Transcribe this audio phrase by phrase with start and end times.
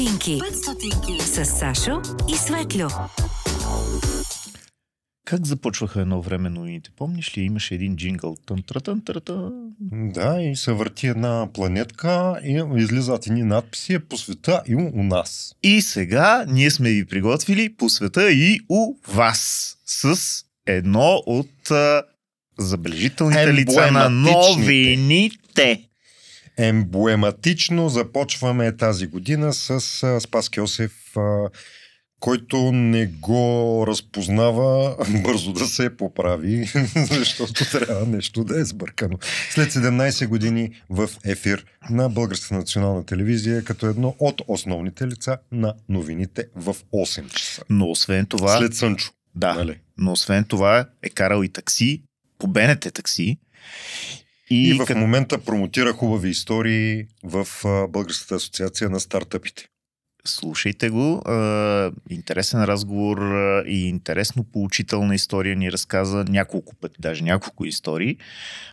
[0.00, 0.38] стотинки.
[0.38, 1.22] 5 стотинки.
[1.22, 2.88] С Сашо и Светлю.
[5.26, 6.90] Как започваха едно време новините?
[6.96, 8.36] Помниш ли, имаше един джингъл?
[8.46, 9.52] Тън, тън, тън, тън.
[9.90, 15.54] Да, и се върти една планетка и излизат едни надписи по света и у нас.
[15.62, 20.16] И сега ние сме ви приготвили по света и у вас с
[20.66, 22.02] едно от а,
[22.58, 25.89] забележителните лица на новините.
[26.56, 29.70] Емблематично започваме тази година с
[30.02, 31.48] а, Спас Кьосев, а,
[32.20, 36.64] който не го разпознава бързо да се поправи,
[37.10, 39.18] защото трябва нещо да е сбъркано.
[39.50, 45.74] След 17 години в ефир на Българската национална телевизия, като едно от основните лица на
[45.88, 47.62] новините в 8 часа.
[47.70, 49.10] Но освен това, След Сънчо.
[49.34, 49.78] да, Нали?
[49.98, 52.02] но освен това е карал и такси,
[52.38, 53.38] по БНТ такси.
[54.50, 57.46] И, И, в като- момента промотира хубави истории в
[57.88, 59.66] Българската асоциация на стартъпите.
[60.24, 61.22] Слушайте го.
[62.10, 63.18] Интересен разговор
[63.66, 68.16] и интересно поучителна история ни разказа няколко пъти, даже няколко истории.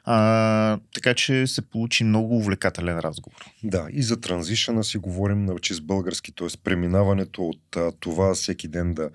[0.04, 3.46] А, така че се получи много увлекателен разговор.
[3.64, 6.48] Да, и за транзишъна си говорим на чист български, т.е.
[6.64, 9.10] преминаването от това всеки ден да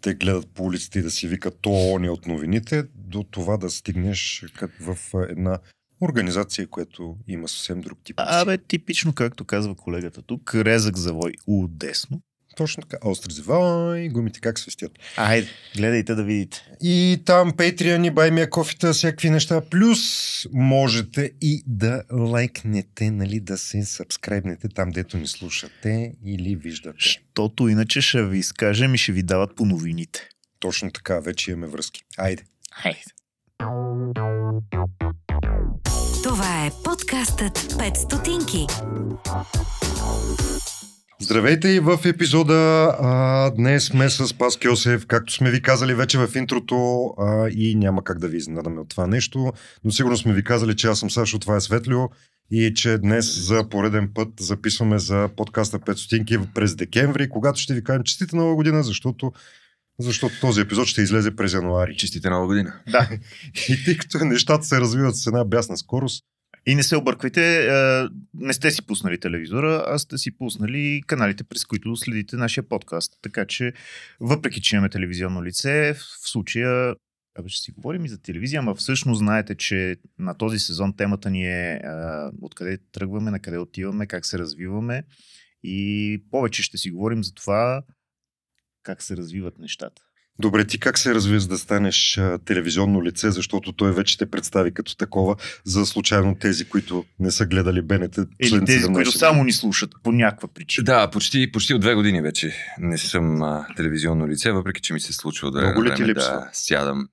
[0.00, 3.70] те гледат по улиците и да си викат то не от новините, до това да
[3.70, 4.44] стигнеш
[4.80, 4.96] в
[5.28, 5.58] една
[6.02, 8.16] организация, която има съвсем друг тип.
[8.18, 12.22] Абе, типично, както казва колегата тук, резък завой удесно.
[12.56, 13.08] Точно така.
[13.08, 14.92] Остри завой, гумите как свистят.
[15.16, 16.66] Айде, гледайте да видите.
[16.80, 19.60] И там Patreon и баймия кофита, всякакви неща.
[19.60, 20.00] Плюс
[20.52, 26.98] можете и да лайкнете, нали, да се сабскрайбнете там, дето ни слушате или виждате.
[26.98, 30.28] Щото иначе ще ви изкажем и ще ви дават по новините.
[30.58, 32.02] Точно така, вече имаме връзки.
[32.18, 32.42] Айде.
[32.84, 33.02] Айде.
[36.22, 38.66] Това е подкастът 5 стотинки.
[41.20, 42.54] Здравейте и в епизода.
[43.00, 47.74] А, днес сме с Пас Кьосев, както сме ви казали вече в интрото а, и
[47.74, 49.52] няма как да ви изненадаме от това нещо,
[49.84, 52.00] но сигурно сме ви казали, че аз съм Сашо, това е Светлио
[52.50, 57.74] и че днес за пореден път записваме за подкаста 5 стотинки през декември, когато ще
[57.74, 59.32] ви кажем честита нова година, защото,
[60.00, 61.96] защото този епизод ще излезе през януари.
[61.96, 62.80] Честите нова година.
[62.90, 63.10] Да.
[63.68, 66.24] И тъй като нещата се развиват с една бясна скорост,
[66.66, 71.44] И не се обърквайте, а, не сте си пуснали телевизора, а сте си пуснали каналите,
[71.44, 73.18] през които следите нашия подкаст.
[73.22, 73.72] Така че,
[74.20, 76.94] въпреки че имаме телевизионно лице, в случая
[77.38, 81.30] Абе, ще си говорим и за телевизия, ама всъщност знаете, че на този сезон темата
[81.30, 85.02] ни е а, откъде тръгваме, на къде отиваме, как се развиваме
[85.62, 87.82] и повече ще си говорим за това
[88.82, 90.02] как се развиват нещата.
[90.38, 94.30] Добре, ти как се разви за да станеш а, телевизионно лице, защото той вече те
[94.30, 98.16] представи като такова за случайно тези, които не са гледали БНТ.
[98.16, 100.84] Или последните тези, 17 които само ни слушат по някаква причина.
[100.84, 105.00] Да, почти, почти от две години вече не съм а, телевизионно лице, въпреки че ми
[105.00, 107.08] се случва да, Много ли ти време да сядам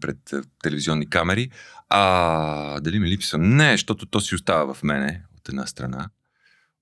[0.00, 0.18] пред
[0.62, 1.50] телевизионни камери.
[1.88, 3.38] А дали ми липсва?
[3.38, 6.08] Не, защото то си остава в мене от една страна.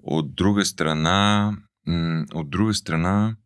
[0.03, 1.53] От друга страна,
[1.87, 3.37] м, от друга страна,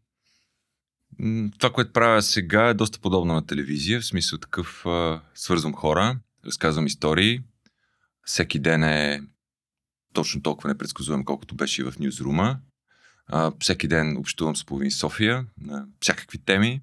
[1.58, 6.18] това, което правя сега е доста подобно на телевизия, в смисъл такъв а, свързвам хора,
[6.46, 7.40] разказвам истории.
[8.24, 9.22] Всеки ден е
[10.12, 12.58] точно толкова непредсказуем, колкото беше и в Ньюзрума.
[13.60, 16.82] Всеки ден общувам с половин София на всякакви теми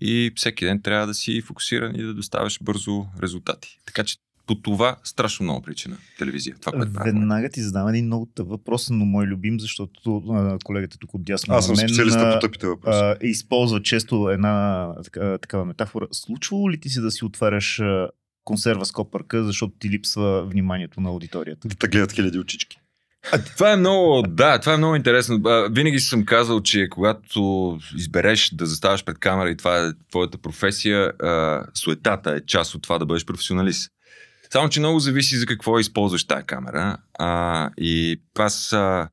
[0.00, 3.78] и всеки ден трябва да си фокусиран и да доставяш бързо резултати.
[3.86, 4.16] Така че
[4.48, 6.56] по това страшно много причина телевизия.
[6.60, 6.92] Това, което.
[7.04, 11.54] Веднага ти задам един много тъп въпрос, но мой любим, защото а, колегата тук отдясно
[11.54, 12.98] Аз съм мен, специалиста по тъпите въпроси.
[12.98, 16.06] а, използва често една така, такава метафора.
[16.12, 18.08] Случвало ли ти си да си отваряш а,
[18.44, 21.68] консерва с копърка, защото ти липсва вниманието на аудиторията?
[21.68, 22.78] Да те гледат хиляди очички.
[23.32, 25.40] А, това е много, да, това е много интересно.
[25.44, 30.38] А, Винаги съм казал, че когато избереш да заставаш пред камера и това е твоята
[30.38, 33.92] професия, а, суетата е част от това да бъдеш професионалист.
[34.50, 36.96] Само, че много зависи за какво използваш тази камера.
[37.18, 39.08] А, и аз а,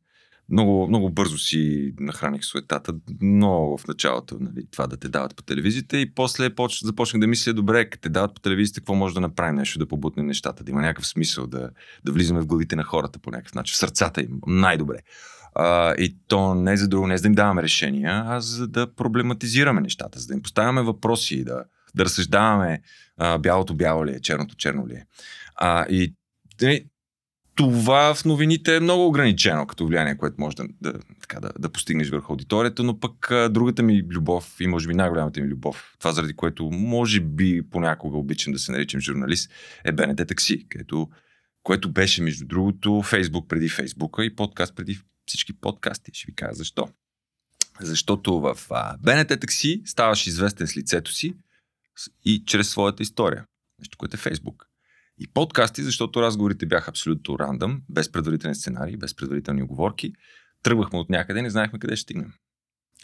[0.49, 5.43] много, много бързо си нахраних суетата, много в началото, нали, това да те дават по
[5.43, 6.79] телевизията и после поч...
[6.83, 9.87] започнах да мисля, добре, като те дават по телевизията, какво може да направим нещо, да
[9.87, 11.69] побутнем нещата, да има някакъв смисъл, да,
[12.05, 14.97] да влизаме в главите на хората по някакъв начин, в сърцата им, най-добре.
[15.55, 18.93] А, и то не за друго, не за да им даваме решения, а за да
[18.95, 21.63] проблематизираме нещата, за да им поставяме въпроси, да,
[21.95, 22.81] да разсъждаваме
[23.17, 25.05] а, бялото бяло ли е, черното черно ли е.
[25.55, 26.13] А, и
[26.61, 26.85] нали,
[27.55, 31.69] това в новините е много ограничено като влияние, което може да, да, така, да, да
[31.69, 35.95] постигнеш върху аудиторията, но пък а, другата ми любов и може би най-голямата ми любов,
[35.99, 39.51] това заради което може би понякога обичам да се наричам журналист,
[39.83, 41.09] е БНТ Такси, където,
[41.63, 46.11] което беше между другото Фейсбук преди Фейсбука и подкаст преди всички подкасти.
[46.13, 46.87] Ще ви кажа защо.
[47.81, 51.33] Защото в а, БНТ такси ставаш известен с лицето си
[52.25, 53.45] и чрез своята история.
[53.79, 54.65] Нещо, което е Фейсбук.
[55.17, 60.13] И подкасти, защото разговорите бяха абсолютно рандъм, без предварителен сценарий, без предварителни оговорки.
[60.63, 62.33] Тръгвахме от някъде, не знаехме къде ще стигнем.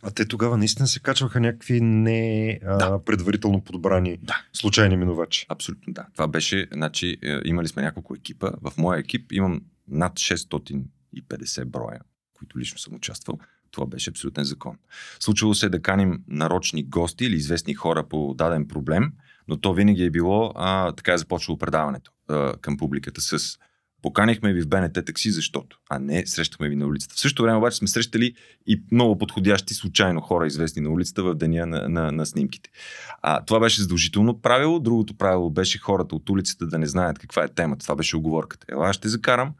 [0.03, 3.03] А те тогава наистина се качваха някакви не а, Да.
[3.05, 4.41] предварително подбрани Да.
[4.53, 5.45] случайни минувачи.
[5.49, 6.07] Абсолютно да.
[6.13, 8.51] Това беше, значи, е, имали сме няколко екипа.
[8.61, 11.99] В моя екип имам над 650 броя,
[12.33, 13.39] които лично съм участвал.
[13.71, 14.77] Това беше абсолютен закон.
[15.19, 19.11] Случвало се да каним нарочни гости или известни хора по даден проблем,
[19.47, 23.57] но то винаги е било, а, така е започвало предаването а, към публиката с
[24.01, 27.15] Поканихме ви в БНТ такси, защото, а не срещахме ви на улицата.
[27.15, 28.33] В същото време обаче сме срещали
[28.67, 32.69] и много подходящи случайно хора, известни на улицата в деня на, на, на снимките.
[33.21, 34.79] А, това беше задължително правило.
[34.79, 37.83] Другото правило беше хората от улицата да не знаят каква е темата.
[37.83, 38.65] Това беше оговорката.
[38.69, 39.53] Ела, аз ще закарам.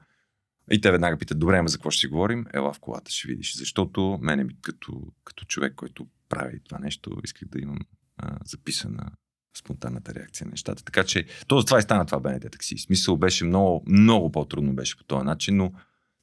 [0.72, 2.46] И те веднага питат, добре, ама за какво ще си говорим?
[2.54, 3.56] Ела в колата ще видиш.
[3.56, 7.80] Защото мене като, като човек, който прави това нещо, исках да имам
[8.18, 9.12] а, записана
[9.58, 10.84] спонтанната реакция на нещата.
[10.84, 12.78] Така че, то това и стана това БНТ такси.
[12.78, 15.72] Смисъл беше много, много по-трудно беше по този начин, но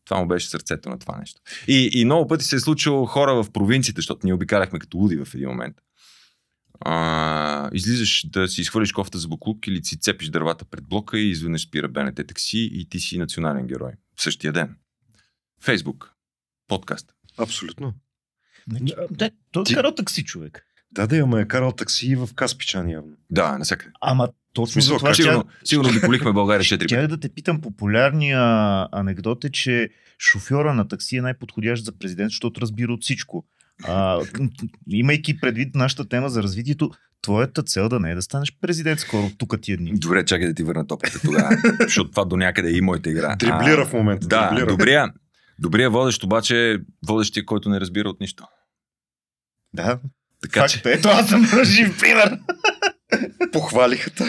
[0.05, 1.41] това му беше сърцето на това нещо.
[1.69, 5.17] И, и много пъти се е случило хора в провинциите, защото ние обикаляхме като луди
[5.17, 5.77] в един момент.
[6.81, 11.31] А, излизаш да си изхвърлиш кофта за буклук или си цепиш дървата пред блока и
[11.31, 13.93] изведнъж спира БНТ такси и ти си национален герой.
[14.19, 14.77] В същия ден.
[15.63, 16.15] Фейсбук.
[16.69, 17.15] Подкаст.
[17.37, 17.95] Абсолютно.
[18.71, 20.67] Значи, Да, той е карал такси човек.
[20.93, 23.17] Да, да, ама е карал такси и в Каспичан явно.
[23.31, 23.93] Да, насякъде.
[24.01, 25.23] Ама точно Смисъл, за това как ще...
[25.23, 26.87] Сигурно, сигурно обиколихме България 4 пъти.
[26.87, 28.41] Тях да те питам, популярния
[28.93, 33.47] анекдот е, че шофьора на такси е най-подходящ за президент, защото разбира от всичко.
[33.85, 34.21] А,
[34.89, 36.91] имайки предвид нашата тема за развитието,
[37.23, 39.93] твоята цел да не е да станеш президент скоро, тук тия дни.
[39.95, 43.37] Добре, чакай да ти върна топката тогава, защото това до някъде е и моята игра.
[43.37, 44.27] Дриблира А, в момента.
[44.27, 44.67] Да, дриблира.
[44.67, 45.13] добрия,
[45.59, 46.77] добрия водещ обаче е
[47.07, 48.45] водещия, който не разбира от нищо.
[49.75, 49.99] Да,
[50.43, 50.83] Така факт че.
[50.85, 52.39] Ето аз съм жив пример.
[53.59, 54.11] Похвалиха.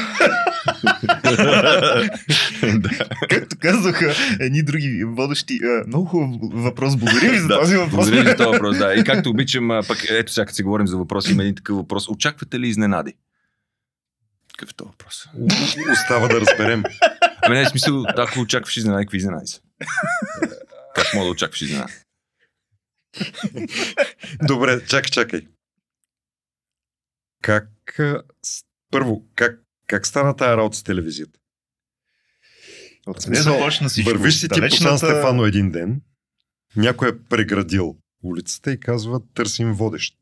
[3.29, 5.59] Както казаха едни други водещи.
[5.87, 6.95] Много хубав въпрос.
[6.95, 7.95] Благодаря ви за този въпрос.
[7.95, 8.93] Благодаря ви за този въпрос, да.
[8.93, 12.09] И както обичам, пък ето сега, като си говорим за въпроси, има един такъв въпрос.
[12.09, 13.13] Очаквате ли изненади?
[14.57, 15.27] Какъв е този въпрос?
[15.91, 16.83] Остава да разберем.
[17.41, 19.61] Ами не, в смисъл, ако очакваш изненади, какви изненади са?
[20.95, 21.93] Как мога да очакваш изненади?
[24.43, 25.41] Добре, чакай, чакай.
[27.41, 27.69] Как...
[28.91, 31.39] Първо, как, как стана тая работа с телевизията?
[33.07, 34.09] Откъде започна всичко?
[34.09, 36.01] Вървиш си ти по Сан Стефано един ден,
[36.75, 40.15] някой е преградил улицата и казва, търсим водещ.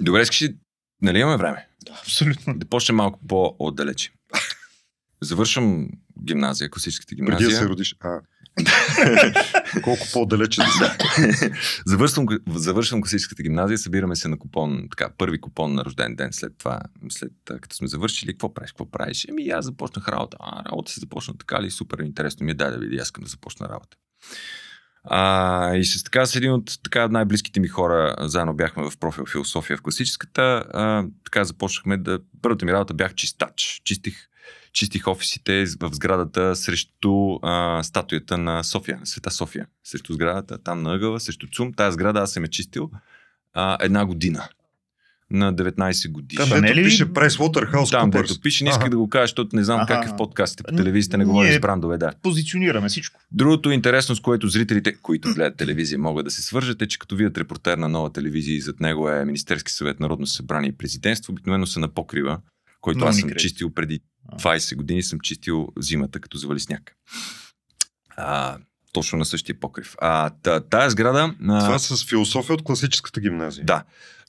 [0.00, 0.56] Добре, искаш ли,
[1.02, 1.68] нали имаме време?
[1.84, 2.58] Да, абсолютно.
[2.58, 4.12] Да почнем малко по-отдалече.
[5.22, 5.88] Завършвам
[6.24, 7.58] гимназия, класическата Преди да гимназия.
[7.58, 7.96] се родиш.
[8.00, 8.20] А.
[9.82, 11.52] Колко по-далече да се.
[11.86, 16.52] завършвам, завършвам класическата гимназия, събираме се на купон, така, първи купон на рожден ден след
[16.58, 19.26] това, след като сме завършили, какво правиш, какво правиш?
[19.28, 20.36] Еми, аз започнах работа.
[20.40, 23.24] А, работа си започна така ли, супер интересно ми е, дай да видя, аз искам
[23.24, 23.96] да започна работа.
[25.04, 29.26] А, и с така с един от така, най-близките ми хора, заедно бяхме в профил
[29.26, 32.18] философия в класическата, а, така започнахме да...
[32.42, 33.80] Първата ми работа бях чистач.
[33.84, 34.28] Чистих,
[34.72, 39.66] чистих офисите в сградата срещу а, статуята на София, на Света София.
[39.84, 41.72] Срещу сградата, там на ъгъла, срещу ЦУМ.
[41.72, 42.90] Тая сграда аз съм е чистил
[43.54, 44.48] а, една година.
[45.30, 46.36] На 19 години.
[46.40, 47.90] Там, дето ли- пише PricewaterhouseCoopers.
[47.90, 49.86] Там, дето пише, не исках да го кажа, защото не знам Аха.
[49.94, 52.12] как е в подкастите по телевизията, не говорим Ние- с брандове, да.
[52.22, 53.20] Позиционираме всичко.
[53.32, 57.16] Другото интересно, с което зрителите, които гледат телевизия, могат да се свържат, е, че като
[57.16, 61.32] видят репортер на нова телевизия и зад него е Министерски съвет, Народно събрание и президентство,
[61.32, 62.40] обикновено са на покрива,
[62.80, 63.42] който аз съм крети.
[63.42, 64.00] чистил преди
[64.38, 66.96] 20 години, съм чистил зимата, като завали сняг.
[68.16, 68.58] А,
[68.92, 69.94] точно на същия покрив.
[69.98, 71.34] А, та, тая сграда...
[71.48, 73.64] А, Това с философия от класическата гимназия.
[73.64, 73.84] Да.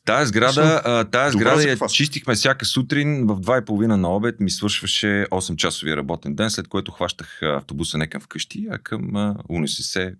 [0.05, 5.25] Тая сграда, а, тая сграда я чистихме всяка сутрин, в 2.30 на обед ми свършваше
[5.31, 10.13] 8-часовия работен ден, след което хващах автобуса не към вкъщи, а към УНСС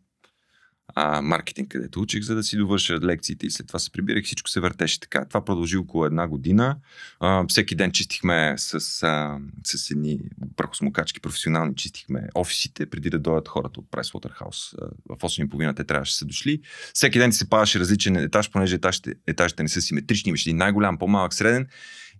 [0.96, 4.50] а, маркетинг, където учих, за да си довърша лекциите и след това се прибирах, всичко
[4.50, 5.26] се въртеше така.
[5.26, 6.78] Това продължи около една година.
[7.20, 10.20] А, всеки ден чистихме с, а, с едни
[10.56, 14.78] прахосмокачки професионални, чистихме офисите, преди да дойдат хората от Pricewaterhouse.
[14.82, 16.62] А, В 8.30 те трябваше да са дошли.
[16.94, 20.98] Всеки ден се падаше различен етаж, понеже етажите, етажите не са симетрични, имаше един най-голям,
[20.98, 21.68] по-малък, среден.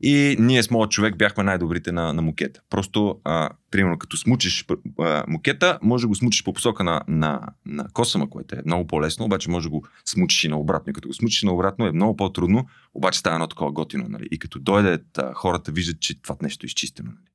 [0.06, 2.62] И ние с моят човек бяхме най-добрите на, на мукета.
[2.70, 4.66] Просто, а, примерно, като смучиш
[5.00, 8.88] а, мукета, може да го смучиш по посока на, на, на косама, което е много
[8.88, 10.92] по-лесно, обаче може да го смучиш и наобратно.
[10.92, 14.06] И като го смучиш наобратно е много по-трудно, обаче става едно такова готино.
[14.10, 14.28] Нали?
[14.32, 17.10] И като дойдат а, хората, виждат, че това нещо е изчистено.
[17.10, 17.28] Нали?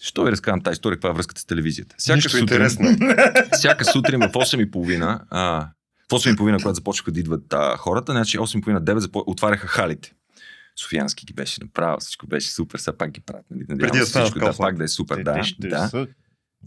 [0.00, 1.94] Що ви разказвам тази история, каква е връзката с телевизията?
[1.98, 2.86] Всяка Нищо сутрин, интересно.
[3.52, 5.68] всяка сутрин в 8.30 а,
[6.10, 9.24] В 8.30, когато започнаха да идват а, хората, значи 8.30-9 запо...
[9.26, 10.14] отваряха халите.
[10.80, 13.46] Софиянски ги беше направил, всичко беше супер, сега пак ги правят.
[13.50, 13.60] Нали?
[13.68, 15.34] Надявам Преди да всичко, да, пак да е супер, Те, да.
[15.34, 15.88] те ще да.
[15.88, 16.06] са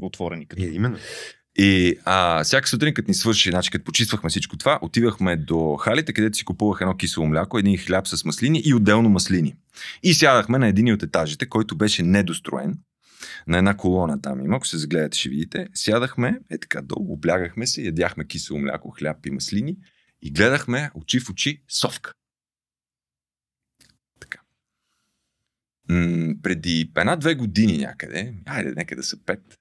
[0.01, 0.98] отворени като Е, именно.
[1.58, 6.13] И а, всяка сутрин, като ни свърши, значи като почиствахме всичко това, отивахме до халите,
[6.13, 9.56] където си купувах едно кисело мляко, един хляб с маслини и отделно маслини.
[10.03, 12.77] И сядахме на един от етажите, който беше недостроен.
[13.48, 15.68] На една колона там има, ако се загледате, ще видите.
[15.74, 19.75] Сядахме, е така долу, облягахме се, ядяхме кисело мляко, хляб и маслини
[20.22, 22.12] и гледахме очи в очи совка.
[25.92, 29.60] М- преди една-две години някъде, айде, нека да са пет,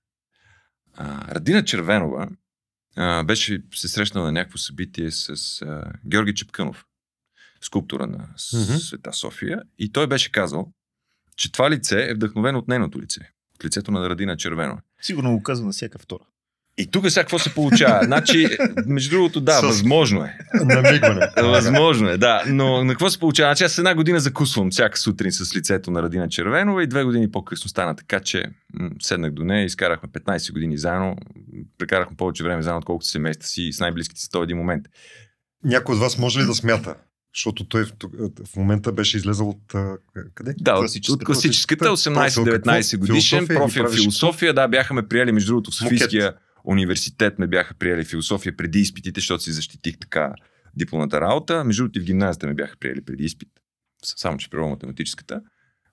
[0.94, 2.28] а, Радина Червенова
[2.96, 6.84] а, беше се срещнала на някакво събитие с а, Георги Чепкънов,
[7.60, 8.76] скулптура на Мгм.
[8.78, 10.72] Света София, и той беше казал,
[11.36, 13.20] че това лице е вдъхновено от нейното лице,
[13.54, 14.80] от лицето на Радина Червенова.
[15.02, 16.24] Сигурно го казва на всяка втора.
[16.80, 18.04] И тук сега какво се получава?
[18.04, 18.48] Значи,
[18.86, 20.36] между другото, да, С- възможно е.
[20.54, 21.26] Намигване.
[21.42, 22.42] Възможно е, да.
[22.46, 23.48] Но на какво се получава?
[23.48, 27.30] Значи аз една година закусвам всяка сутрин с лицето на Радина Червенова и две години
[27.30, 28.44] по-късно стана така, че
[28.74, 31.16] м- седнах до нея, изкарахме 15 години заедно,
[31.78, 34.84] прекарахме повече време заедно, отколкото семейства си и с най-близките си този един момент.
[35.64, 36.94] Някой от вас може ли да смята?
[37.34, 37.92] Защото той в,
[38.52, 39.74] в момента беше излезъл от...
[40.34, 40.54] къде?
[40.60, 41.14] Да, Класическата.
[41.22, 43.06] от класическата Профил 18-19 какво?
[43.06, 44.54] годишен профил философия.
[44.54, 45.74] Да, бяхме приели, между другото, в.
[45.74, 46.32] Софийския
[46.64, 50.34] университет ме бяха приели философия преди изпитите, защото си защитих така
[50.76, 51.64] дипломната работа.
[51.64, 53.48] Между другото в гимназията ме бяха приели преди изпит.
[54.04, 55.42] Само, че природно-математическата.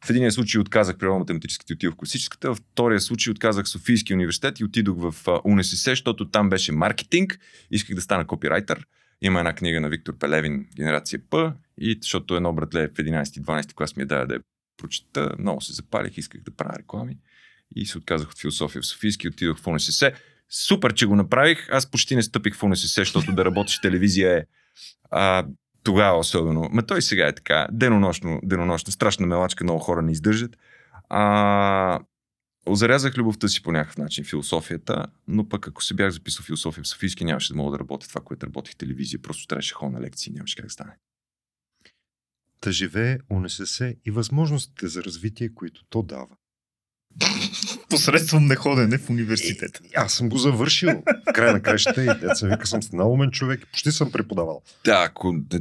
[0.05, 2.53] В единия случай отказах природно-математическата и отидох в класическата.
[2.53, 7.39] В втория случай отказах Софийския университет и отидох в УНСС, защото там беше маркетинг.
[7.71, 8.85] Исках да стана копирайтер.
[9.21, 13.95] Има една книга на Виктор Пелевин, Генерация П, и защото едно братле в 11-12 клас
[13.95, 14.41] ми я даде да я
[14.77, 17.17] прочета, много се запалих, исках да правя реклами
[17.75, 20.11] и се отказах от философия в Софийски, отидох в УНСС.
[20.49, 21.69] Супер, че го направих.
[21.69, 24.43] Аз почти не стъпих в УНСС, защото да работиш телевизия е
[25.11, 25.45] а,
[25.83, 26.69] тогава особено.
[26.71, 27.67] Ма той сега е така.
[27.71, 28.91] Денонощно, денонощно.
[28.91, 30.57] Страшна мелачка, много хора не издържат.
[31.09, 31.99] А,
[32.67, 36.87] Озарязах любовта си по някакъв начин, философията, но пък ако се бях записал философия в
[36.87, 39.21] Софийски, нямаше да мога да работя това, което работих в телевизия.
[39.21, 40.97] Просто трябваше ходя на лекции, нямаше как да стане.
[42.61, 46.37] Да живее УНСС и възможностите за развитие, които то дава.
[47.89, 49.79] Посредством неходене в университета.
[49.85, 50.89] Е, аз съм го завършил.
[51.29, 54.61] В края на кращата и деца вика съм станал умен човек и почти съм преподавал.
[54.85, 55.59] Да, ако не,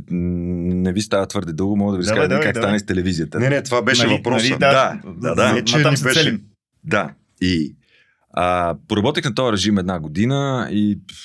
[0.75, 2.55] не ви става твърде дълго, мога да ви разкажа как давай.
[2.55, 3.39] стане с телевизията.
[3.41, 4.47] Не, не, това беше Нали- въпроса.
[4.49, 5.49] нали, Да, да, да.
[5.49, 6.43] Че Не, че там беше- целим.
[6.85, 7.15] Да.
[7.41, 7.77] И
[8.33, 11.17] а, поработих на този режим една година и пф,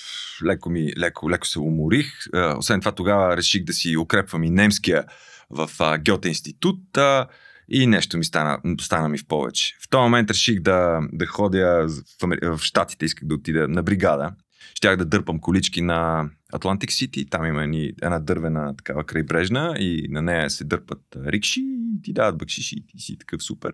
[0.46, 2.08] леко, ми, леко, леко се уморих.
[2.34, 5.04] А, освен това тогава реших да си укрепвам и немския
[5.50, 7.28] в а, Гьоте институт а,
[7.72, 9.76] и нещо ми стана, стана ми в повече.
[9.82, 11.88] В този момент реших да, да ходя
[12.22, 14.32] в, в Штатите, исках да отида на бригада.
[14.76, 20.08] Щях да дърпам колички на Атлантик Сити, там има ни една дървена такава крайбрежна и
[20.10, 23.74] на нея се дърпат рикши и ти дават бакшиши и ти си такъв супер.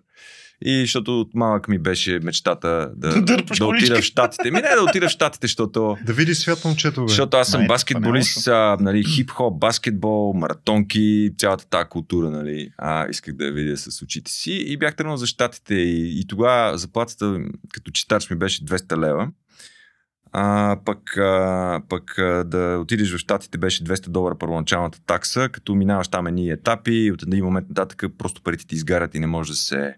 [0.64, 4.50] И защото от малък ми беше мечтата да, Да да отида в Штатите.
[4.50, 7.08] Ми не да отида в Щатите, защото, Да види свят момчето, бе.
[7.08, 13.08] защото аз съм Май, баскетболист, а, нали, хип-хоп, баскетбол, маратонки, цялата тази култура, нали, а,
[13.10, 16.78] исках да я видя с очите си и бях тръгнал за Штатите и, и тогава
[16.78, 17.38] заплатата
[17.72, 19.28] като читач ми беше 200 лева.
[20.32, 25.74] А, пък, а, пък а, да отидеш в Штатите беше 200 долара първоначалната такса, като
[25.74, 29.26] минаваш там едни етапи и от един момент нататък просто парите ти изгарят и не
[29.26, 29.94] може да се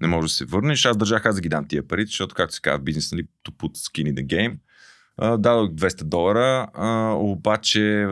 [0.00, 0.84] не може да се върнеш.
[0.84, 3.26] Аз държах аз да ги дам тия пари, защото, както се казва в бизнес, нали,
[3.48, 4.58] to put skin in the game.
[5.16, 8.08] А, дадох 200 долара, а, обаче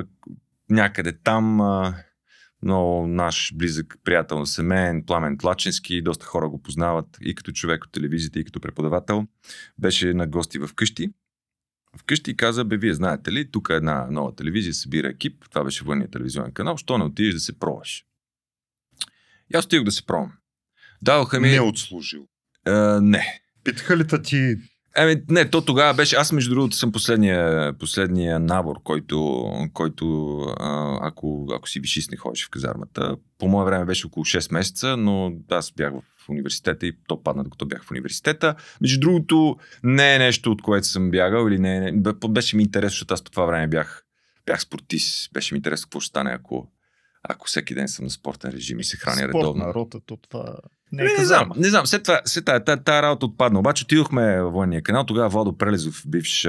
[0.70, 1.94] някъде там а,
[2.62, 7.84] много наш близък приятел на семейен, Пламен Тлачински, доста хора го познават и като човек
[7.84, 9.26] от телевизията, и като преподавател,
[9.78, 11.10] беше на гости в къщи.
[11.96, 15.64] Вкъщи и каза, бе, вие знаете ли, тук е една нова телевизия, събира екип, това
[15.64, 18.04] беше вънния телевизионен канал, що не отидеш да се пробваш?
[19.54, 20.32] И аз отидох да се пробвам.
[21.02, 21.48] Дадоха ми...
[21.48, 22.26] Не е отслужил.
[22.66, 23.40] А, не.
[23.64, 24.56] Питаха ли та ти
[24.96, 26.16] Еми, не, то тогава беше.
[26.16, 32.16] Аз, между другото, съм последния, последния набор, който, който а, ако, ако си вишист не
[32.16, 33.16] ходиш в казармата.
[33.38, 37.44] По мое време беше около 6 месеца, но аз бях в университета и то падна
[37.44, 38.54] докато бях в университета.
[38.80, 42.94] Между другото, не е нещо, от което съм бягал или не, не беше ми интересно,
[42.94, 44.04] защото аз по това време бях,
[44.46, 45.32] бях спортист.
[45.32, 46.68] Беше ми интересно какво ще стане, ако,
[47.22, 49.62] ако всеки ден съм на спортен режим и се храня редовно.
[49.62, 50.56] Спортна рота, то това
[50.94, 51.86] не е Не, не знам, не знам.
[51.86, 53.58] След това, след тази, тази, тази работа отпадна.
[53.58, 55.06] Обаче отидохме във военния канал.
[55.06, 56.48] Тогава Водо Прелезов, бивш,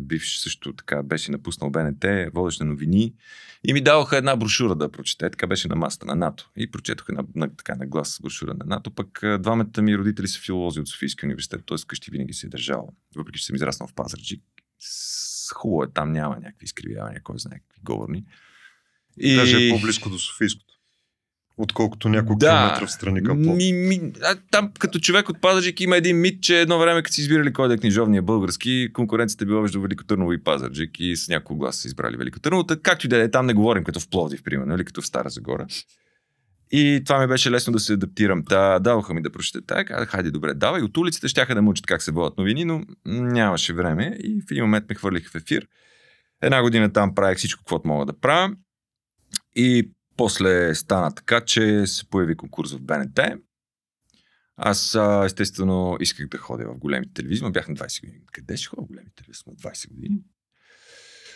[0.00, 2.04] бивш също така беше напуснал БНТ,
[2.34, 3.14] водещ на новини.
[3.64, 5.30] И ми даваха една брошура да прочете.
[5.30, 6.50] Така беше на масата на НАТО.
[6.56, 8.90] И прочетох една на, така, на глас брошура на НАТО.
[8.90, 11.76] Пък двамата ми родители са филолози от Софийския университет, т.е.
[11.86, 12.88] къщи винаги се е държал.
[13.16, 14.42] Въпреки, че съм израснал в Пазарджик.
[15.54, 18.24] Хубаво е, там няма някакви изкривявания, кой знае какви говорни.
[19.18, 19.36] И...
[19.36, 20.69] Даже е по-близко до Софийското.
[21.62, 22.46] Отколкото няколко Да.
[22.46, 23.56] километра в страни към Пловдив.
[23.56, 27.14] Ми, ми, а, там като човек от Пазарджик има един мит, че едно време, като
[27.14, 31.16] си избирали кой да е книжовния български, конкуренцията била между Велико Търново и Пазарджик и
[31.16, 32.64] с няколко гласа са избрали Велико Търново.
[32.82, 35.28] Както и да е, там не говорим като в Пловдив, примерно, или като в Стара
[35.30, 35.66] Загора.
[36.72, 38.44] И това ми беше лесно да се адаптирам.
[38.44, 40.82] Та, даваха ми да прочета тая, казах, хайде добре, давай.
[40.82, 44.64] От улиците щяха да мучат как се водят новини, но нямаше време и в един
[44.64, 45.66] момент ме хвърлих в ефир.
[46.42, 48.54] Една година там правих всичко, което мога да правя.
[49.56, 53.20] И после стана така, че се появи конкурс в БНТ.
[54.56, 58.24] Аз естествено исках да ходя в големите телевизии, бях на 20 години.
[58.32, 59.42] Къде ще ходя в големите телевизии?
[59.46, 60.18] На 20 години.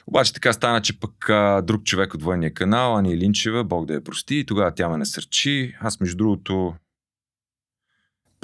[0.07, 3.95] Обаче така стана, че пък а, друг човек от военния канал, Ани Линчева, Бог да
[3.95, 5.77] я прости, и тогава тя ме насърчи.
[5.81, 6.75] Аз между другото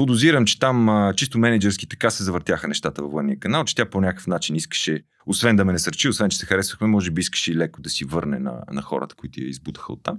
[0.00, 3.90] подозирам, че там а, чисто менеджерски така се завъртяха нещата във военния канал, че тя
[3.90, 7.52] по някакъв начин искаше, освен да ме насърчи, освен че се харесвахме, може би искаше
[7.52, 10.18] и леко да си върне на, на хората, които я избутаха оттам.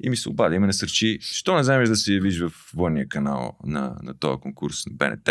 [0.00, 3.08] И ми се обади и ме насърчи, що не вземеш да се явиш в военния
[3.08, 5.28] канал на, на този конкурс на БНТ.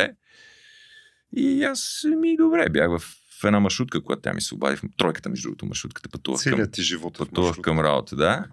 [1.36, 3.00] И аз ми добре, бях в,
[3.42, 6.52] в една маршрутка, когато тя ми се обади, в тройката между другото маршрутката пътувах към,
[6.52, 7.16] Целият ти живот.
[7.16, 7.64] е пътувах маршрут.
[7.64, 8.46] към работа, да.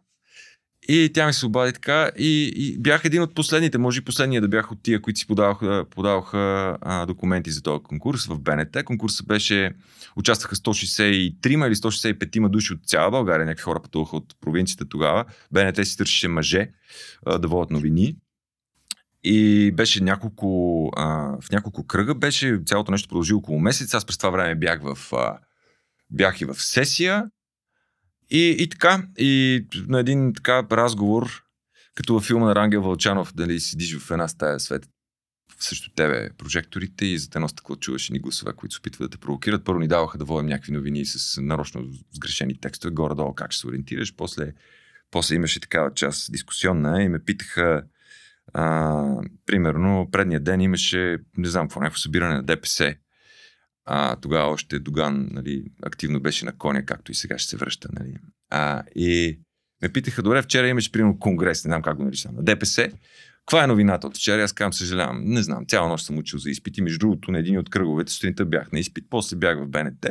[0.90, 4.40] И тя ми се обади така и, и бях един от последните, може и последния
[4.40, 8.84] да бях от тия, които си подаваха, подаваха а, документи за този конкурс в БНТ.
[8.84, 9.70] Конкурсът беше,
[10.16, 15.24] участваха 163 или 165 души от цяла България, някакви хора пътуваха от провинцията тогава.
[15.52, 16.70] БНТ си търсеше мъже
[17.26, 18.16] а, да водят новини.
[19.24, 23.94] И беше няколко, а, в няколко кръга, беше цялото нещо продължи около месец.
[23.94, 25.38] Аз през това време бях в, а,
[26.10, 27.24] бях и в сесия.
[28.30, 31.44] И, и така, и на един така разговор,
[31.94, 34.88] като във филма на Рангел Вълчанов, дали седиш в една стая свет
[35.60, 39.20] срещу тебе прожекторите и за едно стъкло чуваш ни гласове, които се опитват да те
[39.20, 39.64] провокират.
[39.64, 43.66] Първо ни даваха да водим някакви новини с нарочно сгрешени текстове, горе-долу как ще се
[43.66, 44.14] ориентираш.
[44.16, 44.52] После,
[45.10, 47.82] после имаше такава част дискусионна и ме питаха
[48.54, 49.02] а,
[49.46, 52.96] примерно, предния ден имаше, не знам какво, някакво събиране на ДПС.
[53.90, 57.88] А, тогава още Доган нали, активно беше на коня, както и сега ще се връща.
[57.92, 58.14] Нали.
[58.50, 59.38] А, и
[59.82, 62.90] ме питаха, добре, вчера имаше примерно конгрес, не знам как го наричам, на ДПС.
[63.46, 64.42] Каква е новината от вчера?
[64.42, 65.66] Аз казвам, съжалявам, не знам.
[65.66, 66.82] Цяла нощ съм учил за изпити.
[66.82, 70.06] Между другото, на един от кръговете сутринта бях на изпит, после бях в БНТ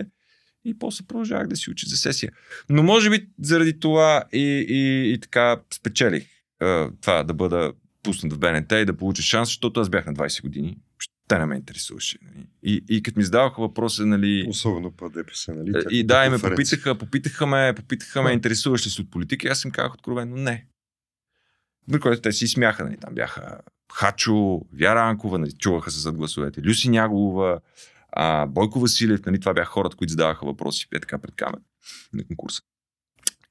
[0.66, 2.32] и после продължавах да си уча за сесия.
[2.70, 6.28] Но може би заради това и, и, и така спечелих
[6.60, 10.14] а, това да бъда пуснат в БНТ и да получа шанс, защото аз бях на
[10.14, 10.78] 20 години.
[11.28, 12.18] Те не ме интересуваше.
[12.22, 12.48] Нали?
[12.64, 14.46] И, и като ми задаваха въпроса, нали...
[14.50, 15.70] Особено по ДПС, нали?
[15.70, 19.12] Е, Тяхната И да, и ме попитаха, попитаха ме, попитаха ме, интересуваш ли се от
[19.12, 19.48] политика?
[19.48, 20.68] И аз им казах откровено не.
[21.92, 22.98] При което те си смяха, нали?
[22.98, 23.60] Там бяха
[23.94, 25.52] Хачо, Вяра Анкова, нали?
[25.52, 27.60] чуваха се зад гласовете, Люси Няголова,
[28.12, 29.40] а, Бойко Василев, нали?
[29.40, 31.62] това бяха хората, които задаваха въпроси е така пред камера
[32.14, 32.62] на конкурса.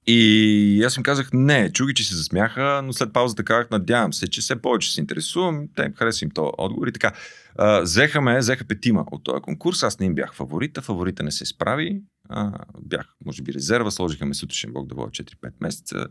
[0.07, 4.29] И аз им казах, не, чуги, че се засмяха, но след паузата казах, надявам се,
[4.29, 5.69] че все повече се интересувам.
[5.77, 7.13] Те им хареса им този отговор и така.
[7.59, 12.03] А, взеха петима от този конкурс, аз не им бях фаворита, фаворита не се справи.
[12.29, 16.07] А, бях, може би, резерва, сложиха ме сутрешен бог да водя 4-5 месеца.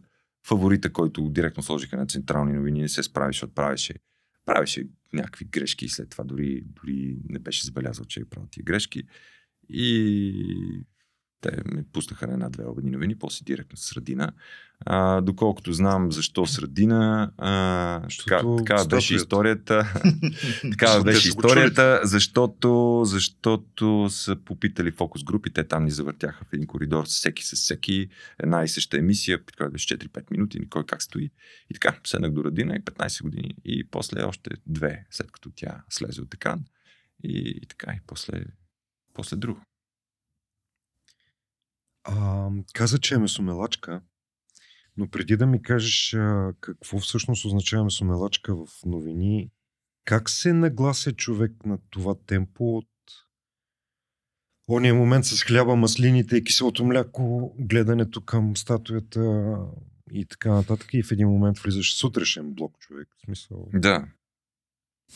[0.47, 3.93] Фаворита, който директно сложиха на централни новини, не се справи, защото правеше,
[4.45, 8.63] правеше някакви грешки и след това дори, дори не беше забелязал, че е правил тия
[8.63, 9.03] грешки.
[9.69, 10.86] И
[11.45, 14.31] те ме пуснаха на една-две обедни новини, после директно с Радина.
[14.79, 19.93] А, доколкото знам защо с Радина, а, така, така беше историята.
[20.71, 26.67] така беше историята, защото, защото са попитали фокус групи, те там ни завъртяха в един
[26.67, 31.31] коридор всеки с всеки, една и съща емисия, която беше 4-5 минути, никой как стои.
[31.69, 33.55] И така, седнах до Радина и 15 години.
[33.65, 36.65] И после още две, след като тя слезе от екран.
[37.23, 38.45] И, и така, и после,
[39.13, 39.62] после друго.
[42.05, 44.01] А, каза, че е месомелачка,
[44.97, 49.51] но преди да ми кажеш а, какво всъщност означава месомелачка в новини,
[50.05, 52.87] как се наглася човек на това темпо от
[54.67, 59.55] ония момент с хляба, маслините и киселото мляко, гледането към статуята
[60.11, 63.07] и така нататък и в един момент влизаш сутрешен блок човек.
[63.17, 64.07] В смисъл, Да.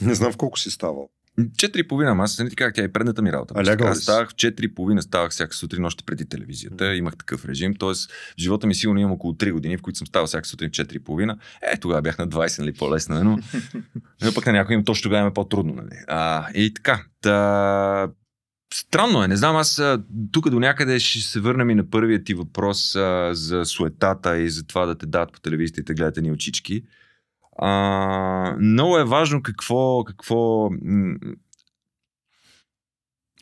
[0.02, 1.10] не знам в колко си ставал.
[1.58, 3.54] Четири и половина, аз не ти как тя е предната ми работа.
[3.58, 6.96] А аз ставах в 4 и половина, ставах всяка сутрин, още преди телевизията.
[6.96, 7.76] Имах такъв режим.
[7.76, 10.70] Тоест, в живота ми сигурно имам около 3 години, в които съм ставал всяка сутрин
[10.70, 11.38] в 4 и половина.
[11.74, 13.40] Е, тогава бях на 20, нали, по-лесно, но,
[14.24, 15.96] но пък на някой им точно тогава им е по-трудно, нали.
[16.08, 17.04] А, и така.
[17.22, 18.08] Та...
[18.74, 19.82] Странно е, не знам, аз
[20.32, 24.50] тук до някъде ще се върнем и на първият ти въпрос а, за суетата и
[24.50, 26.84] за това да те дадат по телевизията и те гледате ни очички.
[27.62, 30.70] А, много е важно какво, какво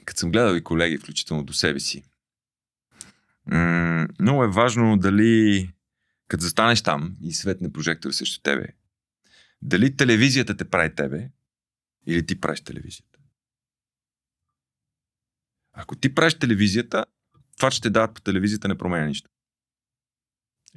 [0.06, 2.04] като съм гледал и колеги, включително до себе си,
[4.20, 5.70] много е важно дали,
[6.28, 8.68] като застанеш там и светне прожектор срещу тебе,
[9.62, 11.30] дали телевизията те прави тебе
[12.06, 13.20] или ти правиш телевизията.
[15.74, 17.06] Ако ти правиш телевизията,
[17.58, 19.30] това, че те дават по телевизията, не променя нищо.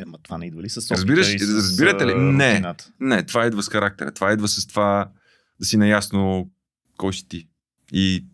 [0.00, 2.14] Ема това не идва ли с опита Разбираш, и с, разбирате ли?
[2.14, 2.52] Не.
[2.52, 2.92] рутината?
[3.00, 4.12] Не, това идва с характера.
[4.12, 5.10] Това идва с това
[5.60, 6.50] да си наясно
[6.96, 7.48] кой си ти.
[7.92, 8.26] И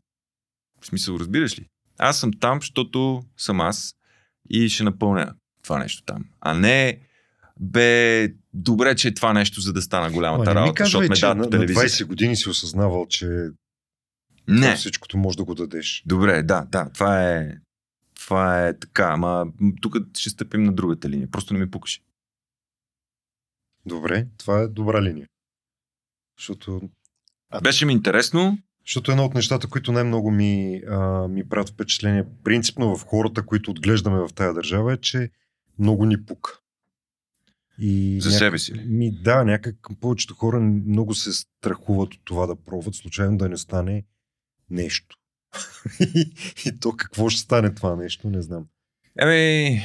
[0.81, 1.67] в смисъл, разбираш ли?
[1.99, 3.95] Аз съм там, защото съм аз
[4.51, 6.25] и ще напълня това нещо там.
[6.41, 7.01] А не
[7.61, 11.09] бе, добре, че е това нещо, за да стана Ма голямата ми работа, защото ме
[11.09, 12.05] дадат на, на телевизията.
[12.05, 13.49] 20 години си осъзнавал, че
[14.49, 16.03] Не, всичкото може да го дадеш.
[16.07, 17.53] добре, да, да, това е,
[18.27, 19.47] това е така, ама
[19.81, 21.31] тук ще стъпим на другата линия.
[21.31, 22.01] Просто не ми пукаше.
[23.87, 25.29] Добре, това е добра линия.
[26.39, 26.81] Защото,
[27.63, 32.97] Беше ми интересно, защото едно от нещата, които най-много ми, а, ми правят впечатление, принципно
[32.97, 35.31] в хората, които отглеждаме в тая държава, е, че
[35.79, 36.61] много ни пука.
[37.79, 38.85] И За себе си ли?
[38.87, 43.57] Ми, да, някак повечето хора много се страхуват от това да пробват, случайно да не
[43.57, 44.05] стане
[44.71, 45.17] нещо.
[46.01, 46.33] И,
[46.67, 48.67] и то какво ще стане това нещо, не знам.
[49.19, 49.81] Еми,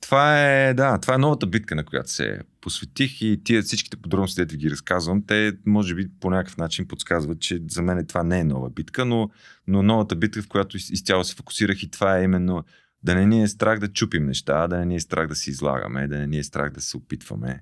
[0.00, 4.40] това е, да, това е новата битка, на която се посветих и тия всичките подробности,
[4.40, 8.22] дето ви ги разказвам, те може би по някакъв начин подсказват, че за мен това
[8.22, 9.30] не е нова битка, но,
[9.66, 12.64] но новата битка, в която из- изцяло се фокусирах и това е именно
[13.02, 15.50] да не ни е страх да чупим неща, да не ни е страх да се
[15.50, 17.60] излагаме, да не ни е страх да се опитваме.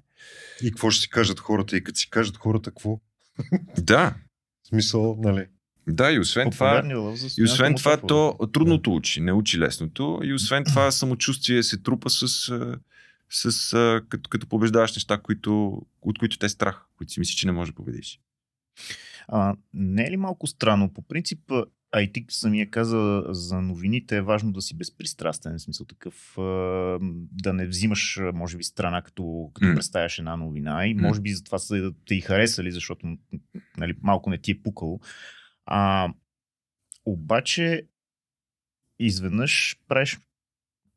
[0.62, 1.77] И какво ще си кажат хората?
[1.77, 3.01] И като си кажат хората какво?
[3.79, 4.14] Да,
[4.64, 5.47] В смисъл, нали?
[5.92, 6.83] Да, и освен това...
[6.83, 10.20] Популярни И освен това, то трудното учи, не учи лесното.
[10.22, 12.29] И освен това, самочувствие се трупа с,
[13.31, 17.46] с като, като побеждаваш неща, които, от които те е страх, които си мислиш, че
[17.46, 18.20] не можеш да победиш.
[19.29, 20.92] А, не е ли малко странно?
[20.92, 21.53] По принцип,
[21.92, 26.35] а и ти самия каза за новините е важно да си безпристрастен, в смисъл такъв,
[27.33, 29.74] да не взимаш, може би, страна, като, като М.
[29.74, 33.16] представяш една новина и може би затова са те и харесали, защото
[33.77, 35.01] нали, малко не ти е пукало.
[35.71, 36.13] А,
[37.05, 37.87] обаче,
[38.99, 40.21] изведнъж правиш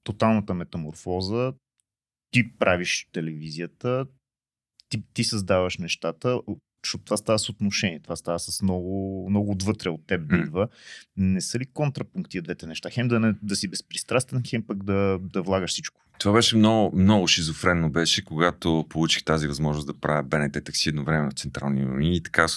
[0.03, 1.53] тоталната метаморфоза,
[2.31, 4.05] ти правиш телевизията,
[4.89, 6.41] ти, ти създаваш нещата,
[6.83, 10.67] защото това става с отношение, това става с много, много отвътре от теб да идва.
[11.17, 12.89] Не са ли контрапункти двете неща?
[12.89, 16.01] Хем да, не, да си безпристрастен, хем пък да, да влагаш всичко.
[16.21, 21.31] Това беше много, много шизофренно беше, когато получих тази възможност да правя БНТ такси едновременно
[21.31, 22.47] в централни новини и така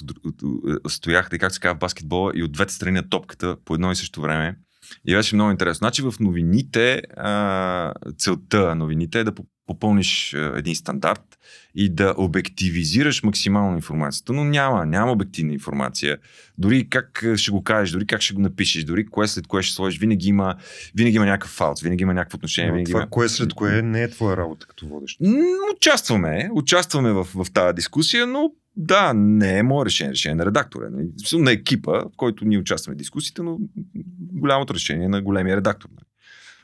[0.89, 3.97] стоях, така се казва в баскетбола и от двете страни на топката по едно и
[3.97, 4.57] също време.
[5.07, 5.79] И беше много интересно.
[5.79, 11.39] Значи в новините, а, целта на новините е да поп- попълниш един стандарт
[11.75, 14.33] и да обективизираш максимално информацията.
[14.33, 16.19] Но няма, няма обективна информация.
[16.59, 19.75] Дори как ще го кажеш, дори как ще го напишеш, дори кое след кое ще
[19.75, 20.55] сложиш, винаги има,
[20.95, 22.69] винаги има някакъв фалс, винаги има някакво отношение.
[22.71, 23.11] Но винаги това, има...
[23.11, 25.19] кое след кое не е твоя работа като водещ.
[25.77, 30.89] Участваме, участваме в, в тази дискусия, но да, не е мое решение, решение на редактора.
[30.91, 31.07] нали.
[31.17, 33.59] В смисъл, На екипа, в който ние участваме в дискусията, но
[34.33, 35.89] голямото решение е на големия редактор.
[35.89, 36.07] нали.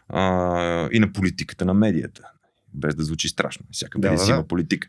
[0.09, 2.23] А, и на политиката на медията.
[2.75, 3.67] Без да звучи страшно.
[3.73, 4.33] Всяка медия да, да.
[4.33, 4.89] има политика.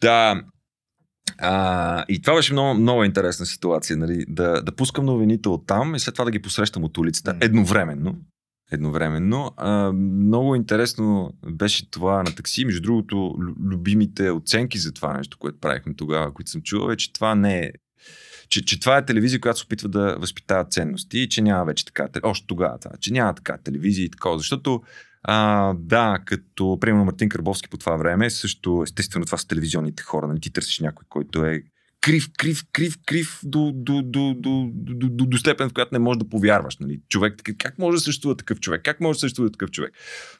[0.00, 0.42] Да.
[1.38, 4.24] А, и това беше много, много интересна ситуация, нали?
[4.28, 8.18] да, да пускам новините от там и след това да ги посрещам от улицата едновременно.
[8.70, 9.52] Едновременно.
[9.56, 12.64] А, много интересно беше това на такси.
[12.64, 16.96] Между другото, лю- любимите оценки за това нещо, което правихме тогава, които съм чувал, е,
[16.96, 17.70] че това не е
[18.48, 21.84] че, че това е телевизия, която се опитва да възпитава ценности и че няма вече
[21.84, 24.82] така, още тогава това, че няма така телевизия и такова, защото
[25.22, 30.28] а, да, като примерно Мартин Карбовски по това време, също естествено това са телевизионните хора,
[30.28, 31.62] нали ти търсиш някой, който е
[32.00, 35.98] крив, крив, крив, крив до, до, до, до, до, до, до степен, в която не
[35.98, 36.76] можеш да повярваш.
[36.78, 37.00] Нали?
[37.08, 38.82] Човек, как може да съществува такъв човек?
[38.84, 39.92] Как може да съществува такъв човек?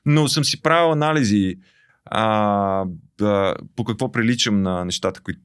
[0.07, 1.57] Но съм си правил анализи
[2.05, 2.85] а,
[3.19, 5.41] да, по какво приличам на нещата, които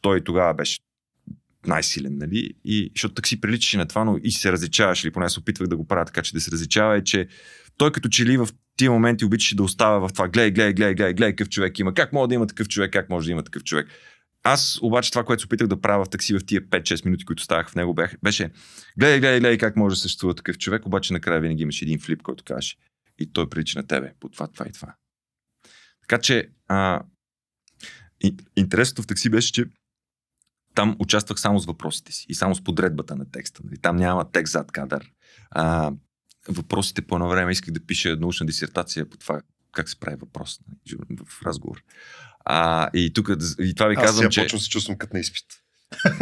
[0.00, 0.78] той тогава беше
[1.66, 2.50] най-силен, нали?
[2.64, 5.76] И, защото такси приличаше на това, но и се различаваш, или поне се опитвах да
[5.76, 7.28] го правя така, че да се различава, е, че
[7.76, 10.94] той като че ли в тия моменти обичаше да остава в това, гледай, гледай, гледай,
[10.94, 13.42] гледай, гледай какъв човек има, как може да има такъв човек, как може да има
[13.42, 13.88] такъв човек.
[14.46, 17.42] Аз обаче това, което се опитах да правя в такси в тия 5-6 минути, които
[17.42, 18.50] ставах в него, бях, беше
[18.98, 22.22] гледай, гледай, гледай как може да съществува такъв човек, обаче накрая винаги имаше един флип,
[22.22, 22.76] който каже
[23.18, 24.94] и той прилича на тебе по това, това и това.
[26.00, 27.02] Така че а,
[28.56, 29.64] интересното в такси беше, че
[30.74, 33.60] там участвах само с въпросите си и само с подредбата на текста.
[33.64, 33.76] Нали?
[33.78, 35.12] Там няма текст зад кадър.
[35.50, 35.92] А,
[36.48, 39.40] въпросите по едно време исках да пиша научна дисертация по това
[39.72, 41.82] как се прави въпрос нали, в разговор.
[42.48, 43.30] А, и тук,
[43.60, 44.40] и това ви Аз казвам, че...
[44.40, 45.44] почвам да се чувствам като на изпит.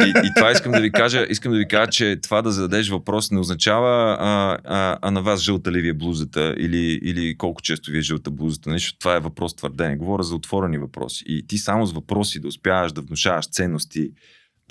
[0.05, 2.89] И, и това искам да ви кажа, искам да ви кажа, че това да зададеш
[2.89, 7.37] въпрос не означава а, а, а на вас жълта ли ви е блузата или, или
[7.37, 8.69] колко често ви е жълта блузата.
[8.69, 9.95] Нещо, това е въпрос твърдение.
[9.95, 11.23] Говоря за отворени въпроси.
[11.27, 14.11] И ти само с въпроси да успяваш да внушаваш ценности,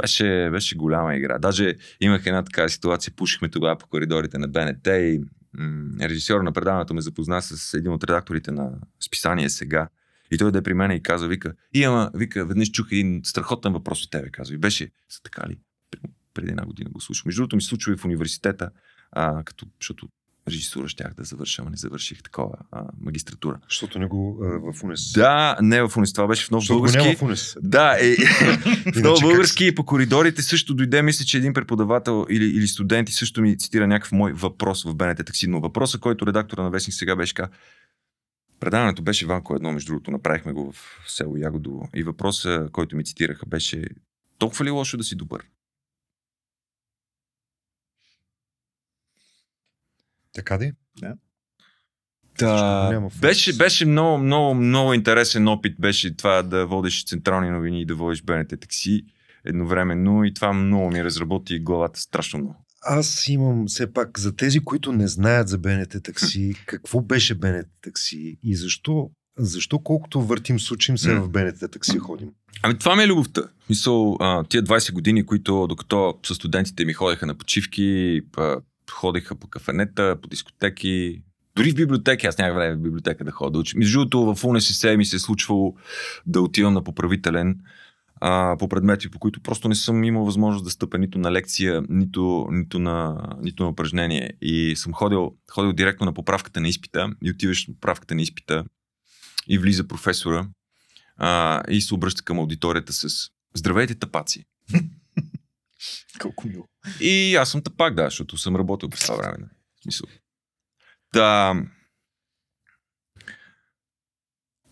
[0.03, 1.39] беше, беше голяма игра.
[1.39, 5.21] Даже имах една така ситуация, пушихме тогава по коридорите на БНТ и
[5.59, 8.71] м- режисьор на предаването ме запозна с един от редакторите на
[9.07, 9.89] списание сега.
[10.31, 13.21] И той да е при мен и каза, вика, и ама, вика, веднъж чух един
[13.25, 14.55] страхотен въпрос от тебе, казва.
[14.55, 15.59] И беше, са така ли?
[16.35, 17.25] Преди една година го слушах.
[17.25, 18.71] Между другото ми се случва и в университета,
[19.13, 20.09] а, като, защото
[20.49, 23.59] режисура щях да завърша, ама не завърших такова а, магистратура.
[23.69, 25.13] Защото не го а, в УНЕС.
[25.13, 26.99] Да, не в УНИС, това беше в нов го български.
[26.99, 27.57] няма в УНЕС.
[27.63, 32.45] Да, е, в как български и по коридорите също дойде, мисля, че един преподавател или,
[32.45, 35.47] или студент и също ми цитира някакъв мой въпрос в БНТ такси.
[35.47, 37.53] Но въпросът, който редактора на Вестник сега беше казал,
[38.65, 41.89] предаването беше Ванко едно, между другото, направихме го в село Ягодово.
[41.95, 43.85] И въпросът, който ми цитираха, беше
[44.39, 45.45] толкова ли е лошо да си добър?
[50.33, 50.73] Така да.
[52.39, 57.81] Да, в беше, беше много, много, много интересен опит беше това да водиш централни новини
[57.81, 59.05] и да водиш БНТ такси
[59.45, 62.65] едновременно и това много ми разработи главата страшно много.
[62.87, 67.67] Аз имам все пак за тези, които не знаят за БНТ такси, какво беше БНТ
[67.83, 72.29] такси и защо, защо колкото въртим сучим се в БНТ такси ходим.
[72.63, 73.43] Ами това ми е любовта.
[73.71, 79.35] Мисъл, а, тия 20 години, които докато с студентите ми ходеха на почивки, па, ходеха
[79.35, 81.23] по кафенета, по дискотеки,
[81.57, 83.79] дори в библиотеки, аз нямах време в библиотека да ходя да уча.
[83.79, 85.75] Между другото, в УНСС ми се е случвало
[86.27, 87.59] да отивам на поправителен
[88.21, 91.83] а, по предмети, по които просто не съм имал възможност да стъпя нито на лекция,
[91.89, 94.33] нито, нито, на, нито на упражнение.
[94.41, 98.65] И съм ходил, ходил директно на поправката на изпита и отиваш на поправката на изпита
[99.49, 100.49] и влиза професора
[101.17, 104.45] а, и се обръща към аудиторията с Здравейте, тапаци!
[106.21, 106.65] Колко мило.
[107.01, 109.49] И аз съм тапак, да, защото съм работил през това време.
[109.83, 110.09] Смисъл.
[111.15, 111.55] Да.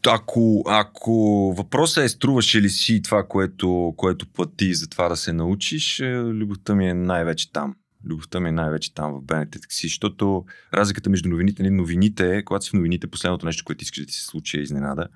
[0.06, 1.12] Ако, ако
[1.58, 6.22] въпросът е струваше ли си това, което, което плати за това да се научиш, е,
[6.24, 7.76] любовта ми е най-вече там.
[8.04, 12.64] Любовта ми е най-вече там в БНТ такси, защото разликата между новините, нали, новините когато
[12.64, 15.08] си в новините, последното нещо, което искаш да ти се случи е изненада.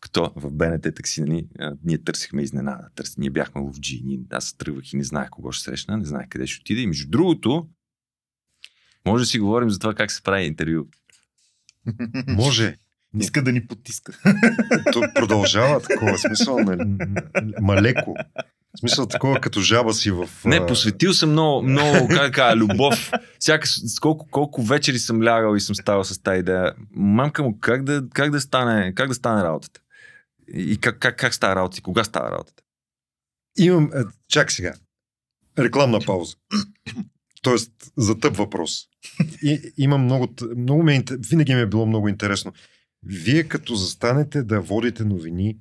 [0.00, 1.48] Като в БНТ такси, нали,
[1.84, 2.88] ние търсихме изненада.
[2.94, 4.02] Търс, ние бяхме ловджи.
[4.04, 6.80] Ние, аз тръгвах и не знаех кого ще срещна, не знаех къде ще отида.
[6.80, 7.68] И между другото,
[9.06, 10.84] може да си говорим за това как се прави интервю.
[12.28, 12.78] Може.
[13.20, 14.12] Иска да ни потиска.
[14.92, 16.96] То продължава такова смисъл, нали?
[17.60, 18.14] малеко.
[18.76, 20.28] В смисъл такова като жаба си в...
[20.44, 23.12] Не, посветил съм много, много, как кажа, любов.
[23.38, 23.68] Всяка,
[24.00, 26.74] колко, колко вечери съм лягал и съм ставал с тази идея.
[26.94, 29.80] Мамка му, как да, как да, стане, как да стане работата?
[30.54, 31.78] И как, как, как става работата?
[31.78, 32.62] И кога става работата?
[33.58, 33.90] Имам...
[33.94, 34.74] е, Чак сега.
[35.58, 36.36] Рекламна пауза.
[37.42, 38.84] Тоест, за тъп въпрос.
[39.42, 40.28] И, имам много...
[40.56, 42.52] много ме, е винаги ми е било много интересно.
[43.06, 45.56] Вие като застанете да водите новини,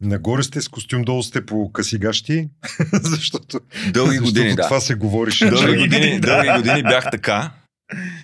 [0.00, 2.48] нагоре сте с костюм, долу сте по късигащи,
[2.92, 3.60] защото,
[3.92, 4.62] Дълги защото години, да.
[4.62, 5.50] това се говорише.
[5.50, 7.52] Дълги години, дълги години бях така,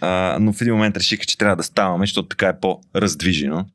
[0.00, 3.66] а, но в един момент реших, че трябва да ставаме, защото така е по-раздвижено.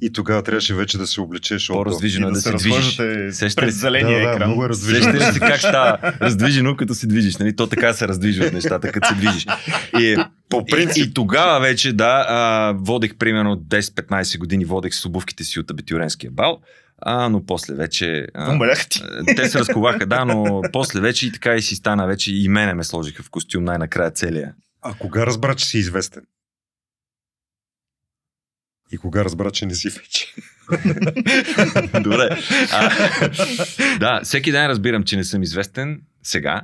[0.00, 1.70] И тогава трябваше вече да се облечеш.
[1.70, 2.96] от- По-раздвижено И е да, да се движиш.
[3.30, 3.78] Сещате през ли?
[3.78, 4.48] зеления Да, да, екран.
[4.48, 5.04] много е раздвижено.
[5.04, 7.36] Сещате ли си как става раздвижено, като се движиш?
[7.36, 7.56] Нали?
[7.56, 9.46] То така се раздвижват нещата, като се движиш.
[9.94, 10.16] И,
[10.48, 12.44] По и, принцип, и тогава вече, да, а,
[12.76, 16.60] водех примерно 10-15 години, водех с обувките си от абитюренския бал,
[16.98, 18.26] а, но после вече...
[18.34, 19.02] А, Умрях ти.
[19.36, 22.74] те се разковаха, да, но после вече и така и си стана вече и мене
[22.74, 24.52] ме сложиха в костюм най-накрая целия.
[24.82, 26.22] а кога разбра, че си известен?
[28.94, 30.34] И кога разбра, че не си вече?
[32.00, 32.38] Добре.
[32.72, 32.90] А,
[33.98, 36.62] да, всеки ден разбирам, че не съм известен сега.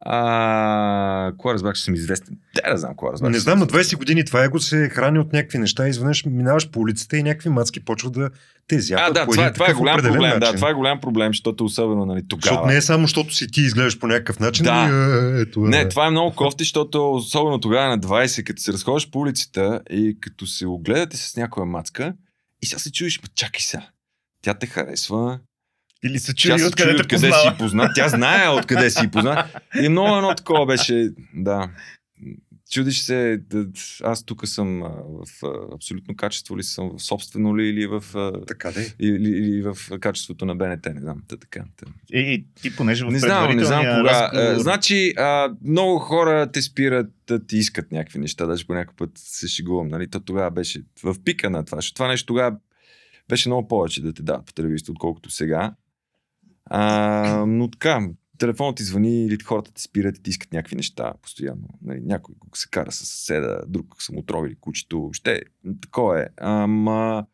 [0.00, 2.38] А, кога разбрах, че съм известен?
[2.54, 3.32] Да, да знам кога разбрах.
[3.32, 5.88] Не знам, на 20 години това его се храни от някакви неща.
[5.88, 8.30] Изведнъж минаваш по улицата и някакви мацки почват да
[8.68, 10.22] те зяпат А, да, това, това е голям проблем.
[10.22, 10.40] начин.
[10.40, 12.42] Да, това е голям проблем, защото особено нали, тогава.
[12.42, 14.64] Защото не е само, защото си ти изглеждаш по някакъв начин.
[14.64, 14.88] Да.
[14.90, 15.68] И, е, ето, е.
[15.68, 19.80] Не, това е много кофти, защото особено тогава на 20, като се разходиш по улицата
[19.90, 22.14] и като се огледате с някоя мацка
[22.62, 23.88] и сега се чуеш, ма чакай сега.
[24.42, 25.38] Тя те харесва.
[26.04, 27.58] Или се Тя чуди се откъде чуди те откъде си познава.
[27.58, 27.90] позна.
[27.94, 29.46] Тя знае откъде си позна.
[29.82, 31.10] И много едно такова беше.
[31.34, 31.70] Да.
[32.70, 33.40] Чудиш се,
[34.02, 38.04] аз тук съм в абсолютно качество ли съм, в собствено ли или в,
[38.46, 41.22] Така да или, или в качеството на БНТ, не знам.
[41.28, 41.64] Та, така.
[41.76, 41.86] Та.
[42.12, 44.30] И, и ти понеже в Не знам, не знам кога.
[44.32, 48.46] разговор- значи, а, много хора те спират да ти искат някакви неща.
[48.46, 49.88] Даже по някакъв път се шегувам.
[49.88, 50.10] Нали?
[50.10, 51.78] То тогава беше в пика на това.
[51.78, 52.56] Защото това нещо тогава
[53.28, 55.74] беше много повече да те дадат по телевизията, отколкото сега.
[56.66, 61.12] А, но така, телефонът ти звъни или хората ти спират и ти искат някакви неща
[61.22, 61.68] постоянно.
[61.82, 65.10] Нали, някой се кара с съседа, друг са му отровили кучето.
[65.12, 65.42] Ще,
[65.80, 66.26] такова е.
[66.36, 67.26] Ама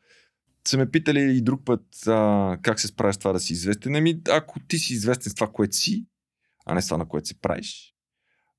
[0.68, 3.96] са ме питали и друг път а, как се справиш с това да си известен.
[3.96, 6.06] Ами, ако ти си известен с това, което си,
[6.66, 7.94] а не с това, на което се правиш,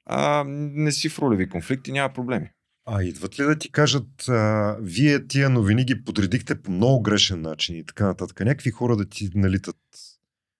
[0.05, 2.49] а, не си в ролеви конфликти, няма проблеми.
[2.85, 7.41] А идват ли да ти кажат, а, вие тия новини ги подредихте по много грешен
[7.41, 8.39] начин и така нататък?
[8.39, 9.77] Някакви хора да ти налитат,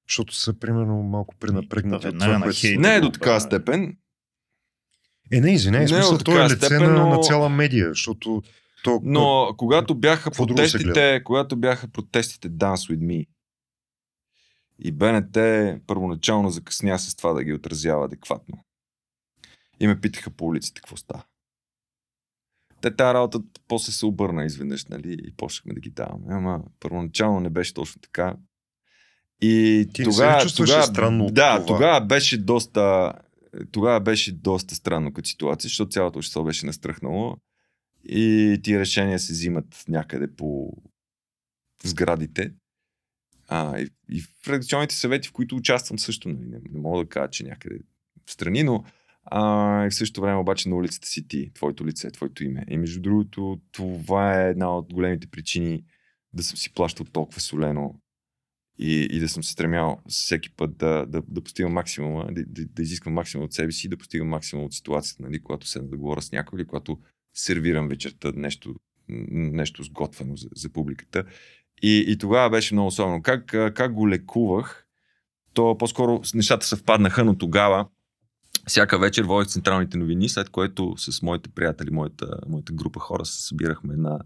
[0.07, 3.39] защото са примерно малко пренапрегнати от веднага това, което Не е до такава е.
[3.39, 3.97] степен.
[5.31, 8.41] Е, не, извиняй, Не, смисъл, от той е лице степен, но- на цяла медия, защото
[8.83, 13.27] то, Но когато бяха Какво протестите, когато бяха протестите Dance With Me
[14.79, 15.37] и БНТ
[15.87, 18.63] първоначално закъсня с това да ги отразява адекватно.
[19.79, 21.23] И ме питаха по улиците какво става.
[22.81, 26.25] Те тази работа после се обърна изведнъж, нали, и почнахме да ги даваме.
[26.29, 28.35] Ама първоначално не беше точно така.
[29.43, 31.65] И Ти не се тогава, ли чувстваш тогава, странно да, това?
[31.67, 33.13] тогава беше доста
[33.71, 37.37] тогава беше доста странно като ситуация, защото цялото общество беше настръхнало
[38.03, 40.73] и тия решения се взимат някъде по
[41.83, 42.53] сградите.
[43.47, 47.09] А, и, и в редакционните съвети, в които участвам също, нали, не, не мога да
[47.09, 47.79] кажа, че някъде
[48.25, 48.83] в страни, но
[49.25, 52.65] а, и в същото време обаче на улицата си ти, твоето лице, твоето име.
[52.69, 55.83] И между другото, това е една от големите причини
[56.33, 57.95] да съм си плащал толкова солено
[58.79, 62.65] и, и да съм се стремял всеки път да, да, да постигам максимума, да, да,
[62.65, 65.97] да изискам максимум от себе си, да постигам максимум от ситуацията, нали, когато седна да
[65.97, 66.99] говоря с някой или когато
[67.33, 68.75] сервирам вечерта нещо,
[69.09, 71.23] нещо сготвено за, за публиката.
[71.81, 73.21] И, и тогава беше много особено.
[73.21, 74.87] Как, как го лекувах?
[75.53, 77.87] То по-скоро нещата съвпаднаха, но тогава
[78.67, 83.47] всяка вечер водих централните новини, след което с моите приятели, моята, моята група хора се
[83.47, 84.19] събирахме на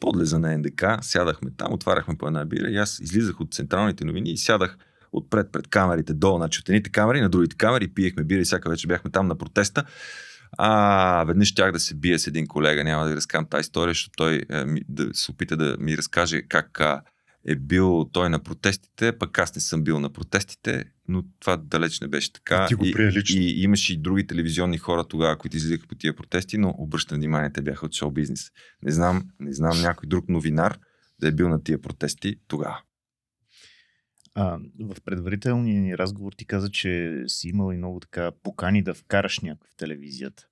[0.00, 4.30] подлеза на НДК, сядахме там, отваряхме по една бира и аз излизах от централните новини
[4.30, 4.76] и сядах
[5.12, 8.70] отпред пред камерите долу, значи от едните камери, на другите камери, пиехме бира и всяка
[8.70, 9.84] вечер бяхме там на протеста.
[10.58, 13.90] А, веднъж щях да се бия с един колега, няма да ви разкажам тази история,
[13.90, 17.02] защото той е, да се опита да ми разкаже как а,
[17.48, 22.00] е бил той на протестите, пък аз не съм бил на протестите, но това далеч
[22.00, 22.66] не беше така.
[22.66, 22.94] Ти го и,
[23.30, 27.52] и имаше и други телевизионни хора тогава, които излизаха по тия протести, но обръщам внимание,
[27.52, 28.50] те бяха от шоу бизнес.
[28.82, 30.78] Не знам, не знам някой друг новинар
[31.20, 32.80] да е бил на тия протести тогава.
[34.34, 38.94] А, в предварителния ни разговор ти каза, че си имал и много така покани да
[38.94, 40.46] вкараш някой в телевизията.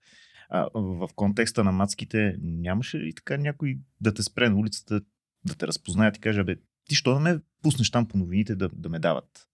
[0.48, 5.00] А, в контекста на мацките нямаше ли така някой да те спре на улицата,
[5.44, 6.56] да те разпознае и каже, бе,
[6.88, 9.48] ти що да ме пуснеш там по новините да, да ме дават?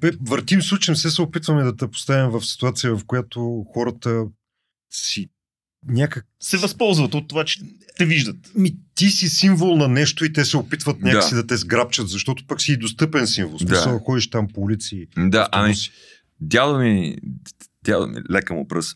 [0.00, 4.24] Бе, въртим случаем се се опитваме да те поставим в ситуация, в която хората
[4.90, 5.30] си
[5.86, 6.26] някак...
[6.40, 7.60] Се възползват от това, че
[7.96, 8.36] те виждат.
[8.54, 11.06] Ми, ти си символ на нещо и те се опитват Да.
[11.06, 11.46] някакси да.
[11.46, 13.58] те сграбчат, защото пък си и достъпен символ.
[13.58, 14.04] Смисъл, Да.
[14.04, 15.06] ходиш там по улици.
[15.18, 15.74] Да, ами,
[16.40, 17.16] дядо ми,
[17.84, 18.94] дядо ми, лека му пръс,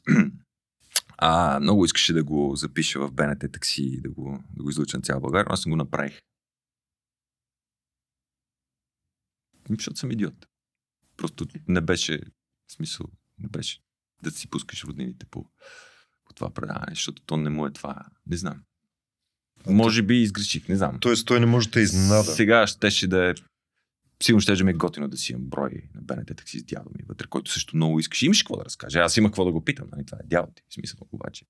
[1.19, 4.97] а, много искаше да го запиша в БНТ такси и да го, да го излуча
[4.97, 6.19] на цяла България, но аз не го направих.
[9.54, 10.47] Ами, Защото съм идиот.
[11.17, 12.21] Просто не беше,
[12.69, 13.07] смисъл,
[13.39, 13.81] не беше
[14.23, 15.47] да си пускаш роднините по,
[16.25, 17.97] по това предаване, защото то не му е това.
[18.27, 18.63] Не знам.
[19.67, 20.99] Може би изгреших, не знам.
[21.01, 22.25] Тоест, той не може да те изненада.
[22.35, 23.35] Сега щеше да е
[24.23, 27.05] Сигурно ще ми е готино да си имам брой на БНТ такси с дядо ми
[27.09, 28.23] вътре, който също много искаш.
[28.23, 28.99] Имаш какво да разкаже.
[28.99, 29.89] Аз имах какво да го питам.
[29.93, 30.07] Нали?
[30.07, 30.63] Това е дядо ти.
[30.69, 31.45] В смисъл, обаче.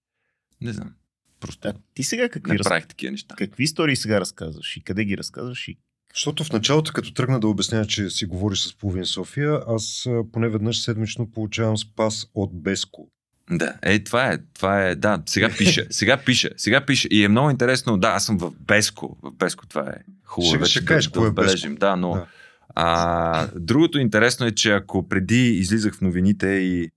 [0.61, 0.95] Не знам.
[1.41, 2.65] Просто А ти сега какви, не раз...
[2.65, 3.35] правих такива неща.
[3.35, 5.79] какви истории сега разказваш и къде ги разказваш и
[6.15, 10.49] Защото в началото, като тръгна да обясня, че си говориш с половин София, аз поне
[10.49, 13.09] веднъж седмично получавам спас от Беско.
[13.51, 17.09] Да, е, това е, това е, да, сега пише, сега пише, сега пише.
[17.11, 20.59] И е много интересно, да, аз съм в Беско, в Беско, това е хубаво Ще-
[20.59, 22.27] вече ще да, кажеш да кое е отбележим, да, но Да.
[22.75, 26.91] А, другото интересно е, че ако преди излизах в новините и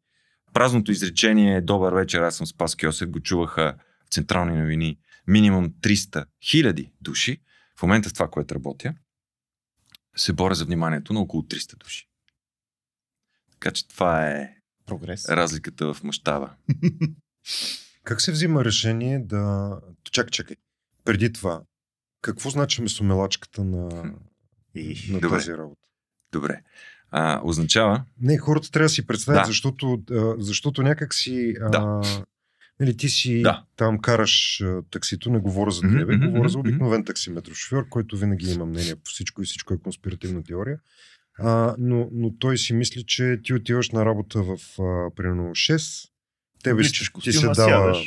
[0.54, 3.74] празното изречение Добър вечер, аз съм Спас Кьосев, го чуваха
[4.06, 7.38] в централни новини минимум 300 хиляди души,
[7.80, 8.94] в момента в това, което работя,
[10.16, 12.10] се боря за вниманието на около 300 души.
[13.52, 14.56] Така че това е
[14.86, 15.30] прогрес.
[15.30, 16.54] разликата в мащаба.
[18.04, 19.72] Как се взима решение да...
[20.12, 20.56] Чакай, чакай.
[21.04, 21.62] Преди това,
[22.22, 24.14] какво значи месомелачката на,
[24.76, 25.08] И...
[25.12, 25.38] на Добре.
[25.38, 25.82] тази работа?
[26.32, 26.62] Добре.
[27.12, 29.48] А, означава, Не, хората трябва да си представят, Да.
[29.48, 30.04] защото,
[30.38, 31.56] защото някак си...
[31.62, 32.02] А, Да.
[32.80, 33.64] Нали, ти си Да.
[33.76, 38.18] там караш а, таксито, не говоря за тебе, мгм, говоря за мгм, обикновен таксиметрошофьор, който
[38.18, 40.78] винаги има мнение по всичко и всичко е конспиративна теория.
[41.40, 46.10] А, но, но той си мисли, че ти отиваш на работа в а, примерно 6,
[46.64, 48.04] тебе Обличаш ти се дава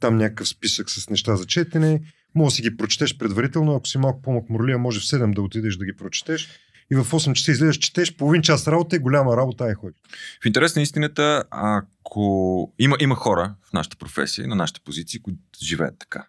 [0.00, 2.00] там някакъв списък с неща за четене,
[2.34, 5.76] може да си ги прочетеш предварително, ако си малко по-макмурлия, може в 7 да отидеш
[5.76, 6.48] да ги прочетеш
[6.90, 9.96] и в 8 часа излезеш, четеш, половин час работа и голяма работа е ходи.
[10.42, 15.40] В интерес на истината, ако има, има хора в нашата професия, на нашите позиции, които
[15.62, 16.28] живеят така.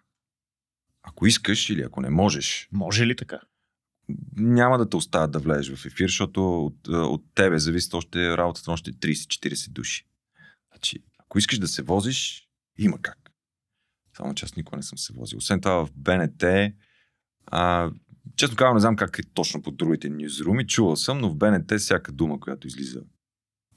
[1.02, 3.40] Ако искаш или ако не можеш, Може ли така?
[4.36, 8.36] няма да те оставят да влезеш в ефир, защото от, а, от тебе зависи още
[8.36, 10.06] работата на още 30-40 души.
[10.72, 12.48] Значи, ако искаш да се возиш,
[12.78, 13.18] има как.
[14.16, 15.38] Само че аз никога не съм се возил.
[15.38, 16.44] Освен това в БНТ,
[17.46, 17.90] а,
[18.36, 21.72] честно казвам, не знам как е точно по другите нюзруми, чувал съм, но в БНТ
[21.78, 23.02] всяка дума, която излиза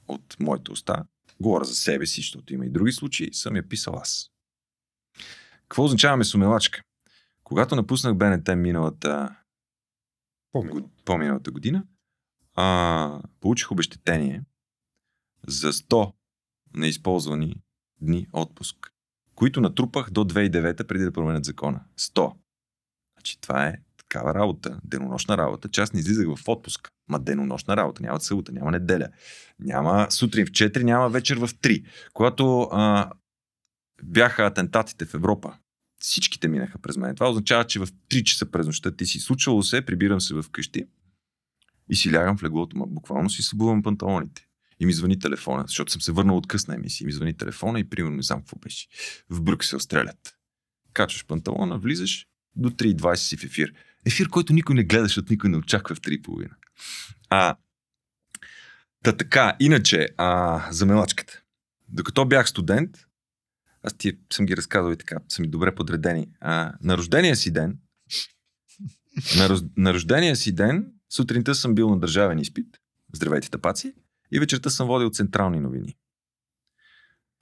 [0.07, 1.05] от моята уста,
[1.39, 4.31] говоря за себе си, защото има и други случаи, съм я писал аз.
[5.61, 6.81] Какво означава месомелачка?
[7.43, 9.35] Когато напуснах БНТ миналата
[10.55, 11.83] год- по-миналата година,
[12.55, 14.43] а, получих обещетение
[15.47, 16.13] за 100
[16.75, 17.61] неизползвани
[18.01, 18.93] дни отпуск,
[19.35, 21.83] които натрупах до 2009 преди да променят закона.
[21.97, 22.35] 100.
[23.15, 23.77] Значи това е
[24.09, 26.91] такава работа, денонощна работа, че аз не излизах в отпуск.
[27.09, 29.07] Ма денонощна работа, няма събота, няма неделя.
[29.59, 31.85] Няма сутрин в 4, няма вечер в 3.
[32.13, 33.11] Когато а,
[34.03, 35.53] бяха атентатите в Европа,
[36.01, 37.15] всичките минаха през мен.
[37.15, 40.45] Това означава, че в 3 часа през нощта ти си случвало се, прибирам се в
[40.51, 40.85] къщи
[41.89, 44.45] и си лягам в леглото, ма буквално си събувам панталоните.
[44.79, 47.05] И ми звъни телефона, защото съм се върнал от късна емисия.
[47.05, 48.87] И ми звъни телефона и примерно не знам какво беше.
[49.29, 50.37] В Брюксел стрелят.
[50.93, 53.73] Качваш панталона, влизаш, до 3.20 си в ефир.
[54.05, 56.49] Ефир, който никой не гледа, защото никой не очаква в 3.30.
[57.29, 57.55] А,
[59.03, 61.41] та така, иначе, а, за мелачката.
[61.89, 62.97] Докато бях студент,
[63.83, 66.27] аз ти съм ги разказал и така, са ми добре подредени.
[66.39, 67.77] А, на рождения си ден,
[69.37, 72.67] на, роз, на рождения си ден, сутринта съм бил на държавен изпит,
[73.13, 73.93] здравейте тапаци,
[74.31, 75.95] и вечерта съм водил централни новини.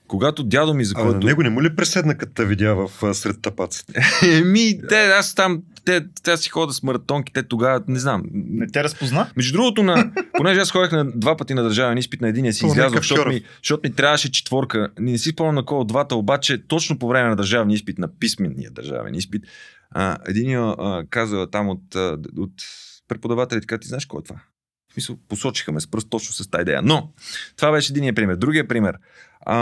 [0.07, 1.27] Когато дядо ми, за А на който...
[1.27, 4.01] него не му ли преседна, като те видя в сред тапаците?
[4.23, 8.23] Еми, те, аз там, те, те си хода с маратонки, те тогава, не знам.
[8.33, 9.31] Не те разпозна?
[9.35, 12.65] Между другото, на, понеже аз ходех на два пъти на държавен изпит, на единия си
[12.65, 14.89] излязох, защото ми, защото ми трябваше четворка.
[14.99, 18.07] Не си спомням на кой от двата, обаче точно по време на държавен изпит, на
[18.19, 19.43] писменния държавен изпит,
[19.91, 21.95] а, един а, каза там от,
[22.37, 22.53] от
[23.07, 24.39] преподавателите, така ти знаеш кой е това?
[24.97, 26.81] В смисъл, посочиха ме с пръст точно с тази идея.
[26.81, 27.13] Но,
[27.55, 28.35] това беше единия пример.
[28.35, 28.97] Другия пример.
[29.41, 29.57] А,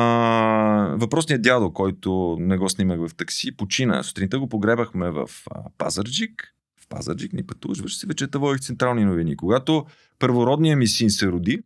[0.97, 4.03] въпросният дядо, който не го снимах в такси, почина.
[4.03, 6.53] Сутринта го погребахме в а, Пазарджик.
[6.81, 9.37] В Пазарджик ни пътуваш, се вечерта водих централни новини.
[9.37, 9.85] Когато
[10.19, 11.59] първородният ми син се роди,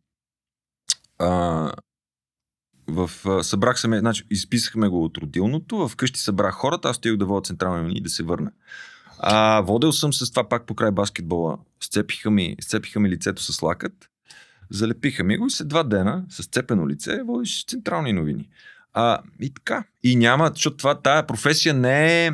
[1.20, 1.72] а,
[2.88, 7.26] в, а, събрах се, значи, изписахме го от родилното, вкъщи събрах хората, аз стоях да
[7.26, 8.52] водя централни новини и да се върна.
[9.20, 11.58] А, водил съм с това пак покрай баскетбола.
[11.84, 14.10] Сцепиха ми, сцепиха ми лицето с лакът,
[14.70, 18.50] залепиха ми го и след два дена с цепено лице водиш централни новини.
[18.94, 19.84] А, и така.
[20.04, 22.32] И няма, защото това, тая професия не е,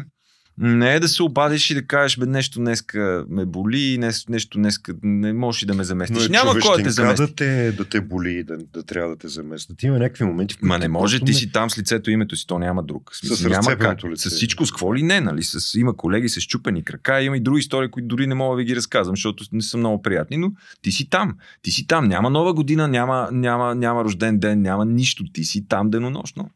[0.57, 4.57] не е да се обадиш и да кажеш, бе, нещо днеска ме боли, нещо, нещо
[4.57, 6.25] днеска не можеш и да ме Но заместиш.
[6.25, 7.21] е няма кой да те замести.
[7.21, 9.83] да те, да те боли да, да трябва да те заместят.
[9.83, 12.35] Има някакви моменти, в които Ма не може, ти си там с лицето и името
[12.35, 13.09] си, то няма друг.
[13.13, 14.03] Смисъл, С няма как.
[14.03, 14.29] лице.
[14.29, 15.43] С всичко, с какво ли не, нали?
[15.43, 18.57] С, има колеги с чупени крака, има и други истории, които дори не мога да
[18.57, 20.51] ви ги разказвам, защото не са много приятни, но
[20.81, 21.37] ти си там.
[21.61, 22.07] Ти си там.
[22.07, 25.23] Няма нова година, няма, няма, няма рожден ден, няма нищо.
[25.33, 26.49] Ти си там денонощно.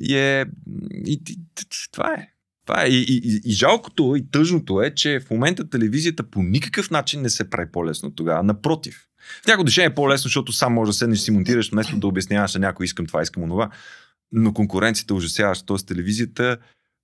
[0.00, 0.44] И, е,
[1.06, 1.38] и, и,
[1.92, 2.33] това е.
[2.66, 2.88] Това е.
[2.88, 7.30] И, и, и, жалкото и тъжното е, че в момента телевизията по никакъв начин не
[7.30, 8.42] се прави по-лесно тогава.
[8.42, 9.06] Напротив.
[9.48, 12.54] Някои решение е по-лесно, защото сам можеш да седнеш и си монтираш, вместо да обясняваш
[12.54, 13.70] на някой искам това, искам онова.
[14.32, 15.66] Но конкуренцията е ужасяваща.
[15.66, 16.56] Тоест телевизията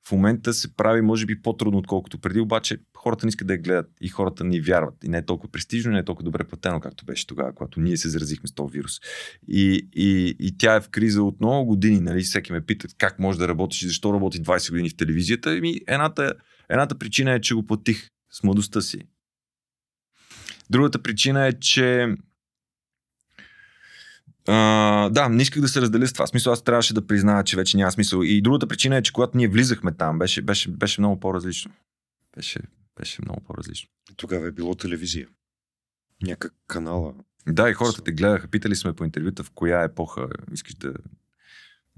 [0.08, 3.58] в момента се прави, може би, по-трудно, отколкото преди, обаче хората не искат да я
[3.58, 5.04] гледат и хората ни вярват.
[5.04, 7.96] И не е толкова престижно, не е толкова добре платено, както беше тогава, когато ние
[7.96, 8.92] се заразихме с този вирус.
[9.48, 12.00] И, и, и тя е в криза от много години.
[12.00, 12.22] Нали?
[12.22, 15.56] Всеки ме пита как може да работиш и защо работи 20 години в телевизията.
[15.56, 16.34] Еми, едната,
[16.68, 19.00] едната причина е, че го платих с младостта си.
[20.70, 22.14] Другата причина е, че
[24.50, 26.26] а, да, не исках да се разделя с това.
[26.26, 28.22] Смисъл, аз трябваше да призная, че вече няма смисъл.
[28.22, 31.72] И другата причина е, че когато ние влизахме там, беше, беше, беше много по-различно.
[32.36, 32.60] Беше,
[32.98, 33.90] беше много по-различно.
[34.16, 35.28] Тогава е било телевизия.
[36.22, 37.14] Някак канала.
[37.48, 38.48] Да, и хората те гледаха.
[38.48, 40.94] Питали сме по интервюта в коя епоха искаш да,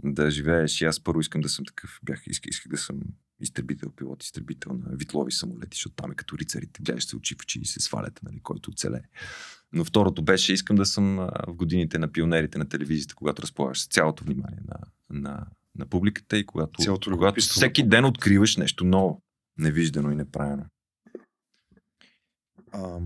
[0.05, 0.81] да живееш.
[0.81, 2.01] И аз първо искам да съм такъв.
[2.03, 3.01] Бях, исках, исках да съм
[3.41, 6.83] изтребител, пилот, изтребител на витлови самолети, защото там е като рицарите.
[6.83, 9.03] Гледаш се очи в очи и се свалят, нали, който оцелее.
[9.73, 11.16] Но второто беше, искам да съм
[11.47, 14.79] в годините на пионерите на телевизията, когато разполагаш с цялото внимание на,
[15.20, 15.47] на,
[15.79, 19.23] на публиката и когато, Цялото когато всеки ден откриваш нещо ново,
[19.59, 20.64] невиждано и неправено.
[22.73, 22.99] А,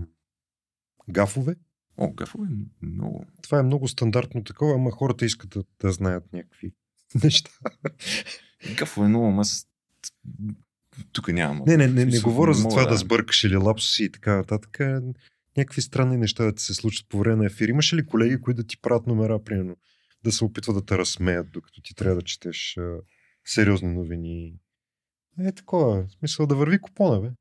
[1.09, 1.55] гафове?
[1.97, 3.25] О, гафо е много.
[3.41, 6.73] Това е много стандартно такова, ама хората искат да, да знаят някакви
[7.23, 7.51] неща.
[8.77, 9.43] Гафо е много, ама
[11.11, 11.63] тук няма.
[11.67, 14.79] Не, не, не, не Смисъл, говоря за това да сбъркаш или лапсуси и така нататък.
[15.57, 17.69] Някакви странни неща да ти се случат по време на ефир.
[17.69, 19.77] Имаш ли колеги, които да ти правят номера, примерно,
[20.23, 22.97] да се опитват да те разсмеят, докато ти трябва да четеш а,
[23.45, 24.53] сериозни новини?
[25.39, 26.03] Е, такова.
[26.03, 27.31] В смисъл да върви купона, бе.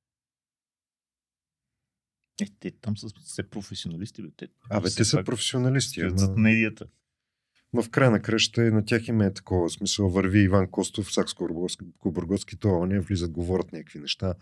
[2.41, 4.29] Е, те там са все професионалисти, бе.
[4.37, 6.01] Те, Абе, те са професионалисти.
[6.01, 6.87] Ама, зад медията.
[7.73, 9.69] но в края на кръща и на тях им е такова.
[9.69, 14.35] В смисъл върви Иван Костов, Сакско Кобъргоцки, това не влизат, говорят някакви неща.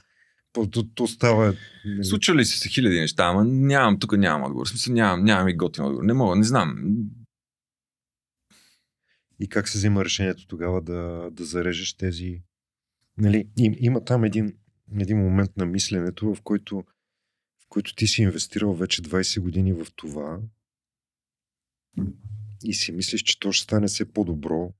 [0.94, 1.54] То, става...
[1.84, 4.66] нали, Случвали се хиляди неща, ама нямам, тук нямам отговор.
[4.66, 6.04] В смисъл нямам, нямам и готин отговор.
[6.04, 6.76] Не мога, не знам.
[9.40, 12.42] И как се взима решението тогава да, да зарежеш тези...
[13.18, 14.56] Нали, им, има там един,
[15.00, 16.84] един момент на мисленето, в който,
[17.62, 20.40] в който ти си инвестирал вече 20 години в това
[22.64, 24.72] и си мислиш, че то ще стане все по-добро.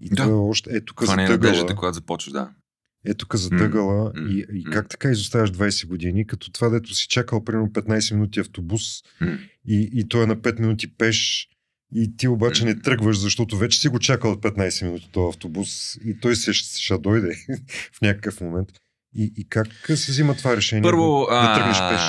[0.00, 0.14] И Да.
[0.14, 0.24] да.
[0.24, 2.54] то е още е тук Това не е надеждата, когато започваш, да.
[3.06, 7.08] Е тук затъгала М, и, и как така изоставяш 20 години, като това, дето си
[7.08, 8.82] чакал примерно 15 минути автобус
[9.20, 9.38] М.
[9.68, 11.48] и, и той е на 5 минути пеш
[11.94, 15.98] и ти обаче не тръгваш, защото вече си го чакал от 15 минути този автобус
[16.04, 17.34] и той се ще, ще дойде
[17.92, 18.68] в някакъв момент.
[19.14, 22.00] И, и как се взима това решение Първо, да, да тръгнеш пеш?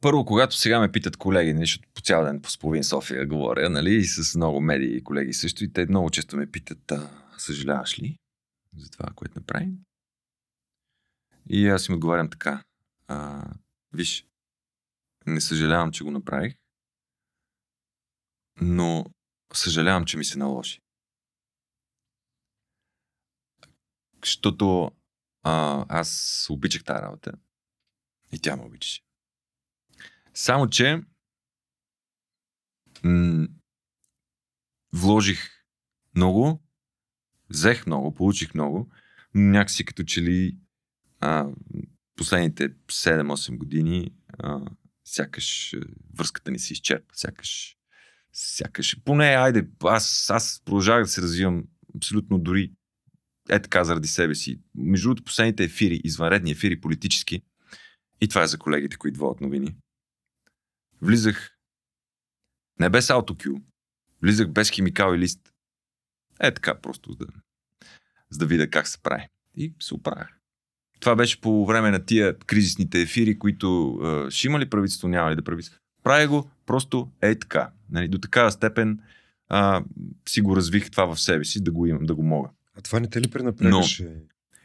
[0.00, 3.70] първо, когато сега ме питат колеги, нали, защото по цял ден по половин София говоря,
[3.70, 7.10] нали, и с много медии и колеги също, и те много често ме питат, а,
[7.38, 8.16] съжаляваш ли
[8.76, 9.72] за това, което направим?
[11.50, 12.64] И аз им отговарям така.
[13.08, 13.44] А,
[13.92, 14.26] виж,
[15.26, 16.54] не съжалявам, че го направих,
[18.60, 19.04] но
[19.52, 20.80] съжалявам, че ми се наложи.
[24.24, 24.90] Защото
[25.42, 27.32] а, аз обичах тази работа
[28.32, 29.02] и тя ме обичаше.
[30.34, 31.02] Само, че
[33.04, 33.48] м-
[34.92, 35.64] вложих
[36.14, 36.62] много,
[37.50, 38.92] взех много, получих много,
[39.34, 40.58] но някакси като че ли
[41.20, 41.46] а,
[42.16, 44.60] последните 7-8 години а,
[45.04, 45.74] сякаш
[46.18, 47.76] връзката ни се изчерпа, сякаш
[48.32, 51.64] сякаш, поне, айде, аз, аз продължавах да се развивам
[51.96, 52.72] абсолютно дори
[53.48, 54.60] е така заради себе си.
[54.74, 57.42] Между другото, последните ефири, извънредни ефири, политически,
[58.20, 59.76] и това е за колегите, които водят новини,
[61.02, 61.56] влизах
[62.80, 63.60] не без аутокю,
[64.22, 65.52] влизах без химикал и лист.
[66.40, 67.26] Е така, просто за да,
[68.30, 69.28] за да видя как се прави.
[69.54, 70.35] И се оправях.
[71.00, 75.30] Това беше по време на тия кризисните ефири, които е, ще има ли правителство, няма
[75.30, 75.80] ли да правителство.
[76.04, 77.68] Прави го просто е така.
[77.90, 78.98] Нали, до такава степен
[79.48, 79.82] а,
[80.28, 82.48] си го развих това в себе си, да го имам, да го мога.
[82.78, 84.08] А това не те ли пренапрягаше?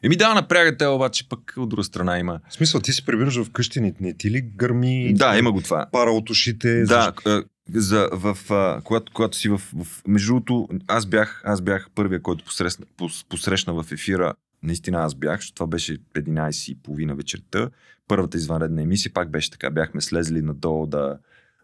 [0.04, 2.40] Еми да, напрягате, обаче пък от друга страна има.
[2.50, 5.88] В смисъл, ти се прибираш вкъщи, не, не ти ли гърми Да, има го това.
[5.92, 6.84] пара от ушите?
[6.84, 10.02] Да, а, за, в, а, когато, когато си в, в...
[10.08, 14.34] Между другото, аз бях, аз бях първия, който посрещна, пос, посрещна в ефира.
[14.64, 17.70] Наистина аз бях, защото това беше 11.30 вечерта.
[18.08, 19.70] Първата извънредна емисия пак беше така.
[19.70, 21.20] Бяхме слезли надолу да,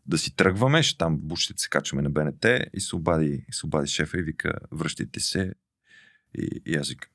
[0.06, 3.88] да си тръгваме, ще там бушите се качваме на БНТ и се обади, се обади
[3.88, 5.54] шефа и вика, връщайте се.
[6.38, 7.12] И, и аз викам,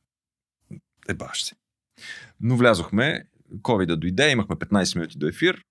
[1.08, 1.54] е се.
[2.40, 5.64] Но влязохме, COVID да дойде, имахме 15 минути до ефир.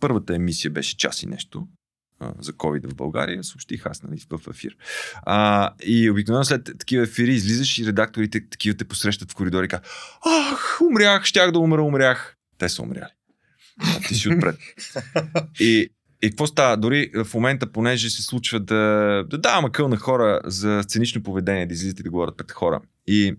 [0.00, 1.68] Първата емисия беше час и нещо
[2.38, 4.76] за COVID в България, съобщих аз нали, в ефир.
[5.22, 9.68] А, и обикновено след такива ефири излизаш и редакторите такива те посрещат в коридори и
[9.68, 9.88] казват,
[10.26, 12.36] ах, умрях, щях да умра, умрях.
[12.58, 13.12] Те са умряли.
[13.80, 14.56] А ти си отпред.
[15.60, 15.88] И,
[16.22, 16.76] и какво става?
[16.76, 21.66] Дори в момента, понеже се случва да, да давам акъл на хора за сценично поведение,
[21.66, 22.80] да излизат и да говорят пред хора.
[23.06, 23.36] И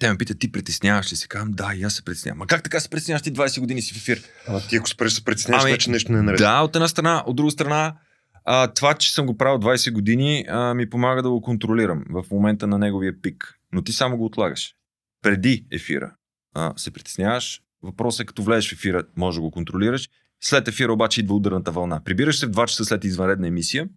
[0.00, 1.28] те ме питат, ти притесняваш ли се?
[1.28, 2.38] Казвам, да, и аз се притеснявам.
[2.38, 3.22] Ма как така се притесняваш?
[3.22, 4.22] Ти 20 години си в ефир.
[4.48, 6.38] Ама ти ако спреш се притесняваш, Ами, вече нещо не е наред.
[6.38, 7.24] Да, от една страна.
[7.26, 7.96] От друга страна,
[8.44, 12.24] а, това, че съм го правил 20 години, а, ми помага да го контролирам в
[12.30, 13.54] момента на неговия пик.
[13.72, 14.74] Но ти само го отлагаш.
[15.22, 16.14] Преди ефира
[16.54, 17.62] а, се притесняваш.
[17.82, 20.08] Въпросът е, като влезеш в ефира, може да го контролираш.
[20.42, 22.04] След ефира обаче идва ударната вълна.
[22.04, 23.88] Прибираш се в 2 часа след извънредна емисия.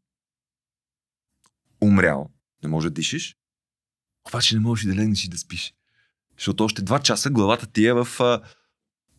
[1.82, 2.30] Умрял.
[2.64, 3.36] Не може да дишиш.
[4.28, 5.74] Обаче не можеш да легнеш и да спиш.
[6.38, 8.42] Защото още 2 часа главата ти е в а,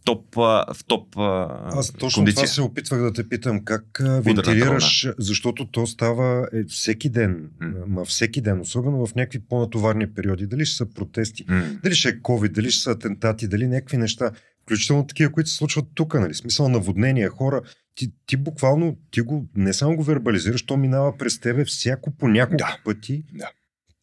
[0.04, 2.34] топ, а, в топ а, Аз точно кондиция.
[2.36, 3.64] това се опитвах да те питам.
[3.64, 7.50] Как а, вентилираш, защото то става е, всеки ден,
[7.86, 10.46] ма всеки ден, особено в някакви по-натоварни периоди.
[10.46, 11.62] Дали ще са протести, М.
[11.82, 14.30] дали ще е COVID, дали ще са атентати, дали някакви неща,
[14.62, 16.34] включително такива, които се случват тук, нали?
[16.34, 17.62] Смисъл наводнения, хора.
[17.94, 22.28] Ти, ти буквално, ти го не само го вербализираш, то минава през тебе всяко по
[22.28, 22.78] няколко Да.
[22.84, 23.24] пъти.
[23.32, 23.50] Да.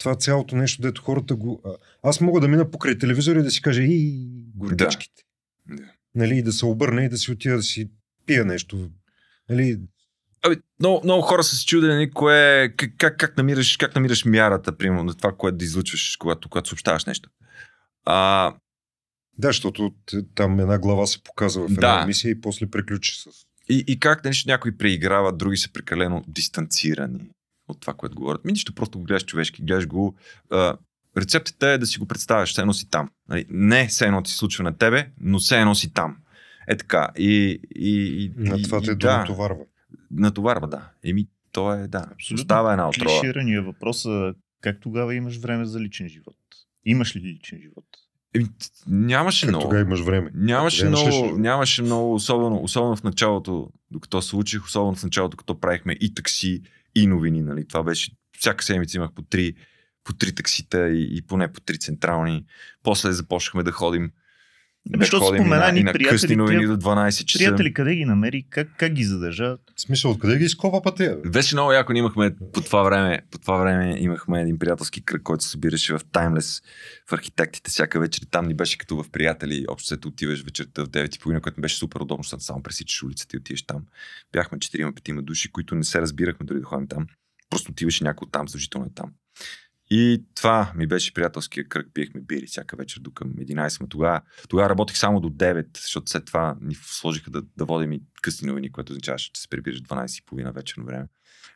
[0.01, 1.63] Това цялото нещо, дето хората го...
[2.03, 5.23] Аз мога да мина покрай телевизора и да си кажа и гордичките.
[5.69, 5.83] Да.
[6.15, 7.91] Нали, и да се обърне и да си отида да си
[8.25, 8.89] пия нещо.
[9.49, 9.79] Нали,
[10.45, 14.77] Абе, много, много хора са се чудени кое, как, как, как, намираш, как намираш мярата,
[14.77, 17.29] примерно, на това, което да излъчваш, когато, когато съобщаваш нещо.
[18.05, 18.53] А,
[19.37, 19.93] да, защото
[20.35, 22.03] там една глава се показва в една Да.
[22.03, 23.25] емисия и после приключи с...
[23.69, 27.29] И, и как нещо някои преиграват, други са прекалено дистанцирани
[27.71, 28.45] от това, което говорят.
[28.45, 30.15] Ми нищо, просто го гледаш човешки, гледаш го.
[30.49, 30.77] А,
[31.17, 33.09] рецептата е да си го представяш, все едно си там.
[33.29, 36.17] Нали, Не все едно ти се случва на тебе, но все едно си там.
[36.67, 37.09] Е така.
[37.17, 39.63] И, и, и, На това и, те да, натоварва.
[40.11, 40.89] натоварва, да.
[41.03, 42.05] Еми, то е, да.
[42.11, 43.21] Абсолютно Остава една отрова.
[43.21, 46.35] Клиширания е как тогава имаш време за личен живот?
[46.85, 47.85] Имаш ли личен живот?
[48.35, 48.45] Еми,
[48.87, 49.63] нямаше Как много.
[49.63, 50.31] тогава имаш време?
[50.33, 51.37] Нямаше имаш много, лично.
[51.37, 56.13] нямаше много, особено, особено в началото, докато се учих, особено в началото, като правихме и
[56.13, 56.61] такси,
[56.95, 57.41] и новини.
[57.41, 57.67] Нали?
[57.67, 59.55] Това беше, всяка седмица имах по три,
[60.03, 62.45] по три таксита и, и поне по три централни.
[62.83, 64.11] После започнахме да ходим.
[64.85, 67.25] Да Защото ходим и спомена на, ни и на приятели, късни новини прият- до 12
[67.25, 67.45] часа.
[67.45, 68.45] Приятели, къде ги намери?
[68.49, 69.57] Как, как ги задържа?
[69.75, 71.17] В смисъл, откъде ги изкопа пътя?
[71.23, 71.29] бе?
[71.29, 75.23] Беше много яко, ние имахме по това време, по това време имахме един приятелски кръг,
[75.23, 76.61] който се събираше в Таймлес
[77.09, 78.21] в архитектите всяка вечер.
[78.31, 79.65] Там ни беше като в приятели.
[79.69, 83.39] Общо се отиваш вечерта в 9.30, което беше супер удобно, защото само пресичаш улицата и
[83.39, 83.81] отиваш там.
[84.33, 87.07] Бяхме 4-5 души, които не се разбирахме дори да ходим там.
[87.49, 89.11] Просто отиваше някой там, задължително е там.
[89.93, 91.87] И това ми беше приятелския кръг.
[91.93, 93.81] Пиехме бири всяка вечер до към 11.
[93.81, 97.91] Ма тогава, тогава работех само до 9, защото след това ни сложиха да, да водим
[97.91, 101.05] и късни новини, което означаваше, че се прибираш 12.30 вечерно време.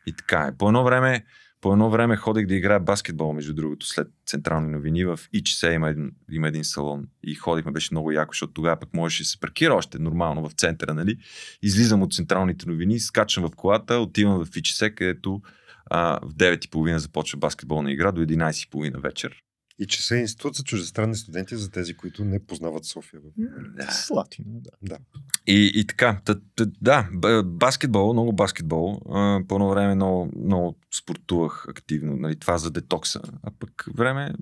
[0.06, 0.56] И така е.
[0.56, 1.24] По едно време,
[1.60, 5.88] по едно време ходех да играя баскетбол, между другото, след централни новини в ИЧС има
[5.88, 7.06] един, има един салон.
[7.22, 10.52] И ходихме, беше много яко, защото тогава пък можеше да се паркира още нормално в
[10.52, 11.16] центъра, нали?
[11.62, 15.42] Излизам от централните новини, скачам в колата, отивам в ИЧС, където
[15.90, 19.42] а, в 9.30 започва баскетболна игра до 11.30 вечер.
[19.78, 23.20] И че се е институт за чуждестранни студенти за тези, които не познават София.
[23.36, 23.92] Да.
[23.92, 24.70] Слатина, да.
[24.82, 24.98] Да.
[25.46, 27.08] И, и така, тъ, тъ, да,
[27.44, 29.00] баскетбол, много баскетбол.
[29.48, 33.20] По едно време много, много спортувах активно, нали, това за детокса.
[33.42, 34.32] А пък време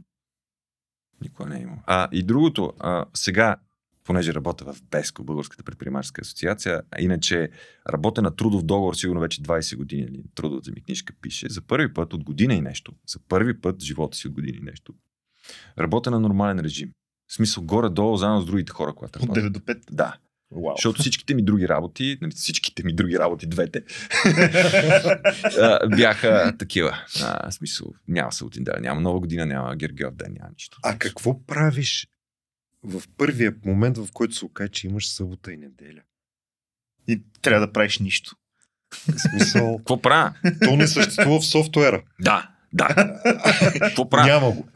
[1.21, 1.79] никога не е имал.
[1.87, 3.57] А и другото, а, сега,
[4.05, 7.49] понеже работя в БЕСКО, Българската предприемаческа асоциация, а иначе
[7.93, 10.03] работя на трудов договор сигурно вече 20 години.
[10.03, 11.49] Нали, трудовата ми книжка пише.
[11.49, 14.65] За първи път от година и нещо, за първи път живота си от година и
[14.65, 14.95] нещо,
[15.79, 16.91] работя на нормален режим.
[17.27, 19.41] В смисъл, горе-долу, заедно с другите хора, когато От работя.
[19.41, 19.81] 9 до 5.
[19.91, 20.17] Да.
[20.51, 20.75] Вау.
[20.77, 23.85] Защото всичките ми други работи, нали, всичките ми други работи, двете,
[25.97, 26.99] бяха такива.
[27.23, 30.79] А, смисъл, няма Саутин ден, няма Нова година, няма Гергиов ден, няма нищо.
[30.83, 32.09] А какво правиш
[32.85, 36.01] в първия момент, в който се окаже, че имаш събота и неделя?
[37.09, 38.37] И трябва да правиш нищо.
[38.95, 40.35] В смисъл, Какво правя?
[40.65, 42.03] то не съществува в софтуера.
[42.21, 43.21] Да, да.
[43.81, 44.27] Какво правя?
[44.27, 44.69] Няма го.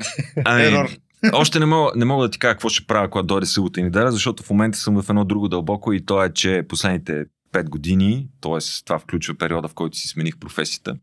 [0.45, 0.91] Ами, Ерор.
[1.33, 3.83] Още не мога, не мога да ти кажа какво ще правя, когато дойде събота и
[3.83, 7.69] неделя, защото в момента съм в едно друго дълбоко и то е, че последните 5
[7.69, 8.85] години, т.е.
[8.85, 10.97] това включва периода, в който си смених професията.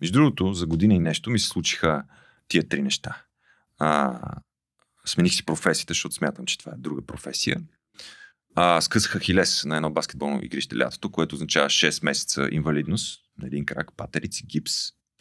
[0.00, 2.02] Между другото, за година и нещо ми се случиха
[2.48, 3.22] тия три неща.
[3.78, 4.18] А,
[5.06, 7.56] смених си професията, защото смятам, че това е друга професия.
[8.54, 13.64] А, скъсах Ахилес на едно баскетболно игрище лятото, което означава 6 месеца инвалидност на един
[13.66, 14.72] крак, патерици, гипс,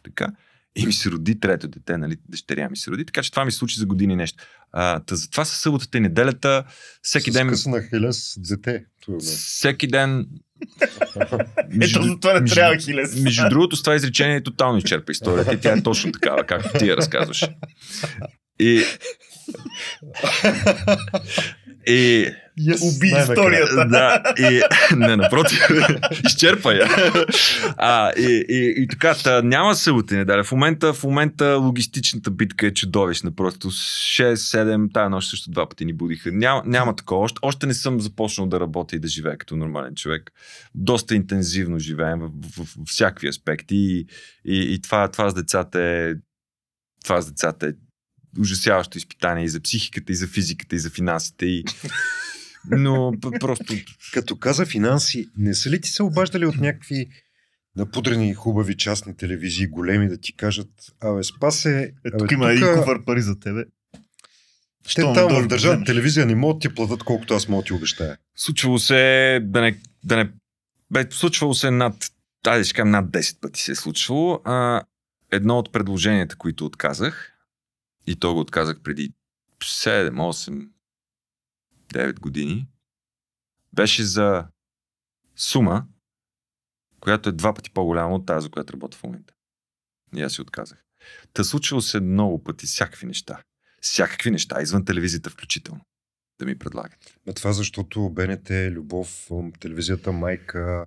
[0.04, 0.28] така.
[0.76, 3.52] И ми се роди трето дете, нали, дъщеря ми се роди, така че това ми
[3.52, 4.44] се случи за години нещо.
[4.72, 6.64] А, та, затова са съботата и неделята,
[7.02, 7.48] всеки С ден...
[7.48, 8.86] късна хилес дете.
[9.02, 9.20] Това е.
[9.20, 10.28] Всеки ден...
[11.82, 13.16] Ето за това не между- трябва хилес.
[13.22, 16.88] Между другото, с това изречение тотално изчерпа историята и тя е точно такава, както ти
[16.88, 17.46] я разказваш.
[18.62, 18.84] И...
[21.88, 22.28] И...
[22.60, 23.86] Yes, Уби историята.
[23.90, 24.62] Да, и...
[24.96, 25.60] Не, напротив.
[26.26, 26.88] Изчерпа я.
[27.78, 30.44] А, и, и, и така, та, няма събота и неделя.
[30.44, 33.36] В момента, в момента логистичната битка е чудовищна.
[33.36, 36.32] Просто 6-7, тая нощ също два пъти ни будиха.
[36.32, 37.22] Няма, няма такова.
[37.22, 40.32] Още, още не съм започнал да работя и да живея като нормален човек.
[40.76, 43.76] Доста интензивно живеем в, в, в, в всякакви аспекти.
[43.76, 44.08] И,
[44.46, 46.14] и, и това, това с децата е
[47.04, 47.72] това с децата е
[48.40, 51.46] ужасяващо изпитание и за психиката, и за физиката, и за финансите.
[51.46, 51.64] И...
[52.72, 53.74] Но просто
[54.14, 57.10] Като каза финанси, не са ли ти се обаждали от някакви
[57.76, 60.70] напудрени хубави частни телевизии, големи, да ти кажат,
[61.02, 63.64] абе, спасе, Е, тук има един куфар пари за тебе.
[64.96, 65.86] те там в вземеш.
[65.86, 68.18] телевизия не могат да ти платят колкото аз мога ти обещая.
[68.36, 70.32] Случвало се да не, да не
[70.92, 72.12] бе, случвало се над,
[72.48, 74.42] айде ще кажем, над 10 пъти се е случвало.
[74.44, 74.84] А,
[75.32, 77.31] едно от предложенията, които отказах,
[78.08, 79.14] и то го отказах преди
[79.60, 80.70] 7, 8,
[81.94, 82.68] 9 години,
[83.74, 84.48] беше за
[85.36, 85.86] сума,
[87.00, 89.34] която е два пъти по-голяма от тази, за която работя в момента.
[90.16, 90.84] И аз си отказах.
[91.34, 93.44] Та случвало се много пъти всякакви неща.
[93.82, 95.82] Всякакви неща, извън телевизията включително,
[96.40, 97.18] да ми предлагат.
[97.28, 99.30] Ма това защото БНТ, Любов,
[99.60, 100.86] телевизията Майка,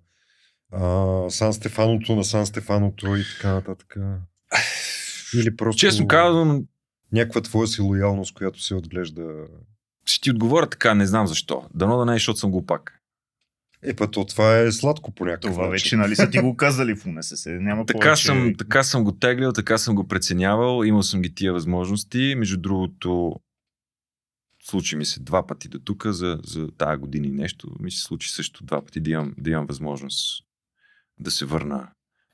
[0.73, 3.97] а, Сан Стефаното на Сан Стефаното и така нататък.
[5.35, 6.67] Или просто Честно казвам,
[7.13, 9.47] някаква твоя си лоялност, която се отглежда.
[10.05, 11.69] ще ти отговоря така, не знам защо.
[11.75, 13.01] Дано да не е, защото съм глупак.
[13.83, 15.73] Е, па то това е сладко по някакъв Това начин.
[15.73, 17.51] вече, нали са ти го казали в УНСС.
[17.51, 18.23] Няма Така, повече...
[18.23, 22.35] съм, така съм го теглил, така съм го преценявал, имал съм ги тия възможности.
[22.39, 23.37] Между другото,
[24.63, 27.69] случи ми се два пъти до тук за, за тази година и нещо.
[27.81, 30.45] Ми се случи също два пъти да имам, да имам възможност
[31.21, 31.89] да се върна.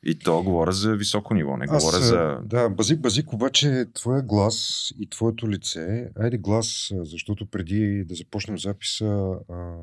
[0.04, 2.38] И то говоря за високо ниво, не говоря а, за...
[2.44, 8.58] Да, Базик, Базик, обаче твоя глас и твоето лице, айде глас, защото преди да започнем
[8.58, 9.06] записа
[9.48, 9.74] а,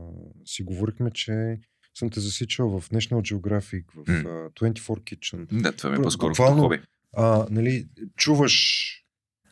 [0.45, 1.59] си говорихме, че
[1.95, 4.29] съм те засичал в National Geographic, в М.
[4.29, 5.61] а, 24 Kitchen.
[5.61, 6.81] Да, това ми е по-скоро буквално- като хоби.
[7.17, 8.83] А, нали, чуваш,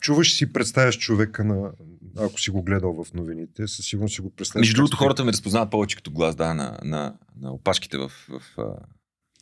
[0.02, 1.72] чуваш си, представяш човека на,
[2.18, 4.68] ако си го гледал в новините, със сигурност си го представяш.
[4.68, 8.42] Между другото, хората ме разпознават повече като глас, да, на, на, на опашките в, в,
[8.58, 8.76] в,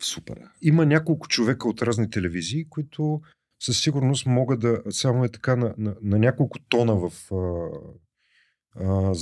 [0.03, 0.51] в супера.
[0.61, 3.21] има няколко човека от разни телевизии, които
[3.59, 7.69] със сигурност могат да, само е така на, на, на няколко тона в а,
[8.75, 9.13] а,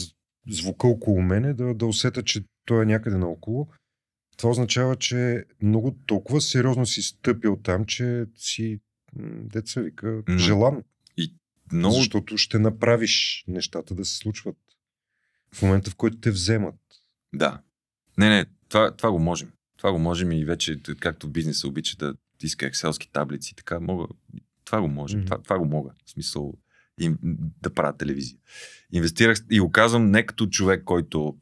[0.49, 3.67] звука около мене, да, да усета, че той е някъде наоколо.
[4.37, 8.79] Това означава, че много толкова сериозно си стъпил там, че си,
[9.43, 10.83] деца вика, желан.
[11.73, 14.57] Много, Защото ще направиш нещата да се случват
[15.55, 16.75] в момента, в който те вземат.
[17.33, 17.61] Да.
[18.17, 19.51] Не, не, това, това го можем.
[19.81, 22.13] Това го можем и вече, както бизнеса обича да
[22.43, 24.07] иска екселски таблици, така мога.
[24.65, 25.19] Това го можем.
[25.19, 25.25] Мгм.
[25.25, 25.91] Това, това го мога.
[26.05, 26.53] В смисъл
[26.99, 27.17] им,
[27.61, 28.37] да правя телевизия.
[28.91, 31.37] Инвестирах и го казвам не като човек, който,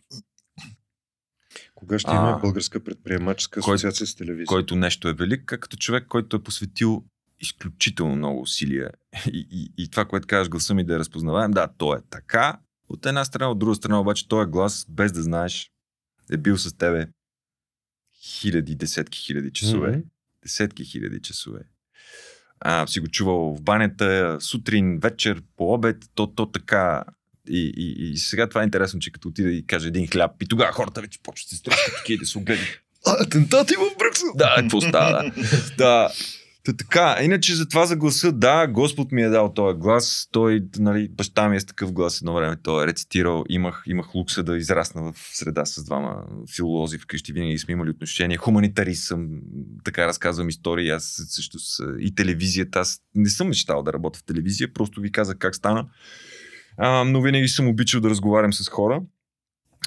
[1.76, 2.16] Кога ще А.
[2.16, 4.46] има българска предприемаческа асоциация с телевизия?
[4.46, 7.04] който нещо е велик, а като човек, който е посветил
[7.40, 8.92] изключително много усилия.
[9.34, 12.60] И, и, и това, което казваш, гласа ми да е разпознаваем, да, то е така.
[12.90, 15.72] От една страна, от друга страна, обаче, този глас, без да знаеш,
[16.32, 17.08] е бил с тебе
[18.22, 19.92] хиляди, десетки хиляди часове.
[19.92, 20.00] Мгм.
[20.44, 21.60] десетки хиляди часове.
[22.60, 27.04] А, си го чувал в банята, сутрин, вечер, по обед, то, то така.
[27.50, 30.48] И, и, и сега това е интересно, че като отида и каже един хляб, и
[30.48, 32.66] тогава хората вече почват се стрескат такива да се огледат.
[33.06, 34.28] Атентати в Брюксел!
[34.36, 35.32] Да, какво става?
[35.78, 36.10] Да.
[36.64, 40.28] Та, така, иначе за това за гласа, да, Господ ми е дал този глас.
[40.32, 43.44] Той, нали, баща ми е с такъв глас едно време, той е рецитирал.
[43.50, 46.24] Имах, имах лукса да израсна в среда с двама
[46.56, 48.38] филолози вкъщи, винаги сме имали отношения.
[48.38, 49.28] Хуманитарист съм,
[49.84, 50.90] така разказвам истории.
[50.90, 52.80] Аз също с и телевизията.
[52.80, 55.88] Аз не съм мечтал да работя в телевизия, просто ви казах как стана.
[56.78, 59.02] А, но винаги съм обичал да разговарям с хора.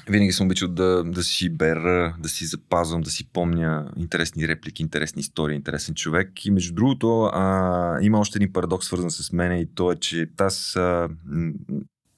[0.09, 4.83] Винаги съм обичал да, да си бера, да си запазвам, да си помня интересни реплики,
[4.83, 6.45] интересни истории, интересен човек.
[6.45, 10.29] И между другото, а, има още един парадокс, свързан с мен, и то е, че
[10.37, 11.09] аз а,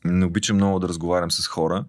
[0.05, 1.85] не обичам много да разговарям с хора,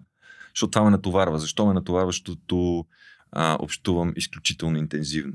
[0.55, 1.39] защото това ме натоварва.
[1.39, 2.11] Защо ме натоварва?
[2.11, 2.85] Защото
[3.31, 5.33] а, общувам изключително интензивно.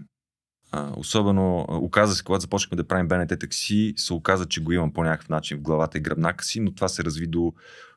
[0.72, 4.72] А, особено, а, оказа се, когато започнахме да правим БНТ такси, се оказа, че го
[4.72, 7.52] имам по някакъв начин в главата и гръбнака си, но това се разви до,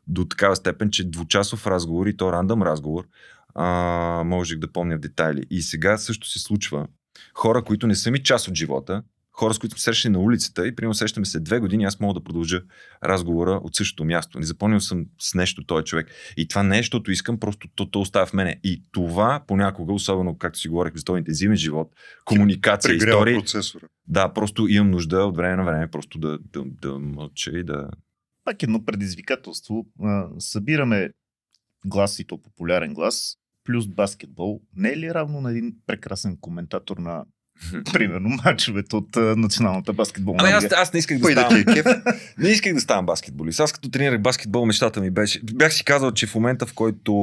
[0.08, 3.08] до такава степен, че двучасов разговор и то рандъм разговор,
[3.56, 5.44] а, можех да помня в детайли.
[5.50, 6.88] И сега също се случва.
[7.34, 9.04] Хора, които не са ми част от живота,
[9.36, 12.24] хора, с които срещали на улицата и примерно срещаме се две години, аз мога да
[12.24, 12.62] продължа
[13.04, 14.40] разговора от същото място.
[14.40, 16.08] Не запомнил съм с нещо този човек.
[16.38, 18.60] И това не е, защото искам, просто то, то остава в мене.
[18.64, 21.92] И това понякога, особено както си говорих за този интензивен живот,
[22.26, 23.86] комуникация, Прегрява истории, процесора.
[24.08, 27.90] да, просто имам нужда от време на време просто да, да, да мълча и да...
[28.46, 29.86] Пак едно предизвикателство.
[30.40, 31.10] Събираме
[31.86, 34.62] глас и то популярен глас, плюс баскетбол.
[34.76, 37.26] Не е ли равно на един прекрасен коментатор на,
[37.94, 40.76] примерно, мачовете от а, Националната баскетболна Ами аз, лига?
[40.78, 41.58] аз не исках да ставам.
[41.58, 41.66] е?
[42.38, 43.60] Не исках да ставам баскетболист.
[43.60, 45.42] Аз като тренирах баскетбол, мечтата ми беше.
[45.44, 47.14] Бях си казал, че в момента, в който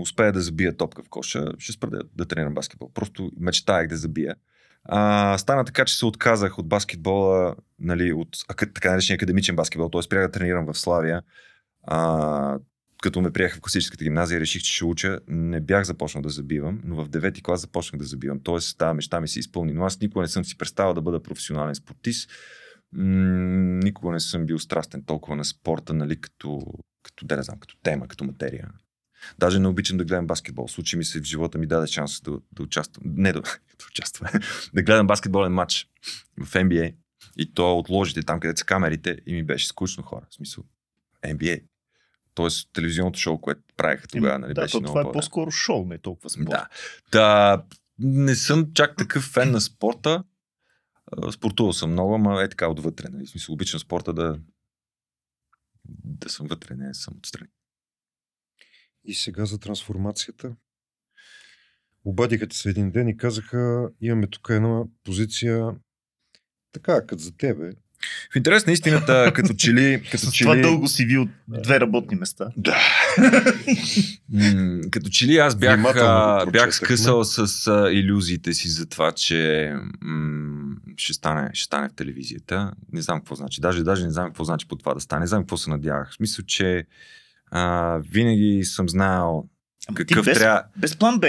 [0.00, 2.90] успея да забия топка в коша, ще спра да, да тренирам баскетбол.
[2.94, 4.34] Просто мечтаях да забия.
[4.88, 9.88] А, стана така, че се отказах от баскетбола, нали, от ака- така наречения академичен баскетбол,
[9.88, 10.02] т.е.
[10.02, 11.22] спрях да тренирам в Славия.
[11.82, 12.58] А,
[13.02, 15.18] като ме приеха в класическата гимназия, реших, че ще уча.
[15.28, 18.40] Не бях започнал да забивам, но в девети клас започнах да забивам.
[18.40, 19.72] Тоест, тази мечта ми се изпълни.
[19.72, 22.30] Но аз никога не съм си представил да бъда професионален спортист.
[22.92, 23.04] М,
[23.84, 26.62] никога не съм бил страстен толкова на спорта, нали, като,
[27.02, 28.68] като, да не знам, като тема, като материя.
[29.38, 30.68] Даже не обичам да гледам баскетбол.
[30.68, 33.02] Случи ми се в живота ми даде шанс да, да участвам.
[33.06, 33.40] Не да,
[33.78, 34.30] да участвам.
[34.74, 35.88] да гледам баскетболен матч
[36.44, 36.94] в NBA.
[37.36, 40.26] И то отложите там, където са камерите и ми беше скучно хора.
[40.30, 40.64] В смисъл,
[41.24, 41.62] NBA.
[42.34, 45.84] Тоест телевизионното шоу, което правеха тогава, нали, да, беше то, много това е по-скоро шоу,
[45.84, 46.48] не толкова спорт.
[46.48, 46.68] Да.
[47.10, 47.62] Та,
[47.98, 50.24] не съм чак такъв фен на спорта.
[51.32, 53.08] Спортувал съм много, ама е така отвътре.
[53.08, 53.26] Нали?
[53.26, 54.38] В смисъл, обичам спорта да,
[56.04, 57.48] да съм вътре, не съм отстрани.
[59.04, 60.52] И сега за трансформацията.
[62.04, 65.70] Обадиха ти се един ден и казаха, имаме тук една позиция,
[66.72, 67.70] така, като за тебе.
[68.32, 70.02] В интерес на истината, като че ли...
[70.10, 70.62] Като С че това ли...
[70.62, 72.48] дълго си ви от две работни места.
[72.56, 72.76] Да.
[74.32, 79.12] М, като че ли аз бях, а, бях скъсал с а, иллюзиите си за това,
[79.12, 82.72] че м- ще, стане, ще стане в телевизията.
[82.92, 83.60] Не знам какво значи.
[83.60, 85.20] Даже, даже не знам какво значи по това да стане.
[85.20, 86.10] Не знам какво се надявах.
[86.10, 86.86] В смисъл, че
[87.50, 89.44] а, винаги съм знаел
[89.88, 91.26] Ама какъв без, трябва, без план Б.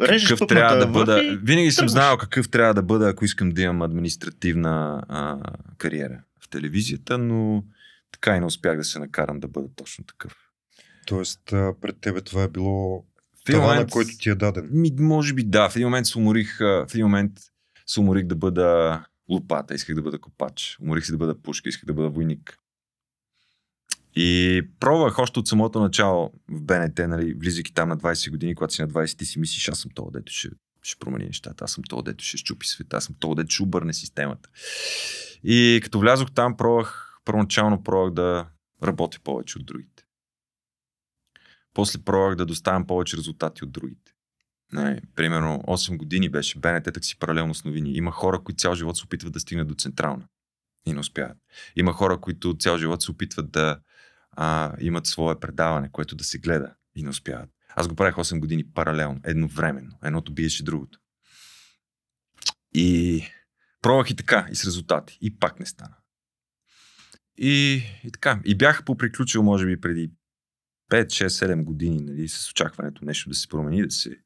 [0.00, 1.24] Режеш какъв трябва да бъда.
[1.24, 5.38] и Винаги съм знал какъв трябва да бъда, ако искам да имам административна а,
[5.78, 7.64] кариера в телевизията, но
[8.12, 10.32] така и не успях да се накарам да бъда точно такъв.
[11.06, 13.04] Тоест, а, пред тебе това е било
[13.44, 14.68] тавана, момент- който ти е даден.
[14.72, 15.68] Ми, може би да.
[15.68, 17.32] В един момент се уморих, в един момент
[17.86, 20.76] се уморих да бъда лопата, исках да бъда копач.
[20.82, 22.58] Уморих се да бъда пушка, исках да бъда войник.
[24.16, 28.74] И пробвах още от самото начало в БНТ, нали, влизайки там на 20 години, когато
[28.74, 30.48] си на 20 ти си мислиш, аз съм това, дето ще,
[30.82, 33.62] ще промени нещата, аз съм това, дето ще щупи света, аз съм това, дето ще
[33.62, 34.48] обърне системата.
[35.44, 38.46] И като влязох там, пробвах, първоначално пробвах да
[38.82, 40.04] работя повече от другите.
[41.74, 44.12] После пробвах да доставям повече резултати от другите.
[44.72, 47.92] Не, примерно 8 години беше БНТ так си паралелно с новини.
[47.92, 50.28] Има хора, които цял живот се опитват да стигнат до централна
[50.86, 51.36] и не успяват.
[51.76, 53.80] Има хора, които цял живот се опитват да
[54.40, 57.50] а, имат свое предаване, което да се гледа и не успяват.
[57.68, 59.98] Аз го правих 8 години паралелно, едновременно.
[60.04, 60.98] Едното биеше другото.
[62.74, 63.24] И
[63.82, 65.18] пробвах и така, и с резултати.
[65.20, 65.94] И пак не стана.
[67.38, 68.40] И, и така.
[68.44, 70.10] И бях поприключил, може би, преди
[70.90, 74.16] 5, 6, 7 години, нали, с очакването нещо да се промени, да, се,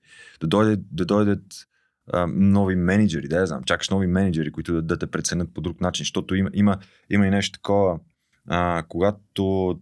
[0.40, 1.66] да, дойде, да дойдат
[2.12, 5.60] а, нови менеджери, да я знам, чакаш нови менеджери, които да, да те преценят по
[5.60, 6.78] друг начин, защото има, има,
[7.10, 8.00] има и нещо такова,
[8.48, 9.80] а, когато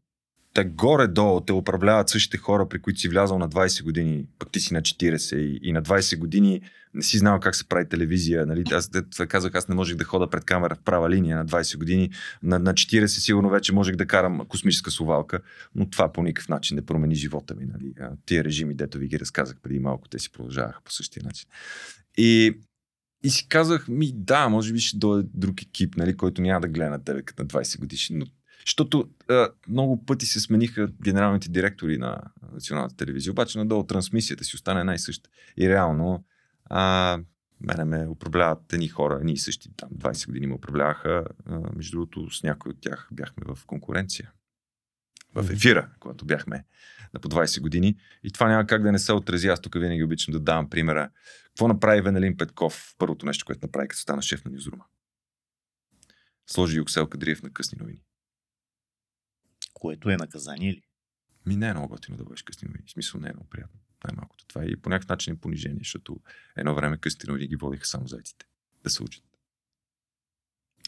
[0.55, 4.61] те горе-долу те управляват същите хора, при които си влязал на 20 години, пък ти
[4.61, 6.61] си на 40 и, и на 20 години
[6.95, 8.47] не си знал как се прави телевизия.
[8.47, 8.65] Нали?
[8.73, 11.79] Аз това казах, аз не можех да хода пред камера в права линия на 20
[11.79, 12.11] години.
[12.43, 15.41] На, на 40 сигурно вече можех да карам космическа совалка,
[15.75, 17.65] но това по никакъв начин не промени живота ми.
[17.67, 17.95] Нали?
[18.27, 21.49] Тия режими, дето ви ги разказах преди малко, те си продължаваха по същия начин.
[22.19, 22.59] И,
[23.25, 26.69] и си казах, ми да, може би ще дойде друг екип, нали, който няма да
[26.69, 28.17] гледа на тебе като на 20 годишни.
[28.17, 28.27] Но,
[28.67, 32.21] защото а, много пъти се смениха генералните директори на
[32.53, 35.31] националната телевизия, обаче надолу трансмисията си остане една и съща.
[35.57, 36.25] И реално
[36.65, 37.19] а,
[37.61, 41.25] мене ме управляват едни хора, едни и същи, там 20 години ме управляваха.
[41.47, 44.33] А, между другото, с някой от тях бяхме в конкуренция.
[45.35, 46.65] В ефира, когато бяхме
[47.15, 47.97] на по 20 години.
[48.23, 49.49] И това няма как да не се отрази.
[49.49, 51.11] Аз тук винаги обичам да давам примера.
[51.47, 52.95] Какво направи Венелин Петков?
[52.99, 54.85] Първото нещо, което направи, като стана шеф на Нюзрума.
[56.47, 58.03] Сложи Юксел Кадриев на късни новини.
[59.81, 60.83] Което е наказание ли?
[61.47, 62.85] Ми не е много готино да бъдеш късни новини.
[62.87, 63.81] В смисъл не е много приятно.
[64.05, 64.45] Най-малкото.
[64.47, 66.21] Това е и по някакъв начин е понижение, защото
[66.57, 68.47] едно време късни новини ги водиха само зайците.
[68.85, 69.25] Да се учат.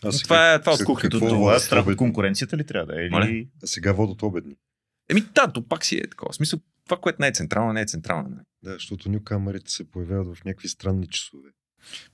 [0.03, 1.19] А Но това е- това от кухнята.
[1.19, 3.07] Това е страх от конкуренцията ли трябва да е?
[3.07, 3.49] Или...
[3.63, 4.57] А сега водят обедни.
[5.09, 6.33] Еми да, то пак си е такова.
[6.33, 8.29] В смисъл, това, което не е централно, не е централно.
[8.29, 8.41] нали?
[8.63, 11.51] Да, защото нюкамерите се появяват в някакви странни часове.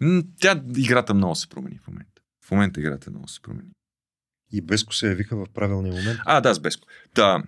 [0.01, 2.22] М, Тя играта много се промени в момента.
[2.45, 3.70] В момента играта много се промени.
[4.53, 6.20] И Беско се явиха в правилния момент.
[6.24, 6.86] А, да, с Беско.
[7.14, 7.42] Да,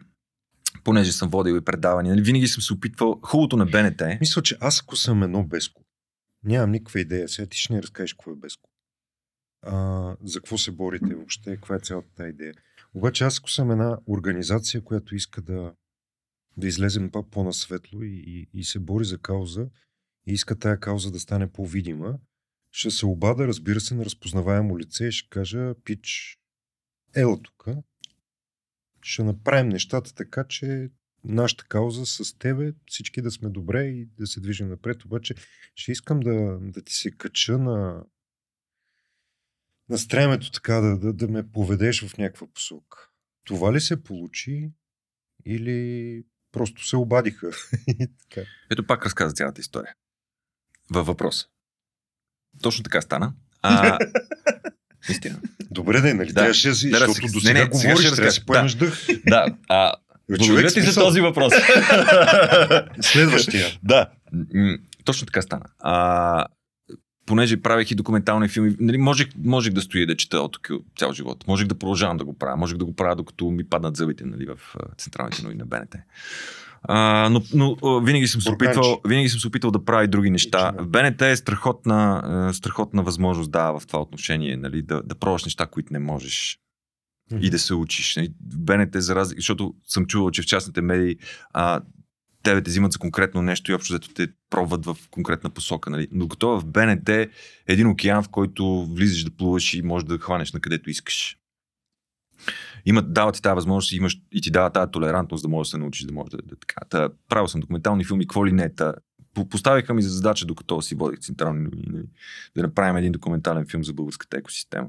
[0.85, 3.21] понеже съм водил и предавания, нали, винаги съм се опитвал.
[3.23, 5.83] Хубавото на БНТ е, Мисля, че аз ако съм едно Беско,
[6.45, 7.29] нямам никаква идея.
[7.29, 8.71] Сега ти ще ни разкажеш какво е Беско.
[9.63, 12.55] А, за какво се борите въобще, каква е цялата тази идея.
[12.95, 15.73] Обаче аз ако съм една организация, която иска да,
[16.57, 19.67] да излезем по-насветло и, и, и се бори за кауза
[20.27, 22.19] и иска тая кауза да стане по-видима,
[22.71, 26.40] ще се обада, разбира се, на разпознаваемо лице и ще кажа, пич,
[27.15, 27.65] ела тук,
[29.03, 30.91] ще направим нещата така, че
[31.25, 35.05] нашата кауза с тебе, всички да сме добре и да се движим напред.
[35.05, 35.35] Обаче
[35.75, 38.05] ще искам да, да ти се кача на,
[39.89, 43.09] на стремето така, да, да, да ме поведеш в някаква посока.
[43.45, 44.73] Това ли се получи
[45.45, 47.51] или просто се обадиха?
[48.71, 49.95] Ето пак разказа цялата история.
[50.91, 51.47] Във въпроса.
[52.63, 53.35] Точно така стана.
[53.63, 53.99] А,
[55.09, 55.41] Истина.
[55.71, 56.29] Добре, да, нали?
[56.29, 56.35] Да.
[56.35, 58.33] Трябваше да Да, да, защото сега- до не, сега не, сега говориш, ще трябва да
[58.33, 59.07] си поемеш дъх.
[59.27, 59.93] Да, а,
[60.39, 61.53] благодаря ти за този въпрос.
[63.01, 63.67] Следващия.
[63.83, 64.07] да,
[65.05, 65.65] точно така стана.
[65.79, 66.47] А,
[67.27, 70.59] понеже правех и документални филми, нали, можех, можех да стоя и да чета от
[70.99, 71.45] цял живот.
[71.47, 72.57] Можех да продължавам да го правя.
[72.57, 75.95] Можех да го правя докато ми паднат зъбите нали, в централните новини на БНТ.
[76.83, 80.31] А, но, но винаги, съм се опитвал, винаги съм се опитвал да правя и други
[80.31, 80.73] неща.
[80.73, 80.87] Лично.
[80.87, 85.93] БНТ е страхотна, страхотна възможност да, в това отношение, нали, да, да пробваш неща, които
[85.93, 86.59] не можеш
[87.41, 88.17] и да се учиш.
[88.17, 91.17] Нали, В БНТ за разлика, защото съм чувал, че в частните медии
[91.53, 91.81] а,
[92.43, 95.91] тебе те взимат за конкретно нещо и общо взето те пробват в конкретна посока.
[95.91, 96.09] Нали.
[96.13, 97.29] Но като в БНТ е
[97.67, 101.37] един океан, в който влизаш да плуваш и можеш да хванеш на където искаш.
[102.87, 105.79] Имат, дават ти тази възможност имаш, и ти дават тази толерантност да можеш да се
[105.79, 106.81] научиш, да можеш да, да така.
[106.91, 108.75] Та, правил съм документални филми, какво ли не.
[108.75, 108.95] Та,
[109.51, 112.07] поставиха ми за задача, докато си водих централни новини, нали,
[112.57, 114.89] да направим един документален филм за българската екосистема.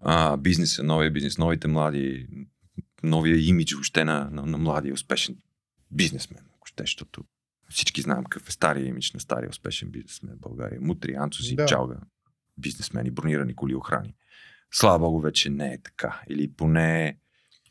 [0.00, 2.26] А, бизнеса, новия бизнес, новите млади,
[3.02, 5.36] новия имидж въобще на, на, на младия успешен
[5.90, 7.24] бизнесмен, ако ще, защото
[7.70, 10.80] всички знаем какъв е стария имидж на стария успешен бизнесмен в България.
[10.80, 11.66] Мутри, Анцузи, да.
[11.66, 11.96] Чалга,
[12.58, 14.14] бизнесмени, бронирани коли, охрани.
[14.76, 16.20] Слава Богу, вече не е така.
[16.28, 17.18] Или поне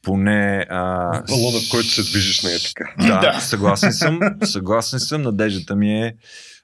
[0.04, 0.66] поне...
[0.70, 1.10] А...
[1.30, 2.94] Балона, в който се движиш, не е така.
[3.00, 4.20] Да, да, съгласен съм.
[4.44, 5.22] Съгласен съм.
[5.22, 6.16] Надеждата ми е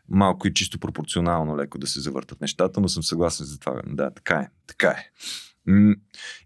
[0.09, 3.81] малко и чисто пропорционално леко да се завъртат нещата, но съм съгласен за това.
[3.87, 4.47] Да, така е.
[4.67, 5.09] Така е.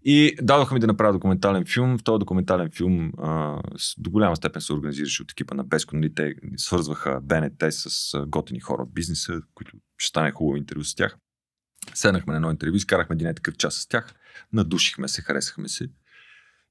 [0.04, 1.98] И дадоха ми да направя документален филм.
[1.98, 3.62] В този документален филм а,
[3.98, 5.96] до голяма степен се организираше от екипа на Беско.
[5.96, 10.94] Нали, те свързваха БНТ с готини хора от бизнеса, които ще стане хубаво интервю с
[10.94, 11.16] тях.
[11.94, 14.14] Седнахме на едно интервю, изкарахме един такъв час с тях,
[14.52, 15.88] надушихме се, харесахме се.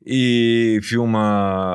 [0.05, 1.19] И филма,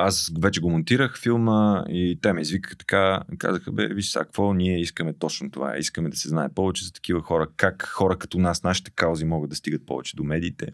[0.01, 4.55] аз вече го монтирах филма и те ме извикаха така, казаха, бе, виж сега какво,
[4.55, 8.39] ние искаме точно това, искаме да се знае повече за такива хора, как хора като
[8.39, 10.72] нас, нашите каузи могат да стигат повече до медиите.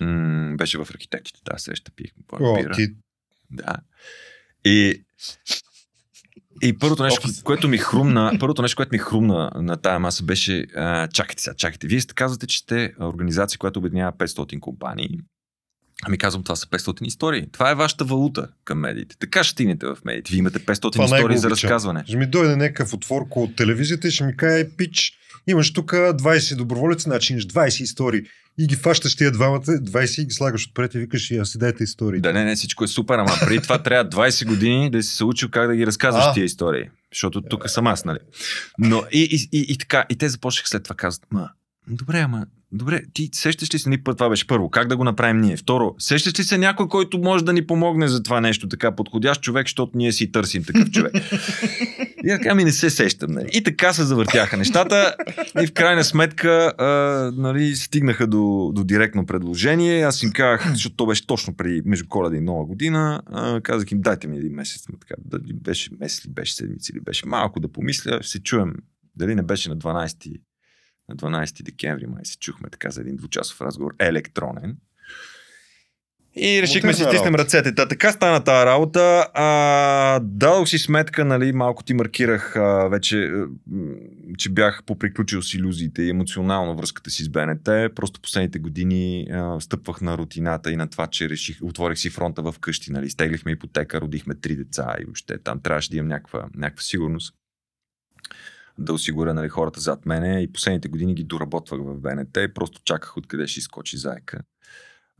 [0.00, 2.88] М- беше в архитектите, да, среща пихме по О, ти...
[3.50, 3.76] Да.
[4.64, 5.04] И
[6.62, 10.66] и първото нещо, което ми хрумна, първото нещо, което ми хрумна на тая маса беше,
[10.76, 11.86] а, чакайте сега, чакайте.
[11.86, 15.20] Вие сте казвате, че сте организация, която обединява 500 компании.
[16.02, 17.46] Ами казвам, това са 500 истории.
[17.52, 19.16] Това е вашата валута към медиите.
[19.18, 20.30] Така ще стигнете в медиите.
[20.30, 22.04] Вие имате 500 това истории за разказване.
[22.06, 25.12] Ще ми дойде някакъв отворко от телевизията и ще ми каже, пич,
[25.46, 28.22] имаш тук 20 доброволеци, значи имаш 20 истории.
[28.58, 31.84] И ги фащаш тия двамата, 20 и ги слагаш отпред и викаш, я си дайте
[31.84, 32.20] истории.
[32.20, 35.24] Да, не, не, всичко е супер, ама преди това трябва 20 години да си се
[35.24, 36.32] учил как да ги разказваш а.
[36.32, 36.84] тия истории.
[37.12, 38.18] Защото тук съм аз, нали?
[38.78, 41.50] Но и, и, и, и, така, и те започнаха след това казват, ма,
[41.88, 45.04] добре, ама Добре, ти сещаш ли се ни път, това беше първо, как да го
[45.04, 45.56] направим ние?
[45.56, 49.42] Второ, сещаш ли се някой, който може да ни помогне за това нещо, така подходящ
[49.42, 51.12] човек, защото ние си търсим такъв човек?
[52.26, 53.32] И така ми не се сещам.
[53.32, 53.48] Нали?
[53.52, 55.16] И така се завъртяха нещата
[55.62, 56.86] и в крайна сметка а,
[57.36, 60.02] нали, стигнаха до, до директно предложение.
[60.02, 63.92] Аз им казах, защото то беше точно преди между коледа и нова година, а, казах
[63.92, 64.86] им дайте ми един месец.
[65.00, 68.74] Така, дали беше месец ли, беше седмици или беше малко да помисля, се чуем
[69.16, 70.40] дали не беше на 12
[71.08, 74.76] на 12 декември май се чухме така за един двучасов разговор, електронен.
[76.38, 77.74] И решихме си стиснем ръцете.
[77.74, 79.28] Та, така стана тази работа.
[79.34, 83.32] А, дадох си сметка, нали, малко ти маркирах а, вече,
[84.38, 87.64] че бях поприключил с иллюзиите и емоционално връзката си с БНТ.
[87.94, 92.42] Просто последните години а, стъпвах на рутината и на това, че реших, отворих си фронта
[92.42, 96.44] в къщи, нали, стеглихме ипотека, родихме три деца и въобще там трябваше да имам някаква,
[96.54, 97.34] някаква сигурност
[98.78, 102.80] да осигуря нали, хората зад мене и последните години ги доработвах в БНТ и просто
[102.84, 104.40] чаках откъде ще изкочи заека.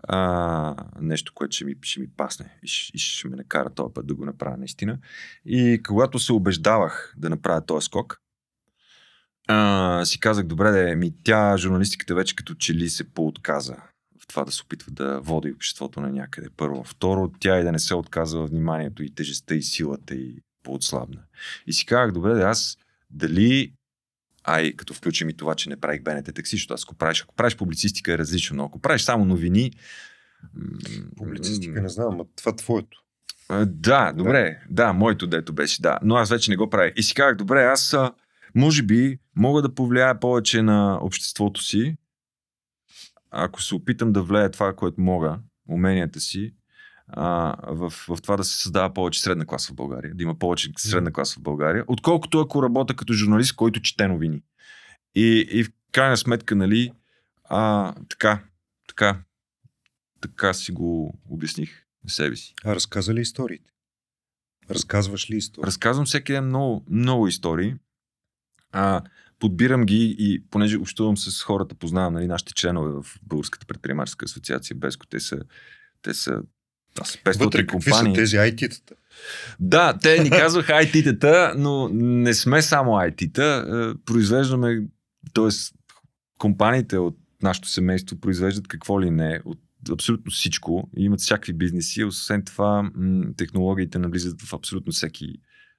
[0.02, 4.06] А, нещо, което ще ми, ще ми пасне и ще, ще ме накара този път
[4.06, 4.98] да го направя наистина.
[5.44, 8.20] И когато се убеждавах да направя този скок,
[9.48, 13.76] а, си казах, добре, да ми тя, журналистиката вече като че ли се поотказа
[14.20, 16.48] в това да се опитва да води обществото на някъде.
[16.56, 16.84] Първо.
[16.84, 21.22] Второ, тя и да не се отказва вниманието и тежестта и силата и поотслабна.
[21.66, 22.78] И си казах, добре, да аз
[23.10, 23.72] дали
[24.46, 27.22] а и като включим и това, че не правих БНТ такси, защото аз ако правиш,
[27.22, 29.72] ако правиш публицистика е различно, но ако правиш само новини...
[31.16, 33.02] Публицистика не знам, а това е твоето.
[33.66, 34.86] Да, добре, да.
[34.86, 36.92] да, моето дето беше, да, но аз вече не го правих.
[36.96, 37.96] И си казах, добре, аз
[38.54, 41.96] може би мога да повлияя повече на обществото си,
[43.30, 45.38] ако се опитам да влея това, което мога,
[45.68, 46.54] уменията си,
[47.08, 50.70] а, в, в това да се създава повече средна класа в България, да има повече
[50.76, 54.42] средна класа в България, отколкото ако работя като журналист, който чете новини.
[55.14, 56.92] И, и в крайна сметка, нали,
[57.44, 58.42] а, така,
[58.88, 59.20] така,
[60.20, 62.54] така си го обясних на себе си.
[62.64, 63.70] А разказа ли историите?
[64.70, 65.66] Разказваш ли истории?
[65.66, 67.74] Разказвам всеки ден много, много истории.
[68.72, 69.02] А,
[69.38, 74.76] подбирам ги и понеже общувам с хората, познавам нали, нашите членове в Българската предприемаческа асоциация,
[74.76, 75.42] без те са,
[76.02, 76.42] те са
[77.04, 78.14] с 500 Вътре, компании.
[78.14, 78.94] Какви са тези IT-тата?
[79.60, 83.56] Да, те ни казваха IT-тата, но не сме само IT-та.
[83.56, 84.86] Е, произвеждаме,
[85.34, 85.48] т.е.
[86.38, 89.58] компаниите от нашето семейство произвеждат какво ли не, от
[89.92, 90.90] абсолютно всичко.
[90.96, 92.04] Имат всякакви бизнеси.
[92.04, 92.90] Освен това,
[93.36, 95.34] технологиите навлизат в абсолютно всеки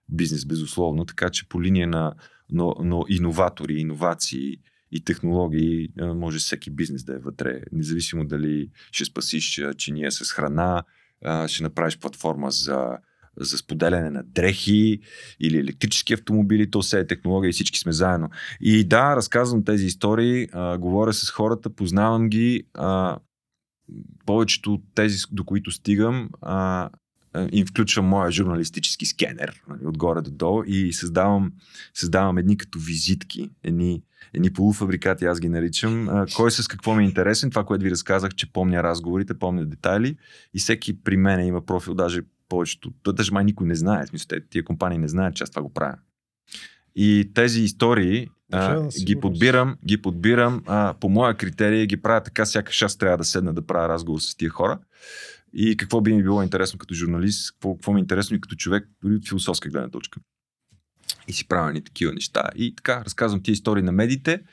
[0.09, 1.05] бизнес, безусловно.
[1.05, 2.13] Така че по линия на
[2.49, 4.57] но, но иноватори, иновации,
[4.91, 10.83] и технологии, може всеки бизнес да е вътре, независимо дали ще спасиш чиния с храна,
[11.47, 12.97] ще направиш платформа за,
[13.37, 14.99] за споделяне на дрехи
[15.39, 18.29] или електрически автомобили, то все е технология и всички сме заедно.
[18.61, 22.63] И да, разказвам тези истории, а, говоря с хората, познавам ги.
[22.73, 23.19] А,
[24.25, 26.89] повечето от тези, до които стигам, а,
[27.51, 31.51] им включвам моя журналистически скенер, нали, отгоре до долу и създавам,
[31.93, 34.01] създавам едни като визитки, едни,
[34.33, 36.09] едни полуфабрикати, аз ги наричам.
[36.09, 39.65] А, кой с какво ми е интересен, това, което ви разказах, че помня разговорите, помня
[39.65, 40.17] детайли
[40.53, 44.63] и всеки при мен има профил, даже повечето, даже май никой не знае, смисъл, тия
[44.63, 45.97] компании не знаят, че аз това го правя.
[46.95, 52.23] И тези истории а, ги подбирам, ги подбирам а, по моя критерия и ги правя
[52.23, 54.79] така, сякаш аз трябва да седна да правя разговор с тия хора.
[55.53, 58.55] И какво би ми било интересно като журналист, какво, какво ми е интересно и като
[58.55, 60.19] човек, дори от философска гледна точка.
[61.27, 62.49] И си правя ни такива неща.
[62.55, 64.43] И така, разказвам тия истории на медиите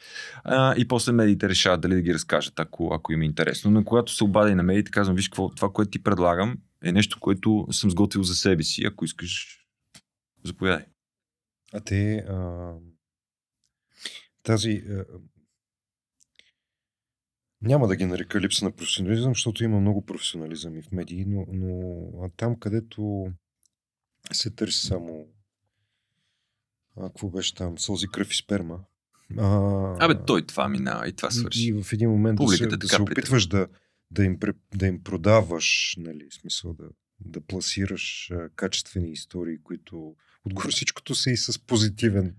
[0.44, 3.70] а, и после медиите решават дали да ги разкажат, ако, ако им е интересно.
[3.70, 6.92] Но когато се обадя и на медиите, казвам, виж какво, това, което ти предлагам, е
[6.92, 8.86] нещо, което съм сготвил за себе си.
[8.86, 9.58] Ако искаш,
[10.44, 10.84] заповядай.
[11.72, 12.72] А те а,
[14.42, 15.04] тази а,
[17.64, 21.46] няма да ги нарека липса на професионализъм, защото има много професионализъм и в медии, но,
[21.52, 23.32] но там, където
[24.32, 25.26] се търси само
[26.96, 28.78] а, какво беше там, сълзи, кръв и сперма.
[29.38, 31.68] А, Абе, той това минава и това свърши.
[31.68, 33.68] И, в един момент да се, Публиката да се опитваш да,
[34.10, 34.38] да, им,
[34.74, 36.84] да им продаваш, нали, смисъл да,
[37.20, 42.34] да пласираш а, качествени истории, които отгоре всичкото са и с позитивен.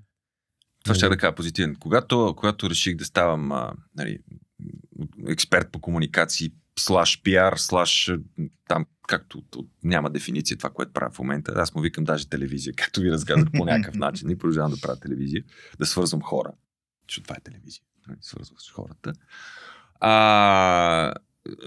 [0.83, 1.15] Това ще Нали?
[1.15, 1.75] да кажа позитивен.
[1.79, 4.19] Когато, когато реших да ставам а, нали,
[5.27, 8.19] експерт по комуникации, слаш пиар, слаш а,
[8.67, 9.43] там, както
[9.83, 11.53] няма дефиниция това, което правя в момента.
[11.55, 14.29] Аз му викам даже телевизия, както ви разказах по някакъв начин.
[14.29, 15.43] И продължавам да правя телевизия,
[15.79, 16.51] да свързвам хора.
[17.09, 17.83] Защото това е телевизия.
[18.07, 19.13] нали, Свързваш хората.
[19.99, 21.13] А,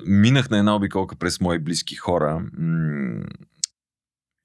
[0.07, 2.51] минах на една обиколка през мои близки хора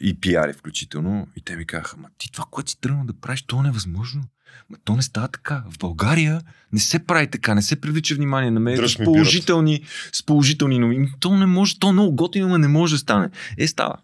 [0.03, 1.27] и пиари включително.
[1.35, 4.23] И те ми казаха, ма ти това, което си тръгнал да правиш, то е невъзможно.
[4.69, 5.63] Ма то не става така.
[5.69, 6.41] В България
[6.71, 11.13] не се прави така, не се привлича внимание на Дръж с положителни, с положителни новини.
[11.19, 13.29] То не може, то е много готино, но не може да стане.
[13.57, 13.97] Е, става.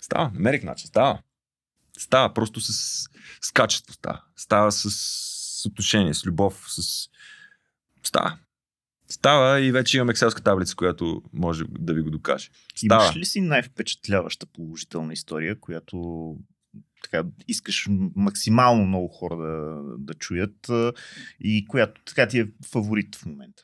[0.00, 0.30] Става.
[0.34, 0.88] Намерих начин.
[0.88, 1.18] Става.
[1.98, 2.72] Става просто с,
[3.40, 3.92] с качество.
[3.92, 4.22] Става.
[4.36, 7.08] Става с, с отношение, с любов, с...
[8.02, 8.38] Става.
[9.08, 12.50] Става и вече имам екселска таблица, която може да ви го докаже.
[12.74, 13.04] Става.
[13.04, 16.36] Имаш ли си най-впечатляваща положителна история, която
[17.02, 20.70] така, искаш максимално много хора да, да чуят
[21.40, 23.62] и която така ти е фаворит в момента?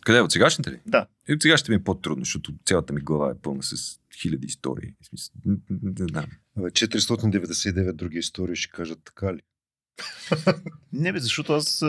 [0.00, 0.20] Къде?
[0.20, 0.80] От сегашните ли?
[0.86, 1.06] Да.
[1.28, 4.94] И от сегашните ми е по-трудно, защото цялата ми глава е пълна с хиляди истории.
[5.02, 6.26] В смисъл, н- н- Не знам.
[6.56, 9.40] Абе, 499 други истории ще кажат така ли?
[10.92, 11.80] Не бе, защото аз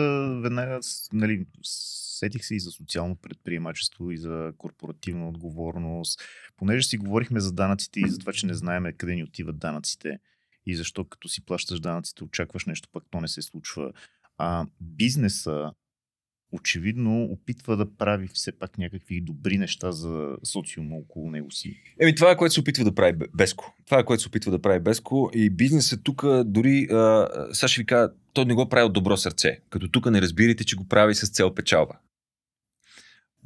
[0.42, 0.80] веднага
[1.12, 6.20] нали, сетих се и за социално предприемачество и за корпоративна отговорност.
[6.56, 10.18] Понеже си говорихме за данъците и за това, че не знаеме къде ни отиват данъците
[10.66, 13.92] и защо като си плащаш данъците очакваш нещо, пък то не се случва.
[14.38, 15.72] А бизнеса
[16.54, 21.80] очевидно опитва да прави все пак някакви добри неща за социума около него си.
[22.00, 23.74] Еми, това е което се опитва да прави Бе- Беско.
[23.86, 27.80] Това е което се опитва да прави Беско и бизнесът тук дори, а, сега ще
[27.80, 29.58] ви кажа, той не го прави от добро сърце.
[29.70, 31.94] Като тук не разбирате, че го прави с цел печалба.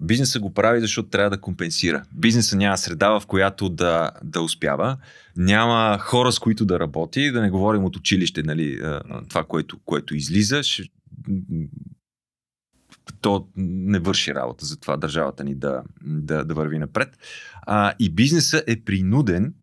[0.01, 2.03] Бизнесът го прави, защото трябва да компенсира.
[2.15, 4.97] Бизнесът няма среда, в която да, да успява.
[5.37, 7.31] Няма хора, с които да работи.
[7.31, 8.81] Да не говорим от училище, нали,
[9.29, 10.63] това, което, което излиза.
[13.21, 17.09] То не върши работа за това държавата ни да, да, да върви напред.
[17.63, 19.55] А, и бизнесът е принуден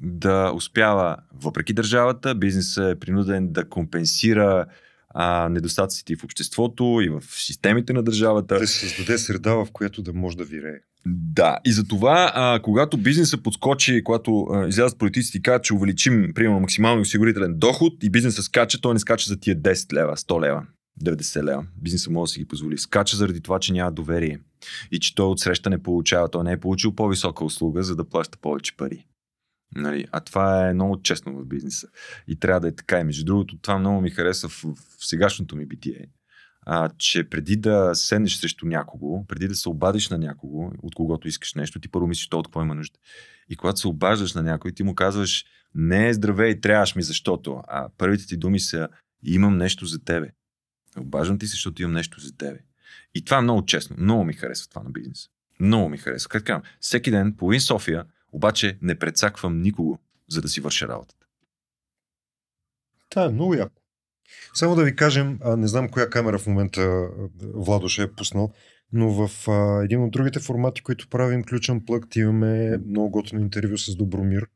[0.00, 4.66] да успява, въпреки държавата, бизнесът е принуден да компенсира
[5.14, 8.58] а, недостатъците и в обществото, и в системите на държавата.
[8.58, 10.78] Да се създаде среда, в която да може да вирее.
[11.06, 15.74] Да, и за това, а, когато бизнесът подскочи, когато а, излязат политиците и кажат, че
[15.74, 20.16] увеличим, примерно, максимално осигурителен доход и бизнесът скача, той не скача за тия 10 лева,
[20.16, 20.62] 100 лева,
[20.98, 21.66] 90 лева.
[21.76, 22.78] Бизнесът може да си ги позволи.
[22.78, 24.40] Скача заради това, че няма доверие
[24.90, 26.30] и че той от среща не получава.
[26.30, 29.06] Той не е получил по-висока услуга, за да плаща повече пари.
[29.76, 30.06] Нали?
[30.12, 31.88] А това е много честно в бизнеса.
[32.28, 33.00] И трябва да е така.
[33.00, 36.06] И между другото, това много ми хареса в, в сегашното ми битие.
[36.70, 41.28] А, че преди да седнеш срещу някого, преди да се обадиш на някого, от когото
[41.28, 42.98] искаш нещо, ти първо мислиш, то от какво има нужда.
[43.48, 45.44] И когато се обаждаш на някой, ти му казваш,
[45.74, 47.62] не, здравей, трябваш ми, защото.
[47.68, 48.88] А първите ти думи са,
[49.22, 50.30] имам нещо за тебе.
[51.00, 52.58] Обаждам ти се, защото имам нещо за тебе.
[53.14, 53.96] И това е много честно.
[53.98, 55.28] Много ми харесва това на бизнеса.
[55.60, 56.28] Много ми харесва.
[56.28, 59.98] Как казвам, всеки ден, половин София, обаче не прецаквам никого,
[60.28, 61.26] за да си върша работата.
[63.10, 63.82] Това е много яко.
[64.54, 67.08] Само да ви кажем, а, не знам коя камера в момента а,
[67.54, 68.52] Владо ще е пуснал,
[68.92, 73.78] но в а, един от другите формати, които правим, ключен плъкт, имаме много готино интервю
[73.78, 74.46] с Добромир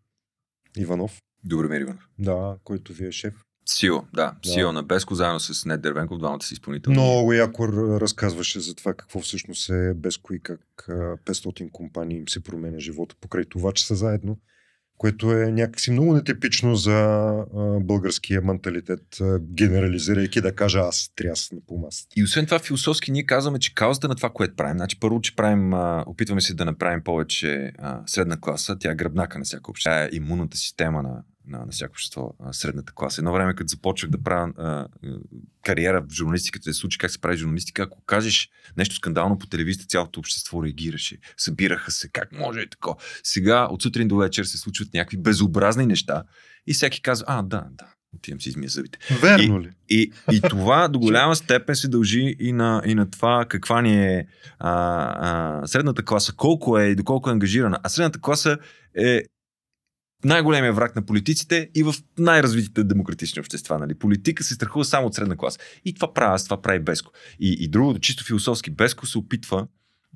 [0.77, 2.09] Иванов, Добре, Иванов.
[2.19, 3.35] да, който ви е шеф.
[3.67, 4.35] Сио, да.
[4.45, 4.51] Да.
[4.51, 6.93] Сио на Беско, заедно с Нед Дервенков, двамата си изпълнители.
[6.93, 7.69] Много яко
[8.01, 12.79] разказваше за това какво всъщност е Безко и как а, 500 компании им се променя
[12.79, 14.39] живота покрай това, че са заедно,
[14.99, 17.35] което е някакси много нетипично за
[17.81, 22.15] българския менталитет, генерализирайки да кажа аз трясна по масата.
[22.17, 25.37] И освен това, философски ние казваме, че каузата на това, което правим, значи първо, че
[25.37, 25.73] правим,
[26.07, 27.73] опитваме се да направим повече
[28.07, 31.91] средна класа, тя е гръбнака на общество, тя е имунната система на, на, на всяко
[31.91, 33.21] общество, а, средната класа.
[33.21, 34.87] Едно време, като започвах да правя а,
[35.65, 39.89] кариера в журналистиката, се случи как се прави журналистика, ако кажеш нещо скандално по телевизията,
[39.89, 42.97] цялото общество реагираше, събираха се, как може и тако.
[43.23, 46.23] Сега от сутрин до вечер се случват някакви безобразни неща
[46.67, 47.87] и всеки казва, а, да, да,
[48.17, 48.99] отивам си измия зъбите.
[49.23, 49.71] Верно ли?
[49.89, 54.07] И, и това до голяма степен се дължи и на, и на това каква ни
[54.07, 54.27] е
[54.59, 54.73] а,
[55.63, 57.79] а, средната класа, колко е и доколко е ангажирана.
[57.83, 58.59] А средната класа
[58.99, 59.23] е
[60.25, 63.79] най-големия враг на политиците и в най-развитите демократични общества.
[63.79, 63.95] Нали?
[63.95, 65.59] Политика се страхува само от средна класа.
[65.85, 67.13] И това прави аз, това прави Беско.
[67.41, 69.67] И, и другото, чисто философски, Беско се опитва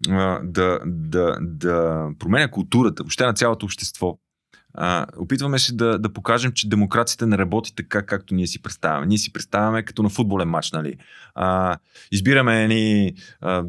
[0.08, 4.18] а, да, да, да променя културата, въобще на цялото общество.
[4.78, 9.06] А, опитваме се да, да покажем, че демокрацията не работи така, както ние си представяме.
[9.06, 10.94] Ние си представяме като на футболен матч, нали?
[11.34, 11.76] А,
[12.12, 13.12] избираме ни...
[13.40, 13.64] А,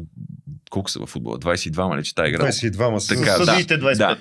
[0.70, 1.38] колко са в футбола?
[1.38, 2.46] 22 ли, че тази игра?
[2.46, 3.14] 22 са.
[3.14, 3.44] Така, да.
[3.44, 3.96] Съдиите 25.
[3.96, 4.18] Да.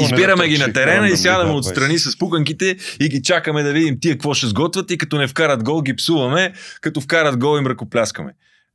[0.00, 4.14] Избираме ги на терена и сядаме отстрани с пуканките и ги чакаме да видим тия
[4.14, 8.32] какво ще сготвят и като не вкарат гол ги псуваме, като вкарат гол им ръкопляскаме.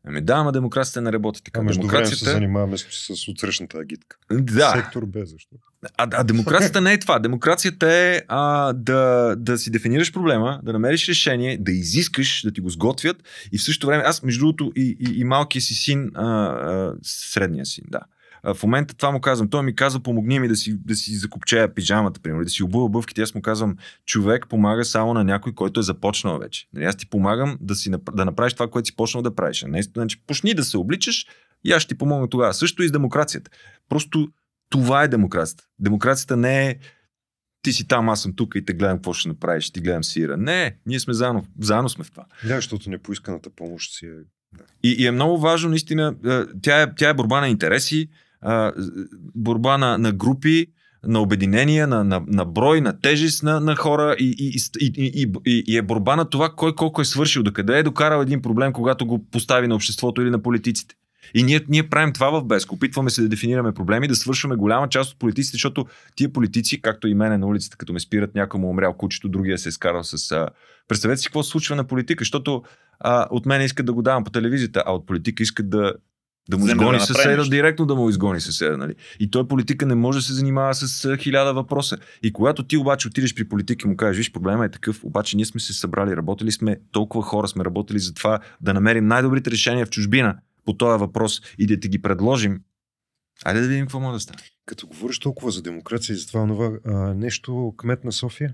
[0.08, 1.60] Ами да, ама демокрацията не работи така.
[1.60, 2.32] А между време се демокрацията...
[2.32, 2.86] занимаваме с,
[3.16, 4.18] с отсрещната агитка.
[4.32, 5.56] Да, Сектор Б, защо?
[5.98, 7.20] а, а демокрацията не е това.
[7.20, 12.62] Демокрацията е а, да, да си дефинираш проблема, да намериш решение, да изискаш да ти
[12.62, 13.18] го сготвят
[13.52, 16.94] и в същото време, аз между другото и, и, и малкия си син, а, а,
[17.04, 18.00] средния син, да.
[18.44, 19.50] В момента това му казвам.
[19.50, 22.90] Той ми казва, помогни ми да си, да си закопчея пижамата, примерно, да си обува
[22.90, 23.22] бъвките.
[23.22, 26.68] Аз му казвам, човек помага само на някой, който е започнал вече.
[26.74, 29.64] Нали, Аз ти помагам да, си, да направиш това, което си почнал да правиш.
[29.64, 31.26] А Не, значи, почни да се обличаш
[31.64, 32.54] и аз ще ти помогна тогава.
[32.54, 33.52] Също и с демокрацията.
[33.90, 34.28] Просто
[34.70, 35.64] това е демокрацията.
[35.80, 36.76] Демокрацията не е
[37.64, 40.38] ти си там, аз съм тук и те гледам какво ще направиш, ти гледам сира.
[40.38, 42.26] Не, ние сме заедно, заедно сме в това.
[42.48, 44.10] Да, защото непоисканата помощ си е...
[44.84, 46.16] И, и е много важно, наистина,
[46.62, 48.10] тя е, тя е борба на интереси,
[48.44, 48.72] а,
[49.36, 50.68] борба на, на групи,
[51.08, 55.64] на обединения, на, на, на брой, на тежест на, на хора и, и, и, и,
[55.68, 59.06] и, е борба на това кой колко е свършил, докъде е докарал един проблем, когато
[59.06, 60.96] го постави на обществото или на политиците.
[61.34, 62.76] И ние, ние правим това в Беско.
[62.76, 67.08] Опитваме се да дефинираме проблеми, да свършваме голяма част от политиците, защото тия политици, както
[67.08, 69.72] и мене на улицата, като ме спират, някой му е умрял кучето, другия се е
[69.72, 70.32] скарал с...
[70.32, 70.48] А...
[70.88, 72.64] Представете си какво се случва на политика, защото
[73.00, 75.94] а, от мен искат да го давам по телевизията, а от политика искат да,
[76.50, 78.78] да му да изгони направи съседа, директно да му изгони съседа.
[78.78, 78.96] Нали?
[79.20, 81.98] И той политика не може да се занимава с а, хиляда въпроса.
[82.24, 85.36] И когато ти обаче отидеш при политик и му кажеш, виж, проблема е такъв, обаче
[85.36, 89.52] ние сме се събрали, работили сме, толкова хора сме работили за това да намерим най-добрите
[89.52, 92.62] решения в чужбина по този въпрос и да ти ги предложим.
[93.46, 94.40] Айде да видим какво може да стане.
[94.66, 98.54] Като говориш толкова за демокрация и за това това а, нещо кмет на София?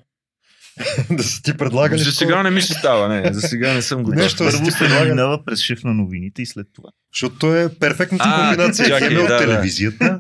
[1.11, 3.33] да са ти предлагали За сега не ми се става, не.
[3.33, 4.19] За сега не съм готов.
[4.19, 6.89] Нещо да Първо се минава през шиф на новините и след това.
[7.13, 8.85] Защото то е перфектната А, комбинация.
[8.85, 9.39] чакай, хем е от да, да.
[9.39, 10.19] телевизията,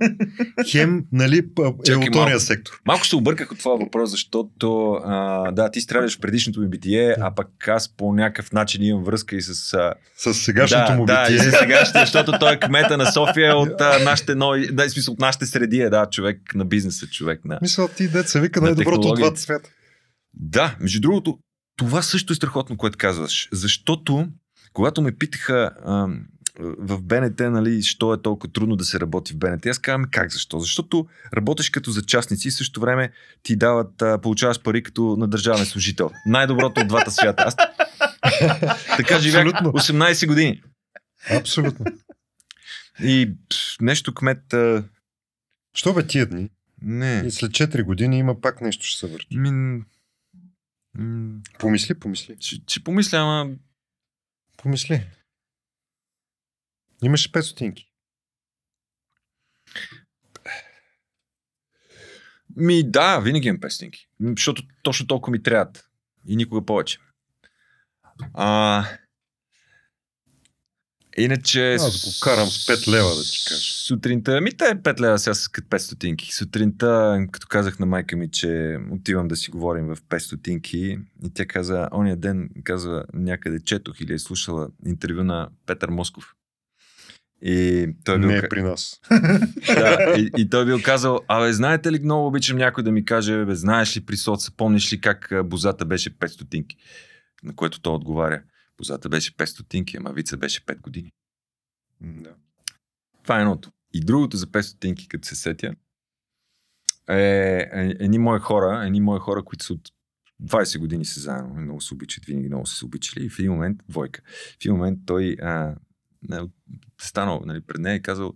[0.71, 2.81] хем нали, е от сектор.
[2.85, 7.15] Малко се обърках от това въпрос, защото а, да, ти стреляш в предишното ми битие,
[7.21, 9.73] а пък аз по някакъв начин имам връзка и с...
[9.73, 11.51] А, С сегашното да, му да, и битие.
[11.51, 15.19] с сегашното, защото той е кмета на София от а, нашите нови, да, смисъл от
[15.19, 17.59] нашите среди е, да, човек на бизнеса, човек на...
[17.61, 19.69] Мисля, ти деца вика На най-доброто от двата свята.
[20.39, 21.39] Да, между другото,
[21.75, 23.49] това също е страхотно, което казваш.
[23.51, 24.27] Защото,
[24.73, 26.07] когато ме питаха а,
[26.59, 30.31] в БНТ, нали, що е толкова трудно да се работи в БНТ, аз казвам как
[30.31, 30.59] защо?
[30.59, 33.11] Защото работиш като за частници и в същото време
[33.43, 36.11] ти дават, а, получаваш пари като на държавен служител.
[36.25, 37.43] Най-доброто от двата свята.
[37.47, 37.55] Аз
[38.97, 39.71] така живях Абсолютно.
[39.71, 40.61] 18 години.
[41.29, 41.85] Абсолютно.
[43.03, 43.31] И
[43.81, 44.53] нещо кмет...
[44.53, 44.83] А,
[45.73, 46.49] Що бе тия дни?
[46.81, 47.23] не.
[47.25, 49.37] И след 4 години има пак нещо ще се върти.
[49.37, 49.85] Мин...
[50.97, 52.37] м, Помисли, помисли.
[52.39, 53.55] Ще, ще помисля, ама
[54.57, 55.09] Помисли.
[57.03, 57.85] Имаше 5 стотинки.
[62.55, 64.07] Ми да, винаги имам песенки.
[64.21, 65.89] М, Защото точно толкова ми трябват.
[66.27, 66.99] И никога повече.
[68.33, 68.85] А,
[71.19, 71.73] иначе...
[71.73, 73.61] Аз да покарам с 5 лева, да ти кажа.
[73.61, 76.33] Сутринта, ми те 5 лева сега като 5 стотинки.
[76.33, 81.33] Сутринта, като казах на майка ми, че отивам да си говорим в 5 стотинки, и
[81.33, 86.33] тя каза, ония ден, казва, някъде четох или е слушала интервю на Петър Москов.
[87.41, 88.99] И той бил, Не е при нас.
[89.67, 93.45] да, и, и той бил казал, абе, знаете ли, много обичам някой да ми каже,
[93.45, 96.77] бе, знаеш ли при соца, помниш ли как бозата беше 5 стотинки?
[97.43, 98.41] На което той отговаря,
[98.79, 101.11] бозата беше 5 стотинки, ама вица беше 5 години.
[102.01, 102.35] Да.
[103.23, 103.71] Това е едното.
[103.93, 105.75] И другото за 5 стотинки, като се сетя,
[107.09, 107.15] е,
[107.73, 109.89] е едни мои хора, едни мои хора, които са от
[110.43, 113.25] 20 години са заедно, много се обичат, винаги много са се обичали.
[113.25, 115.75] И в един момент, двойка, в един момент той а,
[117.01, 118.33] станал нали, пред нея и казал,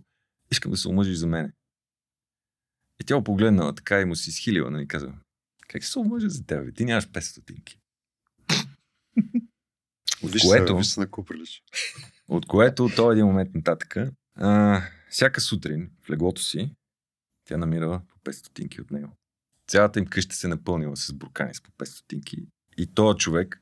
[0.50, 1.52] искам да се омъжиш за мене.
[3.00, 5.12] И тя го погледнала така и му си изхилила, нали, казал,
[5.68, 6.64] как се омъжа за теб?
[6.64, 6.72] бе?
[6.72, 7.78] Ти нямаш 5 стотинки.
[10.32, 11.60] Виж което- се, на прилича.
[12.28, 13.96] От което от този един момент нататък,
[14.36, 16.70] а, всяка сутрин в леглото си,
[17.44, 19.08] тя намирала по 5 стотинки от него.
[19.66, 22.36] Цялата им къща се напълнила с буркани с по 5 стотинки.
[22.76, 23.60] И този човек,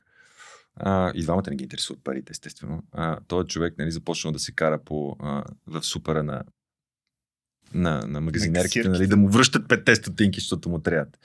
[0.75, 4.51] а, и двамата не ги интересуват парите, естествено, а, този човек нали, започнал да се
[4.51, 6.43] кара по, а, в супера на,
[7.73, 11.19] на, на магазинерките, нали, да му връщат 5 стотинки, защото му трябват.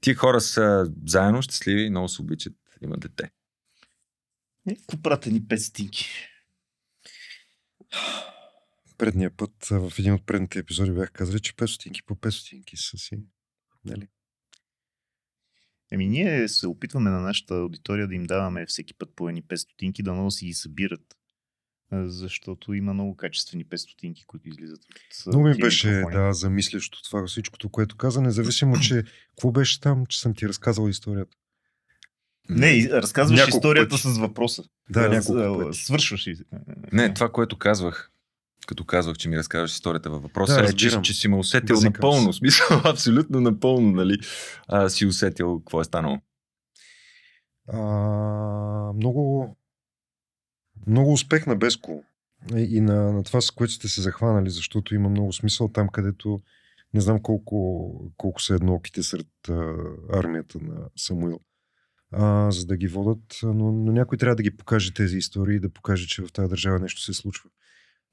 [0.00, 3.30] Тия хора са заедно, щастливи, много се обичат, имат дете.
[4.74, 6.06] Какво правят ни 5 стинки?
[8.98, 12.76] Предния път, в един от предните епизоди бях казали, че 5 стотинки по 5 стотинки
[12.76, 13.18] са си.
[13.84, 14.08] Нали?
[15.90, 19.56] Еми, ние се опитваме на нашата аудитория да им даваме всеки път по едни 5
[19.56, 21.16] стотинки, да много си ги събират.
[21.92, 26.16] Защото има много качествени 5 стотинки, които излизат от Много ми беше микрофони.
[26.16, 30.88] да, замислящо това всичкото, което каза, независимо, че какво беше там, че съм ти разказал
[30.88, 31.36] историята.
[32.50, 34.02] Не, разказваш Няколко историята пъти.
[34.02, 34.62] с въпроса.
[34.90, 35.78] Да, А, няколко пъти.
[35.78, 36.34] Свършваш и...
[36.92, 38.10] Не, това, което казвах,
[38.66, 41.02] като казвах, че ми разказваш историята във въпроса, Да, е, че, разбирам.
[41.02, 42.32] че си ме усетил Базикам напълно.
[42.32, 44.18] В смисъл, абсолютно напълно, нали?
[44.68, 46.18] А, си усетил какво е станало.
[47.68, 47.78] А,
[48.92, 49.56] много,
[50.86, 52.02] много успех на Беско
[52.56, 56.40] и на, на това, с което сте се захванали, защото има много смисъл там, където
[56.94, 59.74] не знам колко, колко са еднооките сред а,
[60.12, 61.40] армията на Самуил,
[62.12, 65.68] а, за да ги водат, но, но някой трябва да ги покаже тези истории да
[65.68, 67.50] покаже, че в тази държава нещо се случва.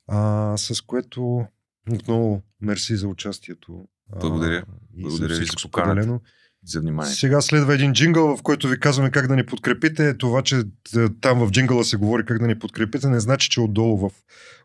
[0.08, 1.46] А, с което
[1.92, 3.88] отново мерси за участието.
[4.12, 4.64] А, Благодаря.
[4.96, 6.20] и Благодаря ви за поканата.
[6.66, 7.14] За внимание.
[7.14, 10.18] Сега следва един джингъл, в който ви казваме как да ни подкрепите.
[10.18, 10.64] Това, че
[10.94, 14.12] т- там в джингъла се говори как да ни подкрепите, не значи, че отдолу в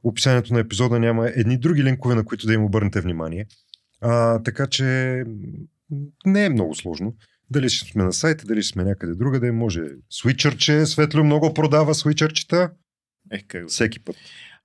[0.02, 3.46] описанието на епизода няма едни други линкове, на които да им обърнете внимание.
[4.00, 4.84] А, така че
[6.26, 7.14] не е много сложно.
[7.50, 9.82] Дали ще сме на сайта, дали ще сме някъде друга, да може.
[10.10, 12.70] Свичърче, Светло много продава свичърчета.
[13.32, 14.16] Ех, как Всеки път.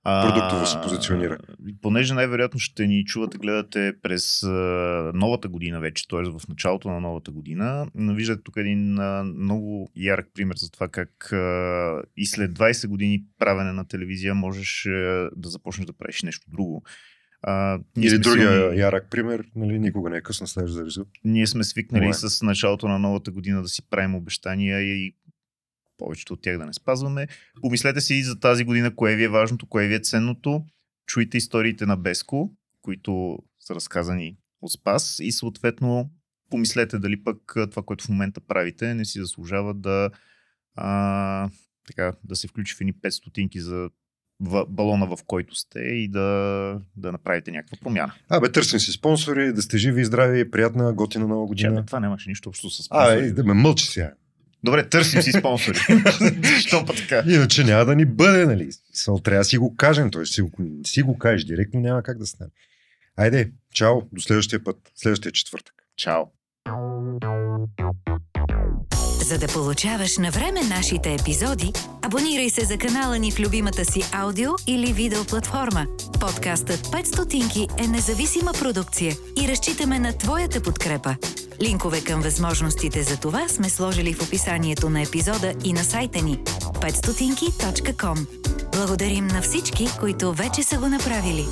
[0.06, 1.38] А, Продуктово се позиционира.
[1.82, 4.48] Понеже най-вероятно ще ни чувате, гледате през а,
[5.14, 6.22] новата година вече, т.е.
[6.22, 7.86] в началото на новата година.
[7.94, 13.24] Виждате тук един а, много ярък пример за това как а, и след 20 години
[13.38, 16.84] правене на телевизия можеш а, да започнеш да правиш нещо друго.
[17.46, 21.12] А, ние, Или другия силни- ярък пример, нали, никога не е късно, ставаш за резултат.
[21.24, 22.30] ние сме свикнали Това е.
[22.30, 25.14] с началото на новата година да си правим обещания и
[25.98, 27.26] повечето от тях да не спазваме.
[27.60, 30.64] Помислете си и за тази година кое ви е важното, кое ви е ценното.
[31.06, 36.10] Чуйте историите на Беско, които са разказани от Спас и съответно
[36.50, 37.38] помислете дали пък
[37.70, 40.10] това, което в момента правите, не си заслужава да,
[40.74, 41.50] а,
[41.86, 43.90] така, да се включи в едни 5 стотинки за
[44.44, 46.20] в балона, в който сте и да,
[46.96, 48.12] да направите някаква промяна.
[48.28, 51.86] Абе, търсим си спонсори, да сте живи и здрави, приятна, готина нова бе, година.
[51.86, 53.26] това нямаше нищо общо с А, спонсори.
[53.26, 54.12] е, да ме мълчи сега.
[54.64, 55.78] Добре, търсим си спонсори.
[56.44, 57.22] Защо па така?
[57.26, 58.72] Иначе няма да ни бъде, нали?
[58.72, 60.24] Смисъл, трябва да си го кажем, т.е.
[60.26, 60.50] си го,
[60.86, 62.50] си го кажеш директно, няма как да стане.
[63.16, 65.74] Айде, чао, до следващия път, следващия четвъртък.
[65.96, 66.22] Чао.
[69.24, 71.72] За да получаваш на време нашите епизоди,
[72.02, 75.86] абонирай се за канала ни в любимата си аудио или видео платформа.
[76.20, 81.16] Подкастът 5 стотинки е независима продукция и разчитаме на твоята подкрепа.
[81.62, 86.38] Линкове към възможностите за това сме сложили в описанието на епизода и на сайта ни
[86.62, 88.26] 500.com.
[88.72, 91.46] Благодарим на всички, които вече са го направили.